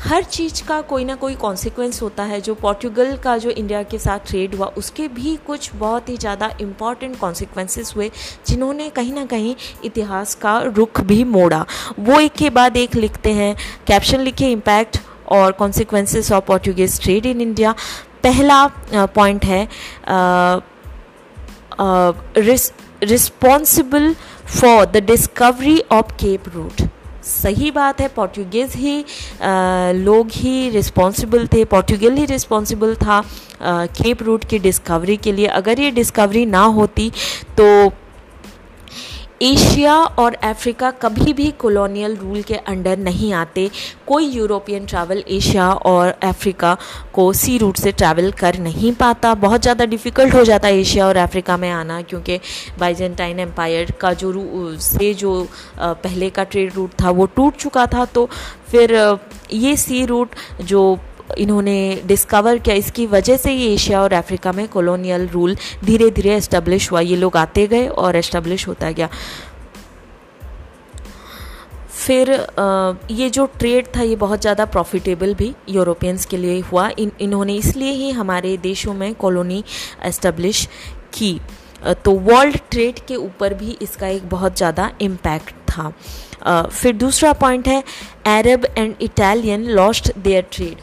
हर 0.00 0.22
चीज़ 0.24 0.62
का 0.64 0.80
कोई 0.82 1.04
ना 1.04 1.14
कोई 1.14 1.34
कॉन्सिक्वेंस 1.36 2.00
होता 2.02 2.22
है, 2.24 2.40
जो 2.40 2.54
पोर्टुगल 2.54 3.16
का, 3.16 3.36
जो 3.38 3.50
इंडिया 3.50 3.82
के 3.82 3.98
साथ 3.98 4.26
ट्रेड 4.26 4.54
हुआ, 4.54 4.66
उसके 4.78 5.08
भी 5.10 5.36
कुछ 5.46 5.70
बहुत 5.74 6.08
ही 6.08 6.16
ज़्यादा 6.16 6.50
इंपॉर्टेंट 6.60 7.18
कॉन्सिक्वेंसेस 7.18 7.92
हुए, 7.96 8.10
जिन्होंने 8.46 8.88
कहीं 8.90 9.12
ना 9.12 9.24
कहीं 9.26 9.54
इतिहास 9.84 10.34
का 10.34 10.58
रुख 10.60 11.00
भी 11.02 11.22
मोड़ा। 11.26 11.64
वो 11.98 12.20
एक 12.20 12.32
के 12.34 12.50
बाद 12.50 12.76
एक 12.76 12.94
लिखते 12.96 13.32
हैं 13.32 13.54
कैप्शन 13.86 14.20
लिखे 14.20 14.50
इम्पैक्ट 14.52 14.98
और 15.32 15.52
consequences 15.52 16.32
of 16.32 16.44
Portuguese 16.44 17.00
trade 17.02 17.26
in 17.26 17.40
India 17.40 17.74
पहला 18.24 18.66
पॉइंट 19.14 19.44
है 19.44 19.68
responsible 23.02 24.14
for 24.50 24.84
the 24.86 25.04
discovery 25.06 25.78
of 25.92 26.12
cape 26.20 26.48
route 26.54 26.82
सही 27.24 27.70
बात 27.70 28.00
है 28.00 28.08
पोर्टुगेज 28.08 28.74
ही 28.76 28.98
आ, 29.00 29.92
लोग 29.92 30.28
ही 30.32 30.70
रिस्पॉन्सिबल 30.70 31.46
थे 31.46 31.64
पोर्टुगल 31.64 32.16
ही 32.16 32.24
रिस्पॉन्सिबल 32.26 32.94
था 32.94 33.20
केप 33.62 34.22
रूट 34.22 34.44
की 34.44 34.58
डिस्कवरी 34.58 35.16
के 35.16 35.32
लिए। 35.32 35.46
अगर 35.46 35.80
ये 35.80 35.90
डिस्कवरी 35.90 36.44
ना 36.46 36.64
होती 36.78 37.10
तो 37.58 37.66
एशिया 39.44 39.94
और 39.94 40.34
अफ्रीका 40.44 40.90
कभी 40.92 41.32
भी 41.32 41.50
कॉलोनियल 41.60 42.14
रूल 42.16 42.42
के 42.42 42.54
अंडर 42.54 42.98
नहीं 42.98 43.32
आते। 43.34 43.68
कोई 44.06 44.26
यूरोपियन 44.26 44.86
ट्रैवल 44.86 45.22
एशिया 45.28 45.68
और 45.72 46.08
अफ्रीका 46.24 46.76
को 47.14 47.32
सी 47.32 47.56
रूट 47.58 47.76
से 47.76 47.92
ट्रैवल 47.92 48.30
कर 48.32 48.58
नहीं 48.58 48.92
पाता। 48.94 49.34
बहुत 49.36 49.62
ज़्यादा 49.62 49.84
डिफ़िकल्ट 49.86 50.34
हो 50.34 50.44
जाता 50.44 50.68
है 50.68 50.78
एशिया 50.80 51.06
और 51.06 51.16
अफ्रीका 51.16 51.56
में 51.56 51.70
आना, 51.70 52.00
क्योंकि 52.02 52.40
बाइजेंटाइन 52.78 53.40
एम्पायर 53.40 53.90
का 54.00 54.12
जो 54.14 54.32
से 54.82 55.12
जो 55.14 55.46
पहले 55.78 56.30
का 56.30 56.44
ट्रेड 56.44 56.74
रूट 56.74 57.00
था 57.02 57.10
वो 57.10 57.26
टूट 57.26 57.56
चुका 57.56 57.86
था। 57.86 58.04
तो 58.04 58.28
फिर 58.68 58.94
ये 59.52 59.76
सी 59.76 60.04
रूट 60.06 60.34
जो 60.62 60.94
इन्होंने 61.38 62.02
डिस्कवर 62.06 62.58
किया, 62.58 62.74
इसकी 62.76 63.06
वजह 63.06 63.36
से 63.36 63.52
ये 63.52 63.72
एशिया 63.74 64.02
और 64.02 64.12
अफ्रीका 64.12 64.52
में 64.52 64.66
कॉलोनियल 64.68 65.26
रूल 65.28 65.56
धीरे 65.84 66.10
धीरे 66.10 66.34
एस्टेब्लिश 66.36 66.90
हुआ। 66.92 67.00
ये 67.00 67.16
लोग 67.16 67.36
आते 67.36 67.66
गए 67.66 67.86
और 67.88 68.16
एस्टेब्लिश 68.16 68.66
होता 68.68 68.90
गया। 68.90 69.08
फिर 71.96 72.30
ये 73.10 73.28
जो 73.30 73.46
ट्रेड 73.58 73.86
था, 73.96 74.02
ये 74.02 74.16
बहुत 74.16 74.40
ज़्यादा 74.40 74.64
प्रॉफिटेबल 74.66 75.34
भी 75.34 75.52
यूरोपियंस 75.68 76.24
के 76.26 76.36
लिए 76.36 76.60
हुआ। 76.62 76.88
इन, 76.98 77.12
इन्होंने 77.20 77.54
इसलिए 77.56 77.92
ही 77.92 78.10
हमारे 78.12 78.56
देशों 78.62 78.94
में 78.94 79.14
कॉलोनी 79.14 79.62
एस्टेब्लिश 80.04 80.66
की। 81.14 81.40
तो 82.04 82.12
वर्ल्ड 82.20 82.58
ट्रेड 82.70 82.98
के 83.08 83.16
ऊपर 83.16 83.54
भी 83.54 83.76
इसका 83.82 84.08
एक 84.08 84.28
बहुत 84.28 84.56
ज़्यादा 84.56 84.90
इम्पैक्ट 85.02 85.54
था। 85.70 85.92
फिर 86.68 86.92
दूसरा 86.94 87.32
पॉइंट 87.34 87.68
है 87.68 87.82
Arab 88.28 88.66
and 88.76 88.94
Italian 89.02 89.64
lost 89.70 90.12
their 90.18 90.46
trade 90.52 90.76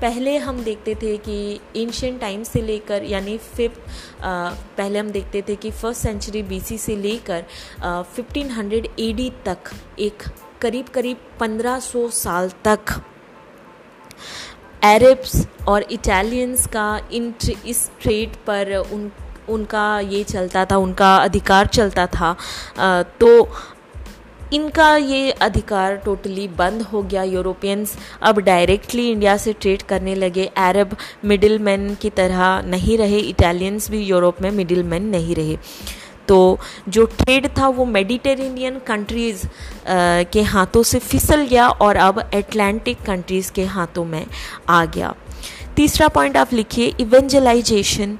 पहले 0.00 0.36
हम 0.38 0.62
देखते 0.64 0.94
थे 0.94 1.16
कि 1.18 1.60
एंशियन 1.76 2.18
टाइम 2.18 2.42
से 2.42 2.60
लेकर, 2.62 3.02
यानी 3.04 3.36
फिफ्थ 3.38 3.80
पहले 4.22 4.98
हम 4.98 5.10
देखते 5.10 5.42
थे 5.48 5.56
कि 5.56 5.70
फ़र्स्ट 5.70 6.02
सेंचुरी 6.02 6.42
बीसी 6.42 6.78
से 6.78 6.96
लेकर 6.96 7.44
फिफ्टीन 8.14 8.50
हंड्रेड 8.50 8.88
एडी 9.00 9.30
तक, 9.46 9.70
एक 9.98 10.22
करीब 10.62 10.88
करीब 10.88 11.16
पंद्रह 11.40 11.78
सौ 11.80 12.08
साल 12.14 12.50
तक 12.64 13.00
अरब्स 14.84 15.46
और 15.68 15.84
इटालियंस 15.92 16.66
का 16.66 17.00
इन 17.12 17.34
इस 17.66 17.90
ट्रेड 18.00 18.36
पर 18.46 18.74
उन, 18.76 19.10
उनका 19.48 20.00
ये 20.00 20.22
चलता 20.24 20.64
था, 20.64 20.76
उनका 20.76 21.16
अधिकार 21.16 21.66
चलता 21.68 22.06
था। 22.08 22.36
तो 23.20 23.42
इनका 24.52 24.94
ये 24.96 25.30
अधिकार 25.30 25.96
टोटली 25.96 26.46
बंद 26.48 26.82
हो 26.82 27.02
गया। 27.02 27.22
यूरोपियंस 27.22 27.96
अब 28.22 28.38
डायरेक्टली 28.40 29.08
इंडिया 29.10 29.36
से 29.36 29.52
ट्रेड 29.52 29.82
करने 29.82 30.14
लगे। 30.14 30.46
अरब 30.58 30.96
मिडिल 31.24 31.58
मैन 31.58 31.94
की 31.94 32.10
तरह 32.10 32.60
नहीं 32.66 32.98
रहे। 32.98 33.18
इटालियंस 33.20 33.90
भी 33.90 34.02
यूरोप 34.04 34.42
में 34.42 34.50
मिडिल 34.50 34.82
मैन 34.82 35.08
नहीं 35.08 35.34
रहे। 35.34 35.56
तो 36.28 36.58
जो 36.88 37.04
ट्रेड 37.18 37.46
था 37.58 37.68
वो 37.68 37.84
मेडिटेरेनियन 37.84 38.78
कंट्रीज़ 38.78 39.46
के 40.32 40.42
हाथों 40.42 40.82
से 40.82 40.98
फिसल 40.98 41.46
गया 41.46 41.68
और 41.68 41.96
अब 41.98 42.18
एटलांटिक 42.34 43.02
कंट्रीज़ 43.02 43.50
के 43.52 43.64
हाथों 43.66 44.04
में 44.04 44.26
आ 44.68 44.84
गया। 44.86 45.14
तीसरा 45.76 46.08
पॉइंट 46.08 46.36
आप 46.36 46.52
लिखिए 46.52 46.94
इवेंजलाइजेशन 47.00 48.18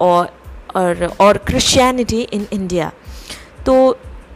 और 0.00 1.12
और 1.20 1.38
क्रिश्चियनिटी 1.38 2.20
इन 2.22 2.46
इंडिया 2.52 2.90
तो 3.66 3.74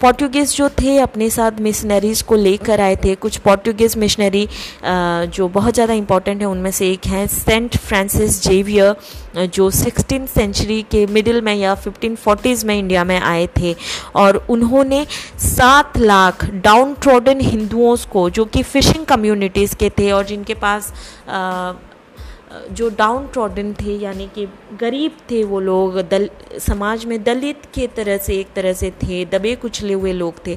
पोर्टुगीज़ 0.01 0.55
जो 0.57 0.69
थे 0.71 0.97
अपने 0.99 1.29
साथ 1.31 1.61
मिशनरीज़ 1.61 2.23
को 2.25 2.35
लेकर 2.37 2.81
आए 2.81 2.97
थे। 2.97 3.15
कुछ 3.17 3.37
पोर्टुगीज़ 3.39 3.99
मिशनरी 3.99 4.47
जो 4.85 5.49
बहुत 5.49 5.75
ज़्यादा 5.75 5.95
इंपॉर्टेंट 5.95 6.41
है 6.41 6.47
उनमें 6.49 6.71
से 6.71 6.91
एक 6.93 7.07
हैं 7.07 7.27
सेंट 7.27 7.77
फ्रांसिस 7.77 8.43
जेवियर 8.43 9.47
जो 9.47 9.71
सिक्सटीन 9.71 10.27
सेंचुरी 10.27 10.81
के 10.91 11.05
मिडिल 11.07 11.41
में 11.43 11.55
या 11.55 11.75
फिफ्टीन 11.75 12.15
फोर्टीज़ 12.17 12.65
में 12.67 12.79
इंडिया 12.79 13.05
में 13.05 13.19
आए 13.19 13.49
थे। 13.59 13.75
और 14.15 14.37
उन्होंने 14.51 15.05
सात 15.39 15.99
लाख 15.99 16.45
डाउन 16.65 16.95
ट्रोडन 17.03 17.41
हिंदुओं 17.41 17.97
को 18.13 18.29
जो 18.31 18.45
कि 18.45 18.63
फ़िशिंग 18.63 19.05
कम्युनिटीज़ 19.07 19.77
के 19.77 19.91
थे 19.99 20.11
और 20.13 20.25
जिनके 20.27 20.55
पास 20.57 20.93
आ, 21.29 21.73
जो 22.71 22.89
डाउन 22.89 23.27
ट्रॉडन 23.27 23.73
थे, 23.73 23.97
यानी 23.99 24.29
कि 24.35 24.47
गरीब 24.81 25.17
थे 25.31 25.45
वो 25.45 25.61
लोग, 25.61 26.01
दल, 26.01 26.31
समाज 26.59 27.05
में 27.05 27.23
दलित 27.25 27.63
के 27.75 27.87
तरह 27.87 28.19
से, 28.19 28.35
एक 28.35 28.47
तरह 28.57 28.73
से 28.73 28.91
थे, 28.91 29.25
दबे 29.25 29.55
कुचले 29.57 29.93
हुए 29.93 30.13
लोग 30.13 30.35
थे, 30.47 30.57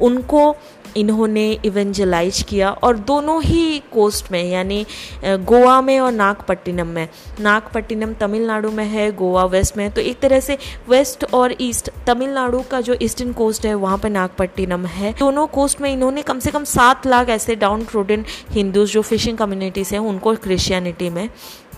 उनको 0.00 0.56
इन्होंने 0.98 1.50
इवेंजलाइज 1.64 2.42
किया 2.48 2.70
और 2.70 2.96
दोनों 3.08 3.42
ही 3.42 3.78
कोस्ट 3.92 4.30
में, 4.32 4.42
यानी 4.44 4.84
गोवा 5.24 5.80
में 5.80 5.98
और 6.00 6.12
नागपट्टिनम 6.12 6.86
में। 6.88 7.08
नागपट्टिनम 7.40 8.12
तमिलनाडु 8.20 8.70
में 8.70 8.84
है, 8.86 9.10
गोवा 9.12 9.44
वेस्ट 9.46 9.76
में 9.76 9.90
तो 9.90 10.00
एक 10.00 10.20
तरह 10.20 10.40
से 10.40 10.58
वेस्ट 10.88 11.24
और 11.34 11.54
ईस्ट 11.60 11.90
तमिलनाडु 12.06 12.62
का 12.70 12.80
जो 12.80 12.96
ईस्टर्न 13.02 13.32
कोस्ट 13.32 13.66
है, 13.66 13.74
वहाँ 13.76 13.98
पर 13.98 14.10
नागपट्टिनम 14.10 14.86
है। 14.88 15.12
दोनों 15.18 15.46
कोस्ट 15.48 15.80
में 15.80 15.92
इन्होंने 15.92 16.22
कम 16.22 16.38
से 16.38 16.50
कम 16.50 16.64
सात 16.66 17.06
लाख 17.06 17.28
ऐसे 17.30 17.56
डाउन 17.56 17.84
ट्रोडन 17.84 18.24
हिंदूज 18.50 18.92
जो 18.92 19.02
फिशिंग 19.02 19.38
कम्युनिटीज़ 19.38 19.94
हैं, 19.94 20.00
उनको 20.00 20.34
क्रिश्चियनिटी 20.38 21.10
में 21.10 21.28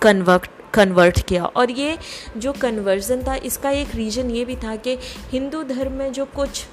कन्वर्ट 0.02 0.48
कन्वर्ट 0.74 1.20
किया। 1.28 1.44
और 1.44 1.70
ये 1.70 1.96
जो 2.36 2.52
कन्वर्जन 2.52 3.22
था, 3.22 3.34
इसका 3.36 3.70
एक 3.70 3.94
रीज़न 3.94 4.30
ये 4.30 4.44
भी 4.44 4.56
था 4.56 4.74
कि 4.76 4.96
हिंदू 5.32 5.62
धर्म 5.64 5.92
में 5.92 6.12
जो 6.12 6.24
कुछ 6.36 6.64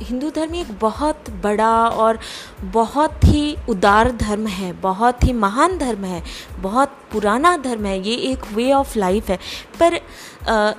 हिंदू 0.00 0.30
धर्म 0.30 0.54
एक 0.54 0.66
बहुत 0.80 1.30
बड़ा 1.42 1.72
और 1.88 2.18
बहुत 2.72 3.24
ही 3.24 3.56
उदार 3.68 4.10
धर्म 4.12 4.46
है 4.46 4.72
बहुत 4.72 5.24
ही 5.24 5.32
महान 5.32 5.78
धर्म 5.78 6.04
है 6.04 6.22
बहुत 6.60 6.96
पुराना 7.12 7.56
धर्म 7.56 7.84
है 7.86 8.00
ये 8.08 8.14
एक 8.32 8.52
वे 8.54 8.72
ऑफ़ 8.72 8.98
लाइफ 8.98 9.30
है। 9.30 9.38
पर 9.80 10.00
आ, 10.48 10.72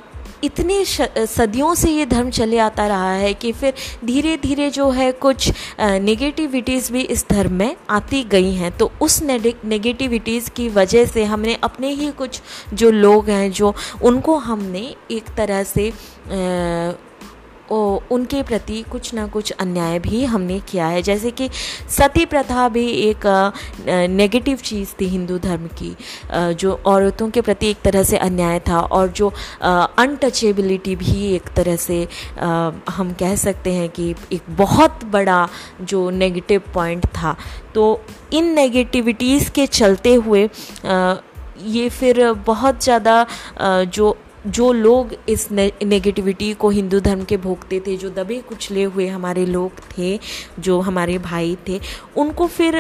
इतने 0.44 0.84
सदियों 0.86 1.74
से 1.76 1.92
ये 1.92 2.06
धर्म 2.06 2.30
चले 2.30 2.58
आता 2.58 2.88
रहा 2.88 3.12
है 3.12 3.34
कि 3.34 3.52
फिर 3.52 3.74
धीरे 4.06 4.36
धीरे 4.38 4.70
जो 4.70 4.90
है 4.90 5.12
कुछ 5.12 5.52
नेगेटिविटीज़ 5.80 6.92
भी 6.94 7.02
इस 7.02 7.26
धर्म 7.30 7.54
में 7.54 7.76
आती 7.90 8.24
गई 8.24 8.54
हैं। 8.54 8.72
तो 8.78 8.92
उस 9.02 9.22
नेगेटिविटीज़ 9.24 10.50
की 10.50 10.68
वजह 10.70 11.06
से 11.06 11.24
हमने 11.24 11.58
अपने 11.64 11.90
ही 11.90 12.12
कुछ 12.12 12.42
जो 12.74 12.92
लोग 12.92 13.30
हैं 13.30 13.52
जो 13.52 13.74
उनको 14.04 14.38
हमने 14.38 14.96
एक 15.12 15.34
तरह 15.38 15.64
से 15.64 15.92
उनके 17.72 18.42
प्रति 18.44 18.82
कुछ 18.92 19.14
ना 19.14 19.26
कुछ 19.28 19.52
अन्याय 19.52 20.00
भी 20.00 20.24
हमने 20.26 20.60
किया 20.62 20.88
है। 20.88 21.02
जैसे 21.02 21.32
कि 21.32 21.50
सती 21.90 22.26
प्रथा 22.26 22.68
भी 22.70 22.88
एक 22.88 23.26
नेगेटिव 24.10 24.58
चीज़ 24.58 24.94
थी 25.02 25.08
हिंदू 25.08 25.38
धर्म 25.40 25.68
की। 25.82 25.96
जो 26.56 26.74
औरतों 26.86 27.30
के 27.30 27.42
प्रति 27.42 27.70
एक 27.70 27.82
तरह 27.84 28.04
से 28.04 28.18
अन्याय 28.20 28.60
था 28.68 28.80
और 28.80 29.08
जो 29.10 29.30
अनटचेबिलिटी 29.62 30.96
भी 30.96 31.26
एक 31.36 31.50
तरह 31.56 31.76
से 31.78 32.02
हम 32.90 33.14
कह 33.20 33.36
सकते 33.38 33.74
हैं 33.74 33.90
कि 33.90 34.10
एक 34.34 34.56
बहुत 34.58 35.06
बड़ा 35.06 35.48
जो 35.82 36.10
नेगेटिव 36.12 36.62
पॉइंट 36.74 37.06
था। 37.08 37.36
तो 37.76 38.02
इन 38.34 38.54
नेगेटिविटीज़ 38.54 39.50
के 39.52 39.66
चलते 39.68 40.14
हुए 40.16 40.50
ये 41.66 41.90
फिर 41.90 42.32
बहुत 42.46 42.84
ज़्यादा 42.84 43.26
जो 43.88 44.16
जो 44.48 44.72
लोग 44.72 45.16
इस 45.30 45.52
ने, 45.52 45.72
नेगेटिविटी 45.84 46.54
को 46.54 46.70
हिंदू 46.70 47.00
धर्म 47.00 47.24
के 47.24 47.38
भोगते 47.38 47.80
थे 47.80 47.96
जो 47.98 48.10
दबे 48.10 48.40
कुचले 48.40 48.84
हुए 48.84 49.08
हमारे 49.08 49.46
लोग 49.46 49.80
थे 49.98 50.20
जो 50.60 50.80
हमारे 50.80 51.18
भाई 51.18 51.58
थे 51.68 51.80
उनको 52.18 52.48
फिर 52.48 52.80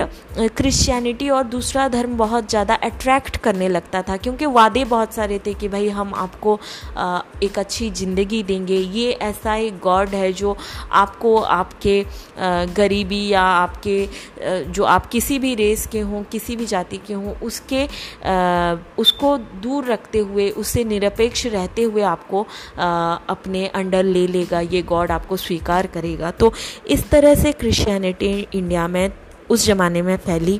क्रिश्चियनिटी 0.57 1.30
और 1.30 1.43
दूसरा 1.43 1.88
धर्म 1.88 2.18
बहुत 2.18 2.49
ज़्यादा 2.49 2.76
अट्रैक्ट 2.76 3.38
करने 3.38 3.70
लगता 3.70 4.01
था 4.01 4.18
क्योंकि 4.18 4.45
वादे 4.45 4.84
बहुत 4.86 5.13
सारे 5.13 5.39
थे 5.45 5.53
कि 5.53 5.68
भाई 5.68 5.89
हम 5.89 6.13
आपको 6.16 6.59
आ, 6.97 7.22
एक 7.43 7.59
अच्छी 7.59 7.89
ज़िंदगी 7.89 8.43
देंगे। 8.43 8.78
ये 8.78 9.11
ऐसा 9.11 9.55
एक 9.55 9.80
गॉड 9.80 10.09
है 10.09 10.32
जो 10.34 10.55
आपको 10.91 11.38
आपके 11.38 12.01
आ, 12.03 12.66
गरीबी 12.66 13.28
या 13.28 13.41
आपके 13.41 14.05
आ, 14.05 14.59
जो 14.72 14.84
आप 14.84 15.05
किसी 15.05 15.39
भी 15.39 15.55
रेस 15.55 15.88
के 15.88 15.99
हों 15.99 16.24
किसी 16.24 16.55
भी 16.55 16.66
जाति 16.66 16.97
के 16.97 17.13
हों 17.13 17.34
उसके 17.43 17.86
उसको 19.01 19.38
दूर 19.38 19.86
रखते 19.86 20.20
हुए 20.20 20.49
उससे 20.49 20.84
निरपेक्ष 20.84 21.45
रहते 21.56 21.84
हुए 21.84 22.01
आपको 22.03 22.45
अपने 23.30 23.66
अंडर 23.76 24.03
ले 24.06 24.26
लेगा, 24.28 24.60
ये 24.62 24.82
गॉड 24.84 25.12
आपको 25.12 25.38
स्वीकार 25.39 25.88
करेगा। 25.88 26.32
तो 26.34 26.53
इस 26.88 27.10
तरह 27.10 27.36
से 27.36 27.51
क्रिश्चियनिटी 27.53 28.47
इंडिया 28.53 28.88
में, 28.88 29.12
उस 29.49 29.66
ज़माने 29.66 30.01
में 30.01 30.16
फैली। 30.18 30.60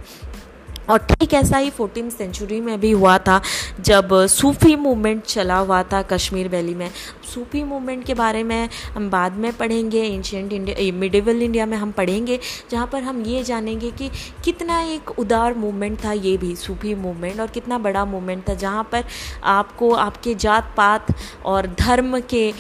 और 0.90 0.98
ठीक 1.00 1.34
ऐसा 1.34 1.58
ही 1.58 1.70
फोर्टीन 1.70 2.10
सेंचुरी 2.10 2.60
में 2.62 2.80
भी 2.80 2.92
हुआ 2.92 3.18
था, 3.18 3.42
जब 3.80 4.26
सूफ़ी 4.28 4.76
मूवमेंट 4.76 5.24
चला 5.24 5.58
हुआ 5.58 5.82
था 5.84 6.02
कश्मीर 6.04 6.48
वैली 6.48 6.74
में। 6.76 6.90
सूफ़ी 7.34 7.64
मूवमेंट 7.64 8.04
के 8.06 8.14
बारे 8.14 8.44
में 8.44 8.70
हम 8.94 9.10
बाद 9.10 9.34
में 9.36 9.52
पढ़ेंगे 9.54 10.04
एंशियंट 10.04 10.54
इंडिया 10.54 10.94
मिडिवल 10.96 11.42
इंडिया 11.44 11.66
में 11.66 11.78
हम 11.78 11.92
पढ़ेंगे, 11.92 12.40
जहाँ 12.72 12.88
पर 12.88 13.04
हम 13.04 13.22
ये 13.24 13.44
जानेंगे 13.44 13.92
कि 13.92 14.10
कितना 14.46 14.80
एक 14.84 15.10
उदार 15.20 15.54
मूवमेंट 15.56 16.04
था 16.04 16.12
ये 16.12 16.36
भी, 16.38 16.56
सूफ़ी 16.56 16.94
मूवमेंट 16.96 17.40
और 17.40 17.48
कितना 17.48 17.78
बड़ा 17.80 18.06
मूवमेंट 18.06 18.48
था, 18.50 18.54
जहाँ 18.56 18.88
पर 18.92 19.04
आपको 19.44 19.92
आपके 19.96 20.36
जात 20.36 20.74
पात 20.78 21.08
और 21.46 21.68
धर्म 21.80 22.20
के 22.34 22.52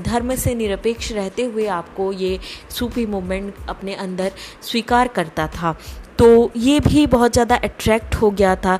धर्म 0.00 0.34
से 0.36 0.54
निरपेक्ष 0.54 1.12
रहते 1.12 1.44
हुए 1.44 1.66
आपको 1.66 2.12
ये 2.12 2.38
सूफ़ी 2.70 3.06
मूवमेंट 3.06 3.54
अपने 3.68 3.94
अंदर 3.96 4.32
स्वीकार 4.62 5.08
करता 5.08 5.46
था। 5.48 5.76
तो 6.18 6.50
ये 6.56 6.78
भी 6.80 7.06
बहुत 7.06 7.32
ज़्यादा 7.32 7.56
अट्रैक्ट 7.56 8.14
हो 8.14 8.30
गया 8.30 8.54
था। 8.56 8.78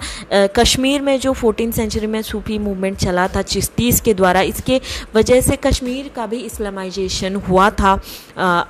कश्मीर 0.56 1.02
में 1.02 1.18
जो 1.20 1.32
फोर्टीन 1.32 1.70
सेंचुरी 1.72 2.06
में 2.06 2.20
सूफी 2.22 2.58
मूवमेंट 2.58 2.96
चला 2.98 3.26
था 3.28 3.42
चिश्तीस 3.44 4.00
के 4.00 4.14
द्वारा 4.14 4.40
इसके 4.42 4.80
वजह 5.14 5.40
से 5.40 5.56
कश्मीर 5.56 6.10
का 6.16 6.26
भी 6.26 6.38
इस्लामाइजेशन 6.40 7.36
हुआ 7.48 7.68
था। 7.70 7.92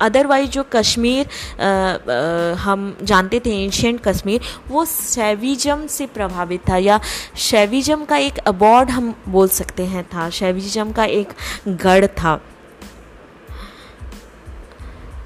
अदरवाइज़ 0.01 0.49
जो 0.51 0.63
कश्मीर 0.71 1.25
आ, 1.25 1.65
आ, 1.65 2.53
हम 2.55 2.95
जानते 3.03 3.39
थे 3.39 3.55
एंशियंट 3.63 4.01
कश्मीर 4.03 4.41
वो 4.67 4.85
शैविजम 4.85 5.85
से 5.87 6.05
प्रभावित 6.07 6.69
था 6.69 6.77
या 6.77 6.99
शैविजम 7.41 8.03
का 8.05 8.17
एक 8.17 8.37
अबॉर्ड 8.47 8.89
हम 8.89 9.13
बोल 9.29 9.47
सकते 9.51 9.85
हैं 9.85 10.03
था 10.05 10.29
शैविजम 10.31 10.91
का 10.91 11.05
एक 11.05 11.33
गढ़ 11.67 12.05
था। 12.07 12.35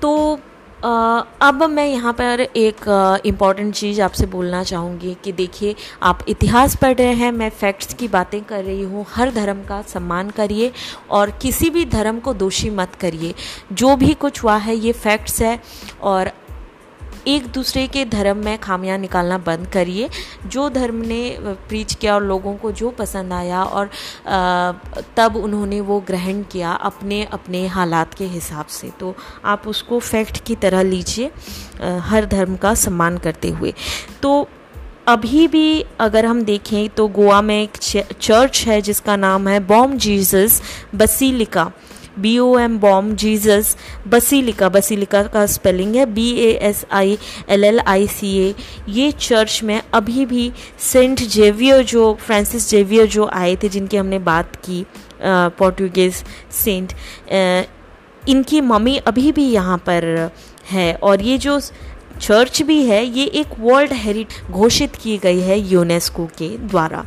तो 0.01 0.39
अब 0.83 1.63
मैं 1.63 1.85
यहाँ 1.87 2.13
पर 2.13 2.41
एक 2.41 3.21
इंपॉर्टेंट 3.25 3.73
चीज़ 3.75 4.01
आपसे 4.01 4.25
बोलना 4.25 4.63
चाहूँगी 4.63 5.15
कि 5.23 5.31
देखिए, 5.31 5.75
आप 6.03 6.23
इतिहास 6.29 6.75
पढ़ 6.75 6.95
रहे 6.95 7.13
हैं, 7.13 7.31
मैं 7.31 7.49
फैक्ट्स 7.49 7.93
की 7.93 8.07
बातें 8.07 8.41
कर 8.43 8.63
रही 8.63 8.83
हूँ, 8.83 9.05
हर 9.09 9.31
धर्म 9.31 9.63
का 9.63 9.81
सम्मान 9.87 10.29
करिए 10.29 10.71
और 11.09 11.31
किसी 11.31 11.69
भी 11.69 11.85
धर्म 11.85 12.19
को 12.19 12.33
दोषी 12.33 12.69
मत 12.69 12.95
करिए। 12.95 13.33
जो 13.73 13.95
भी 13.95 14.13
कुछ 14.13 14.43
हुआ 14.43 14.55
है, 14.57 14.75
ये 14.75 14.91
फैक्ट्स 14.93 15.41
है 15.41 15.59
और 16.01 16.31
एक 17.29 17.47
दूसरे 17.47 17.85
के 17.87 18.03
धर्म 18.05 18.37
में 18.37 18.57
खामियाँ 18.59 18.97
निकालना 18.97 19.37
बंद 19.37 19.67
करिए। 19.67 20.09
जो 20.45 20.69
धर्म 20.69 21.01
ने 21.05 21.37
प्रीच 21.41 21.93
किया 21.93 22.13
और 22.15 22.23
लोगों 22.23 22.55
को 22.55 22.71
जो 22.71 22.89
पसंद 22.91 23.33
आया 23.33 23.63
और 23.63 23.89
तब 25.17 25.35
उन्होंने 25.35 25.81
वो 25.81 25.99
ग्रहण 26.07 26.41
किया 26.43 26.71
अपने 26.71 27.23
अपने 27.31 27.65
हालात 27.67 28.13
के 28.13 28.25
हिसाब 28.27 28.65
से। 28.67 28.89
तो 28.99 29.15
आप 29.45 29.67
उसको 29.67 29.99
फैक्ट 30.01 30.43
की 30.45 30.55
तरह 30.57 30.81
लीजिए 30.83 31.31
हर 32.01 32.25
धर्म 32.27 32.55
का 32.55 32.73
सम्मान 32.75 33.17
करते 33.17 33.49
हुए। 33.49 33.73
तो 34.21 34.47
अभी 35.07 35.47
भी 35.47 35.85
अगर 35.99 36.25
हम 36.25 36.41
देखें 36.43 36.89
तो 36.89 37.07
गोवा 37.09 37.41
में 37.41 37.61
एक 37.61 37.77
चर्च 38.21 38.63
है 38.67 38.81
जिसका 38.81 39.15
नाम 39.15 39.47
है 39.47 39.59
Bom 39.59 39.97
Jesus 39.97 40.61
basilica. 40.95 41.71
B 42.19 42.37
O 42.39 42.57
M 42.59 42.77
Bom 42.79 43.13
Jesus 43.15 43.75
basilica 44.07 44.69
basilica 44.69 45.23
का 45.23 45.45
स्पेलिंग 45.45 45.95
है 45.95 46.05
B 46.13 46.29
A 46.39 46.51
S 46.61 46.85
I 46.91 47.17
L 47.49 47.63
L 47.63 47.79
I 47.79 48.07
C 48.07 48.35
A 48.39 48.53
ये 48.89 49.11
चर्च 49.11 49.59
में 49.63 49.81
अभी 49.93 50.25
भी 50.25 50.51
सेंट 50.81 51.21
जेवियर 51.21 51.83
जो 51.85 52.13
फ्रांसिस 52.21 52.69
जेवियर 52.69 53.05
जो 53.07 53.25
आए 53.25 53.55
थे, 53.55 53.69
जिनकी 53.69 53.97
हमने 53.97 54.19
बात 54.21 54.55
की 54.65 54.85
पोर्टुगेज 55.21 56.23
सेंट 56.63 56.93
इनकी 58.29 58.61
मम्मी 58.61 58.97
अभी 59.07 59.31
भी 59.31 59.49
यहाँ 59.51 59.77
पर 59.87 60.31
है। 60.71 60.93
और 60.93 61.21
ये 61.21 61.37
जो 61.37 61.59
चर्च 62.21 62.61
भी 62.61 62.83
है, 62.85 63.03
ये 63.05 63.25
एक 63.25 63.59
वर्ल्ड 63.59 63.93
हेरिट 63.93 64.33
घोषित 64.51 64.95
की 64.95 65.17
गई 65.17 65.39
है 65.41 65.59
यूनेस्को 65.59 66.25
के 66.37 66.47
द्वारा। 66.57 67.05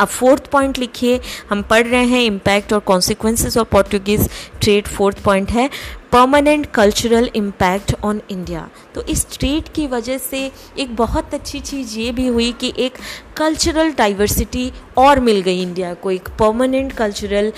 अब 0.00 0.08
फोर्थ 0.08 0.46
पॉइंट 0.46 0.78
लिखिए। 0.78 1.20
हम 1.50 1.62
पढ़ 1.62 1.86
रहे 1.86 2.04
हैं 2.04 2.22
इम्पैक्ट 2.22 2.72
और 2.72 2.80
consequences 2.80 3.56
of 3.56 3.68
Portuguese 3.68 4.28
trade 4.62 4.88
fourth 4.88 5.22
point 5.24 5.50
है 5.50 5.68
permanent 6.12 6.66
cultural 6.74 7.28
impact 7.36 7.94
on 8.04 8.20
India 8.30 8.68
तो 8.94 9.02
इस 9.02 9.26
ट्रेड 9.32 9.68
की 9.68 9.86
वजह 9.86 10.18
से 10.18 10.50
एक 10.78 10.94
बहुत 10.96 11.34
अच्छी 11.34 11.60
चीज़ 11.60 11.98
ये 11.98 12.12
भी 12.12 12.26
हुई 12.26 12.52
कि 12.52 12.72
एक 12.78 12.98
कल्चरल 13.36 13.92
डाइवर्सिटी 13.92 14.70
और 14.96 15.20
मिल 15.20 15.40
गई 15.40 15.62
इंडिया 15.62 15.94
को, 15.94 16.10
एक 16.10 16.28
परमानेंट 16.38 16.92
कल्चरल 16.92 17.52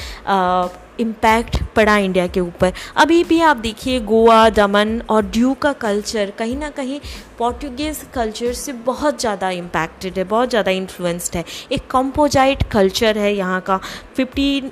इम्पैक्ट 1.00 1.56
पड़ा 1.76 1.96
इंडिया 1.98 2.26
के 2.26 2.40
ऊपर। 2.40 2.72
अभी 2.96 3.22
भी 3.24 3.40
आप 3.42 3.56
देखिए 3.58 4.00
गोवा, 4.02 4.48
दमन 4.50 5.00
और 5.10 5.24
ड्यू 5.26 5.52
का 5.54 5.72
कल्चर 5.74 6.32
कहीं 6.38 6.56
ना 6.56 6.70
कहीं 6.70 7.00
पोर्टुगीज़ 7.38 8.04
कल्चर 8.14 8.52
से 8.54 8.72
बहुत 8.72 9.20
ज़्यादा 9.20 9.50
इम्पैक्टेड 9.50 10.18
है, 10.18 10.24
बहुत 10.24 10.50
ज़्यादा 10.50 10.70
इन्फ्लुएंस्ड 10.72 11.36
है। 11.36 11.44
एक 11.72 11.86
कंपोजाइट 11.90 12.62
कल्चर 12.72 13.18
है 13.18 13.34
यहाँ 13.34 13.60
का। 13.60 13.80
फिफ्टी 14.16 14.62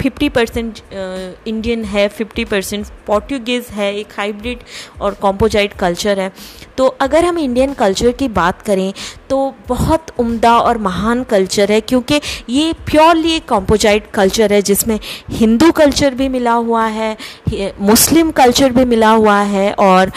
फिफ्टी 0.00 0.28
परसेंट 0.28 0.78
इंडियन 0.92 1.84
है 1.84 2.06
फिफ्टी 2.08 2.44
परसेंट 2.44 2.86
पोर्टुगीज़ 3.06 3.70
है, 3.72 3.94
एक 3.96 4.08
हाइब्रिड 4.16 4.58
और 5.00 5.14
कॉम्पोजाइट 5.14 5.72
कल्चर 5.72 6.20
है। 6.20 6.30
तो 6.76 6.86
अगर 7.00 7.24
हम 7.24 7.38
इंडियन 7.38 7.72
कल्चर 7.74 8.10
की 8.12 8.28
बात 8.30 8.62
करें 8.62 8.92
तो 9.34 9.54
बहुत 9.68 10.10
उम्दा 10.18 10.52
और 10.58 10.78
महान 10.78 11.22
कल्चर 11.24 11.70
है, 11.72 11.80
क्योंकि 11.80 12.20
ये 12.50 12.72
प्योरली 12.86 13.32
एक 13.32 13.48
कॉम्पोजाइट 13.48 14.06
कल्चर 14.14 14.52
है, 14.52 14.60
जिसमें 14.62 14.98
हिंदू 15.30 15.70
कल्चर 15.72 16.14
भी 16.14 16.28
मिला 16.28 16.52
हुआ 16.52 16.84
है 16.86 17.16
मुस्लिम 17.80 18.30
कल्चर 18.32 18.72
भी 18.72 18.84
मिला 18.84 19.10
हुआ 19.10 19.38
है, 19.42 19.72
और 19.72 20.12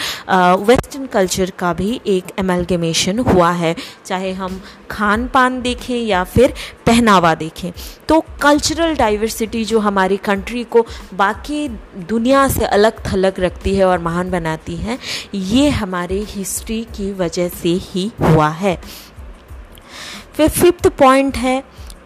वेस्टर्न 0.60 1.06
कल्चर 1.06 1.50
का 1.58 1.72
भी 1.72 2.00
एक 2.06 2.32
एमलगेमेशन 2.38 3.18
हुआ 3.20 3.50
है। 3.52 3.74
चाहे 4.06 4.32
हम 4.32 4.60
खान 4.90 5.26
पान 5.28 5.60
देखें 5.62 5.96
या 5.96 6.22
फिर 6.26 6.54
पहनावा 6.86 7.34
देखें। 7.34 7.70
तो 8.08 8.20
कल्चरल 8.42 8.94
डाइवर्सिटी 8.96 9.64
जो 9.64 9.78
हमारी 9.78 10.16
कंट्री 10.24 10.64
को 10.66 10.84
बाकी 11.14 11.66
दुनिया 12.08 12.46
से 12.48 12.64
अलग 12.66 13.02
थलग 13.06 13.40
रखती 13.40 13.74
है 13.74 13.84
और 13.84 13.98
महान 13.98 14.30
बनाती 14.30 14.76
है, 14.76 14.98
ये 15.34 15.68
हमारे 15.70 16.24
हिस्ट्री 16.28 16.82
की 16.96 17.12
वजह 17.14 17.48
से 17.52 17.78
ही 17.82 18.10
हुआ 18.22 18.48
है। 18.50 18.78
फिर 20.38 20.48
फिफ्थ 20.48 20.86
पॉइंट 20.98 21.36
है 21.36 21.62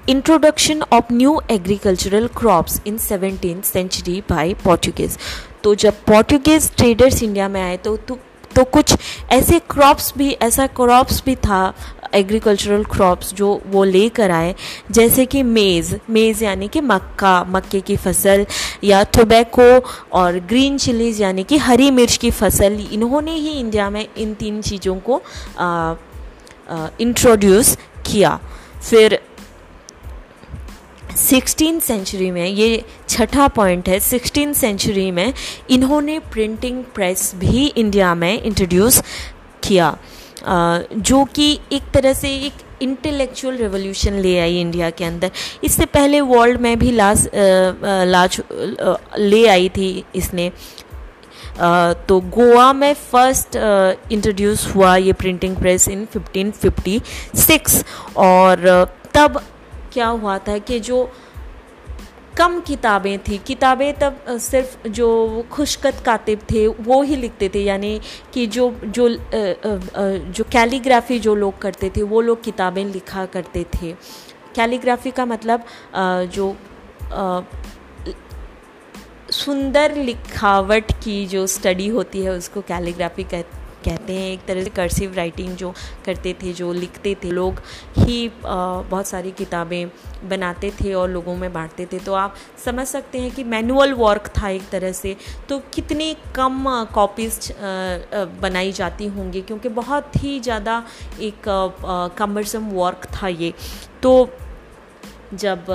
introduction 0.08 0.82
of 0.92 1.12
new 1.12 1.40
agricultural 1.50 2.26
crops 2.36 2.80
in 2.86 2.96
seventeen 2.98 3.60
century 3.62 4.20
by 4.30 4.54
Portuguese 4.64 5.16
तो 5.64 5.74
जब 5.74 5.94
पोर्टुगेज 6.06 6.70
ट्रेडर्स 6.76 7.22
इंडिया 7.22 7.48
में 7.48 7.60
आए 7.62 7.76
तो, 7.76 7.96
तो 7.96 8.64
कुछ 8.66 8.94
ऐसे 9.32 9.58
क्रॉप्स 9.70 10.12
भी 10.18 10.30
ऐसा 10.42 10.66
क्रॉप्स 10.68 11.22
भी 11.26 11.34
था 11.38 11.74
एग्रीकल्चरल 12.14 12.84
क्रॉप्स 12.84 13.34
जो 13.34 13.50
वो 13.66 13.84
लेकर 13.84 14.30
आए 14.30 14.54
जैसे 14.90 15.26
कि 15.26 15.42
मेज़ 15.42 15.94
मेज़ 16.10 16.42
यानी 16.44 16.68
कि 16.68 16.80
मक्का 16.82 17.34
मक्के 17.48 17.80
की 17.80 17.96
फ़सल 17.96 18.46
या 18.84 19.02
टोबैको 19.16 19.68
और 20.12 20.38
ग्रीन 20.48 20.78
चिलीज़ 20.78 21.22
यानी 21.22 21.44
कि 21.44 21.58
हरी 21.58 21.90
मिर्च 21.90 22.16
की 22.16 22.30
फ़सल 22.32 22.80
इन्होंने 22.92 23.34
ही 23.34 23.52
इंडिया 23.52 23.90
में 23.90 24.06
इन 24.06 24.34
तीन 24.34 24.60
चीज़ों 24.62 24.96
को 25.00 25.20
इंट्रोड्यूस 27.00 27.76
किया। 28.06 28.38
फिर 28.90 29.18
सिक्सटीन 31.18 31.78
सेंचुरी 31.80 32.30
में, 32.30 32.46
ये 32.46 32.84
छठा 33.08 33.46
पॉइंट 33.48 33.88
है 33.88 33.98
सिक्सटीन 34.00 34.52
सेंचुरी 34.52 35.10
में 35.10 35.32
इन्होंने 35.70 36.18
प्रिंटिंग 36.32 36.82
प्रेस 36.94 37.32
भी 37.36 37.66
इंडिया 37.66 38.14
में 38.14 38.42
इंट्रोड्यूस 38.42 39.02
किया। 39.64 39.96
जो 40.44 41.24
कि 41.34 41.52
एक 41.72 41.90
तरह 41.94 42.12
से 42.12 42.34
एक 42.36 42.52
इंटेलेक्चुअल 42.82 43.56
रेवोल्यूशन 43.56 44.14
ले 44.20 44.38
आई 44.38 44.60
इंडिया 44.60 44.88
के 44.90 45.04
अंदर। 45.04 45.30
इससे 45.64 45.86
पहले 45.86 46.20
वर्ल्ड 46.20 46.60
में 46.60 46.78
भी 46.78 46.90
लाज 46.92 47.28
लाज 47.34 48.40
ले 49.18 49.46
आई 49.48 49.68
थी 49.68 50.04
इसने। 50.14 50.50
तो 52.08 52.20
गोवा 52.34 52.72
में 52.72 52.92
फ़र्स्ट 52.94 53.56
इंट्रोड्यूस 54.12 54.66
हुआ 54.74 54.94
ये 54.96 55.12
प्रिंटिंग 55.14 55.56
प्रेस 55.56 55.88
इन 55.88 56.06
1556 56.16 57.84
और 58.16 58.66
तब 59.14 59.42
क्या 59.92 60.06
हुआ 60.06 60.38
था 60.38 60.58
कि 60.58 60.80
जो 60.80 61.10
कम 62.38 62.60
किताबें 62.60 63.18
थी, 63.18 63.38
किताबें 63.38 63.92
तब 63.98 64.24
सिर्फ़ 64.40 64.88
जो 64.88 65.08
खुशकत 65.52 66.02
कातिब 66.06 66.38
थे, 66.50 66.66
वो 66.66 67.02
ही 67.02 67.16
लिखते 67.16 67.48
थे, 67.54 67.62
यानी 67.62 68.00
कि 68.34 68.46
जो 68.46 68.70
जो 68.84 69.08
जो 69.08 70.44
कैलीग्राफी 70.52 71.18
जो 71.18 71.34
लोग 71.34 71.58
करते 71.60 71.90
थे, 71.96 72.02
वो 72.02 72.20
लोग 72.20 72.42
किताबें 72.44 72.84
लिखा 72.84 73.24
करते 73.26 73.64
थे। 73.74 73.92
कैलीग्राफी 74.54 75.10
का 75.10 75.24
मतलब 75.26 75.64
जो 76.32 76.56
सुंदर 79.32 79.94
लिखावट 79.96 80.92
की 81.04 81.24
जो 81.26 81.46
स्टडी 81.48 81.88
होती 81.88 82.22
है 82.22 82.30
उसको 82.30 82.60
कैलीग्राफी 82.60 83.24
कह, 83.24 83.42
कहते 83.84 84.12
हैं। 84.12 84.30
एक 84.32 84.44
तरह 84.46 84.64
से 84.64 84.70
कर्सिव 84.70 85.14
राइटिंग 85.14 85.54
जो 85.56 85.72
करते 86.06 86.32
थे 86.42 86.52
जो 86.52 86.72
लिखते 86.72 87.14
थे 87.22 87.30
लोग 87.30 87.60
ही 87.98 88.30
बहुत 88.44 89.06
सारी 89.06 89.30
किताबें 89.30 89.88
बनाते 90.28 90.70
थे 90.80 90.92
और 90.94 91.08
लोगों 91.10 91.34
में 91.36 91.52
बांटते 91.52 91.86
थे। 91.92 91.98
तो 91.98 92.12
आप 92.14 92.34
समझ 92.64 92.86
सकते 92.86 93.20
हैं 93.20 93.30
कि 93.30 93.44
मैनुअल 93.44 93.92
वर्क 93.94 94.32
था 94.38 94.48
एक 94.48 94.68
तरह 94.70 94.92
से। 94.92 95.16
तो 95.48 95.58
कितनी 95.74 96.14
कम 96.36 96.64
कॉपीज 96.94 97.52
बनाई 98.42 98.72
जाती 98.72 99.06
होंगी 99.08 99.40
क्योंकि 99.42 99.68
बहुत 99.70 100.16
ही 100.16 100.38
ज़्यादा 100.40 100.82
एक 101.20 101.48
कमरसम 102.18 102.70
वर्क 102.72 103.08
था 103.14 103.28
ये। 103.28 103.52
तो 104.02 104.28
जब 105.34 105.66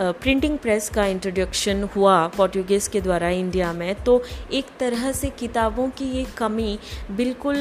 प्रिंटिंग 0.00 0.56
प्रेस 0.58 0.88
का 0.88 1.04
इंट्रोडक्शन 1.06 1.82
हुआ 1.96 2.16
पोर्टुगेज़ 2.36 2.88
के 2.90 3.00
द्वारा 3.00 3.28
इंडिया 3.30 3.72
में 3.72 3.94
तो 4.04 4.22
एक 4.52 4.66
तरह 4.80 5.10
से 5.12 5.30
किताबों 5.38 5.88
की 5.90 6.04
ये 6.10 6.24
कमी 6.38 6.78
बिल्कुल 7.16 7.56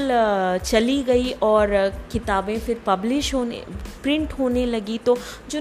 चली 0.63 1.01
गई 1.03 1.31
और 1.43 1.75
किताबें 2.11 2.57
फिर 2.59 2.81
पब्लिश 2.85 3.33
होने 3.33 3.63
प्रिंट 4.03 4.33
होने 4.33 4.65
लगी 4.65 4.97
तो 5.05 5.17
जो 5.51 5.59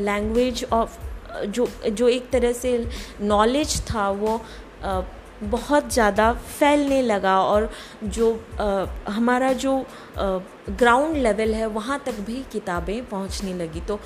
लैंग्वेज 0.00 0.64
ऑफ़ 0.72 0.98
जो 1.46 1.68
जो 1.88 2.08
एक 2.08 2.30
तरह 2.30 2.52
से 2.52 2.78
नॉलेज 3.22 3.80
था 3.90 4.08
वो 4.12 4.40
बहुत 5.42 5.92
ज़्यादा 5.92 6.32
फैलने 6.32 7.00
लगा 7.02 7.38
और 7.40 7.70
जो 8.04 8.32
आ, 8.60 9.12
हमारा 9.12 9.52
जो 9.54 9.74
ग्राउंड 10.70 11.16
लेवल 11.16 11.54
है 11.54 11.66
वहाँ 11.66 11.98
तक 12.06 12.18
भी 12.20 12.42
किताबें 12.52 13.04
पहुँचने 13.08 13.52
लगी। 13.54 13.80
तो 13.80 13.98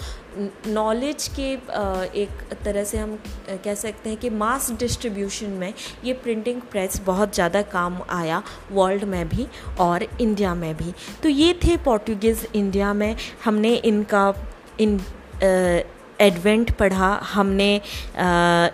नॉलेज 0.66 1.28
के 1.36 1.54
आ, 1.54 2.02
एक 2.04 2.54
तरह 2.64 2.84
से 2.84 2.98
हम 2.98 3.18
कह 3.64 3.74
सकते 3.74 4.10
हैं 4.10 4.18
कि 4.18 4.30
मास 4.30 4.70
डिस्ट्रीब्यूशन 4.80 5.50
में 5.52 5.72
ये 6.04 6.12
प्रिंटिंग 6.22 6.60
प्रेस 6.70 7.00
बहुत 7.06 7.34
ज़्यादा 7.34 7.62
काम 7.72 7.98
आया 8.10 8.42
वर्ल्ड 8.72 9.04
में 9.04 9.28
भी 9.28 9.46
और 9.80 10.06
इंडिया 10.20 10.54
में 10.54 10.74
भी। 10.76 10.92
तो 11.22 11.28
ये 11.28 11.52
थे 11.64 11.76
पोर्टुगीज़ 11.84 12.46
इंडिया 12.54 12.92
में। 12.92 13.16
हमने 13.44 13.74
इनका 13.74 14.32
इन 14.80 15.00
एडवेंट 16.20 16.70
पढ़ा। 16.78 17.10
हमने 17.24 17.76
आ, 17.76 18.68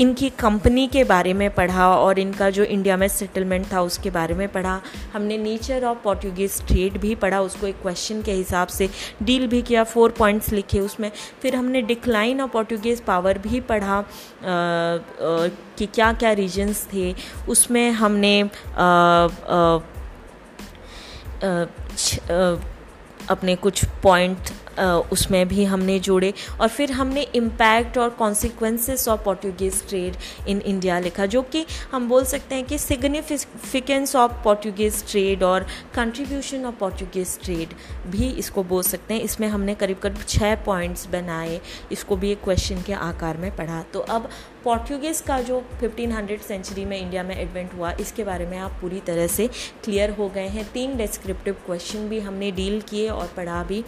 इनकी 0.00 0.28
कंपनी 0.30 0.86
के 0.86 1.02
बारे 1.04 1.32
में 1.34 1.50
पढ़ा 1.54 1.88
और 1.88 2.18
इनका 2.18 2.48
जो 2.50 2.64
इंडिया 2.64 2.96
में 2.96 3.06
सेटलमेंट 3.08 3.66
था 3.72 3.80
उसके 3.80 4.10
बारे 4.10 4.34
में 4.34 4.46
पढ़ा। 4.52 4.80
हमने 5.12 5.36
नेचर 5.38 5.84
ऑफ़ 5.84 5.98
पोर्टुगीज 6.04 6.60
ट्रेड 6.66 6.96
भी 7.00 7.14
पढ़ा 7.14 7.40
उसको 7.40 7.66
एक 7.66 7.80
क्वेश्चन 7.82 8.22
के 8.22 8.32
हिसाब 8.32 8.68
से 8.68 8.88
डील 9.22 9.46
भी 9.46 9.62
किया 9.62 9.84
फोर 9.84 10.10
पॉइंट्स 10.10 10.52
लिखे 10.52 10.80
उसमें। 10.80 11.10
फिर 11.42 11.56
हमने 11.56 11.82
डिक्लाइन 11.82 12.40
ऑफ़ 12.40 12.50
पोर्टुगीज 12.50 13.00
पावर 13.00 13.38
भी 13.38 13.60
पढ़ा 13.70 14.04
कि 14.44 15.86
क्या 15.86 16.12
क्या 16.12 16.32
रीजन्स 16.32 16.86
थे। 16.94 17.14
उसमें 17.48 17.90
हमने 17.92 18.42
आ, 18.42 19.28
अपने 23.30 23.54
कुछ 23.56 23.84
पॉइंट 24.02 24.50
उसमें 24.78 25.46
भी 25.48 25.64
हमने 25.64 25.98
जोड़े 26.00 26.32
और 26.60 26.68
फिर 26.68 26.92
हमने 26.92 27.22
इम्पैक्ट 27.34 27.98
और 27.98 28.10
consequences 28.18 29.06
of 29.08 29.22
Portuguese 29.24 29.82
trade 29.88 30.16
in 30.48 30.60
India 30.60 30.98
लिखा, 30.98 31.26
जो 31.26 31.42
कि 31.44 31.64
हम 31.92 32.08
बोल 32.08 32.24
सकते 32.24 32.54
हैं 32.54 32.64
कि 32.64 32.78
सिग्निफिकेंस 32.78 34.16
ऑफ़ 34.16 34.32
पोर्टुगीज़ 34.44 35.04
ट्रेड 35.10 35.42
और 35.42 35.66
कंट्रीब्यूशन 35.94 36.64
ऑफ़ 36.64 36.74
पोर्टुगीज़ 36.74 37.38
ट्रेड 37.40 37.74
भी 38.10 38.28
इसको 38.30 38.62
बोल 38.64 38.82
सकते 38.82 39.14
हैं। 39.14 39.20
इसमें 39.22 39.48
हमने 39.48 39.74
करीब 39.74 39.98
करीब 39.98 40.24
छः 40.28 40.54
पॉइंट्स 40.64 41.06
बनाए, 41.08 41.60
इसको 41.92 42.16
भी 42.16 42.30
एक 42.32 42.42
क्वेश्चन 42.44 42.82
के 42.82 42.92
आकार 42.92 43.36
में 43.36 43.54
पढ़ा। 43.56 43.82
तो 43.92 44.00
अब 44.00 44.28
पोर्टुगीज़ 44.64 45.22
का 45.22 45.40
जो 45.40 45.58
1500 45.80 46.42
सेंचुरी 46.42 46.84
में 46.84 46.98
इंडिया 47.00 47.22
में 47.22 47.36
एडवेंट 47.36 47.74
हुआ, 47.74 47.90
इसके 47.92 48.24
बारे 48.24 48.46
में 48.46 48.56
आप 48.58 48.78
पूरी 48.80 49.00
तरह 49.06 49.26
से 49.26 49.46
क्लियर 49.84 50.10
हो 50.10 50.28
गए 50.28 50.46
हैं। 50.48 50.64
तीन 50.72 50.96
डिस्क्रिप्टिव 50.96 51.54
क्वेश्चन 51.66 52.08
भी 52.08 52.20
हमने 52.20 52.50
डील 52.52 52.80
किए 52.80 53.08
और 53.08 53.26
पढ़ा 53.36 53.62
भी 53.64 53.82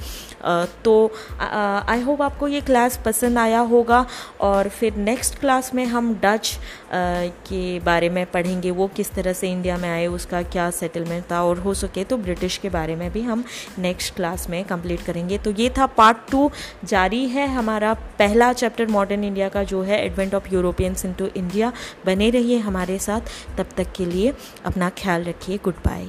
तो 0.85 1.11
आई 1.41 2.01
होप 2.03 2.23
आपको 2.23 2.49
ये 2.49 2.61
क्लास 2.61 3.01
पसंद 3.05 3.39
आया 3.39 3.61
होगा 3.67 4.05
और 4.41 4.69
फिर 4.71 4.97
नेक्स्ट 4.97 5.39
क्लास 5.41 5.73
में 5.75 5.85
हम 5.87 6.15
डच 6.23 6.59
के 6.93 7.79
बारे 7.81 8.09
में 8.11 8.25
पढ़ेंगे, 8.27 8.71
वो 8.71 8.87
किस 8.97 9.11
तरह 9.13 9.33
से 9.33 9.51
इंडिया 9.51 9.77
में 9.77 9.89
आए, 9.89 10.07
उसका 10.09 10.43
क्या 10.45 10.71
सेटलमेंट 10.73 11.25
था 11.31 11.43
और 11.45 11.59
हो 11.59 11.75
सके 11.75 12.05
तो 12.05 12.17
ब्रिटिश 12.19 12.57
के 12.59 12.69
बारे 12.71 12.97
में 12.97 13.11
भी 13.13 13.23
हम 13.23 13.45
नेक्स्ट 13.79 14.15
क्लास 14.15 14.49
में 14.51 14.65
कंप्लीट 14.65 15.05
करेंगे। 15.07 15.39
तो 15.39 15.51
ये 15.53 15.69
था 15.79 15.87
पार्ट 15.97 16.31
टू 16.31 16.51
जारी 16.85 17.25
है 17.29 17.47
हमारा 17.49 17.95
पहला 18.19 18.53
चैप्टर 18.53 18.87
मॉडर्न 18.89 19.25
इंडिया 19.25 19.49
का 19.49 19.63
जो 19.65 19.83
है 19.83 20.05
advent 20.05 20.35
of 20.35 20.53
Europeans 20.55 21.05
into 21.05 21.29
India 21.37 21.73
बने 22.07 22.31
रहिए 22.31 22.59
हमारे 22.59 22.99
साथ, 22.99 23.21
तब 23.59 23.69
तक 23.77 23.93
के 23.97 24.05
लिए 24.05 24.35
अपना 24.67 24.91
ख्याल 24.99 25.25
रखिए 25.25 25.59
गुड 25.65 25.85
बाय 25.87 26.07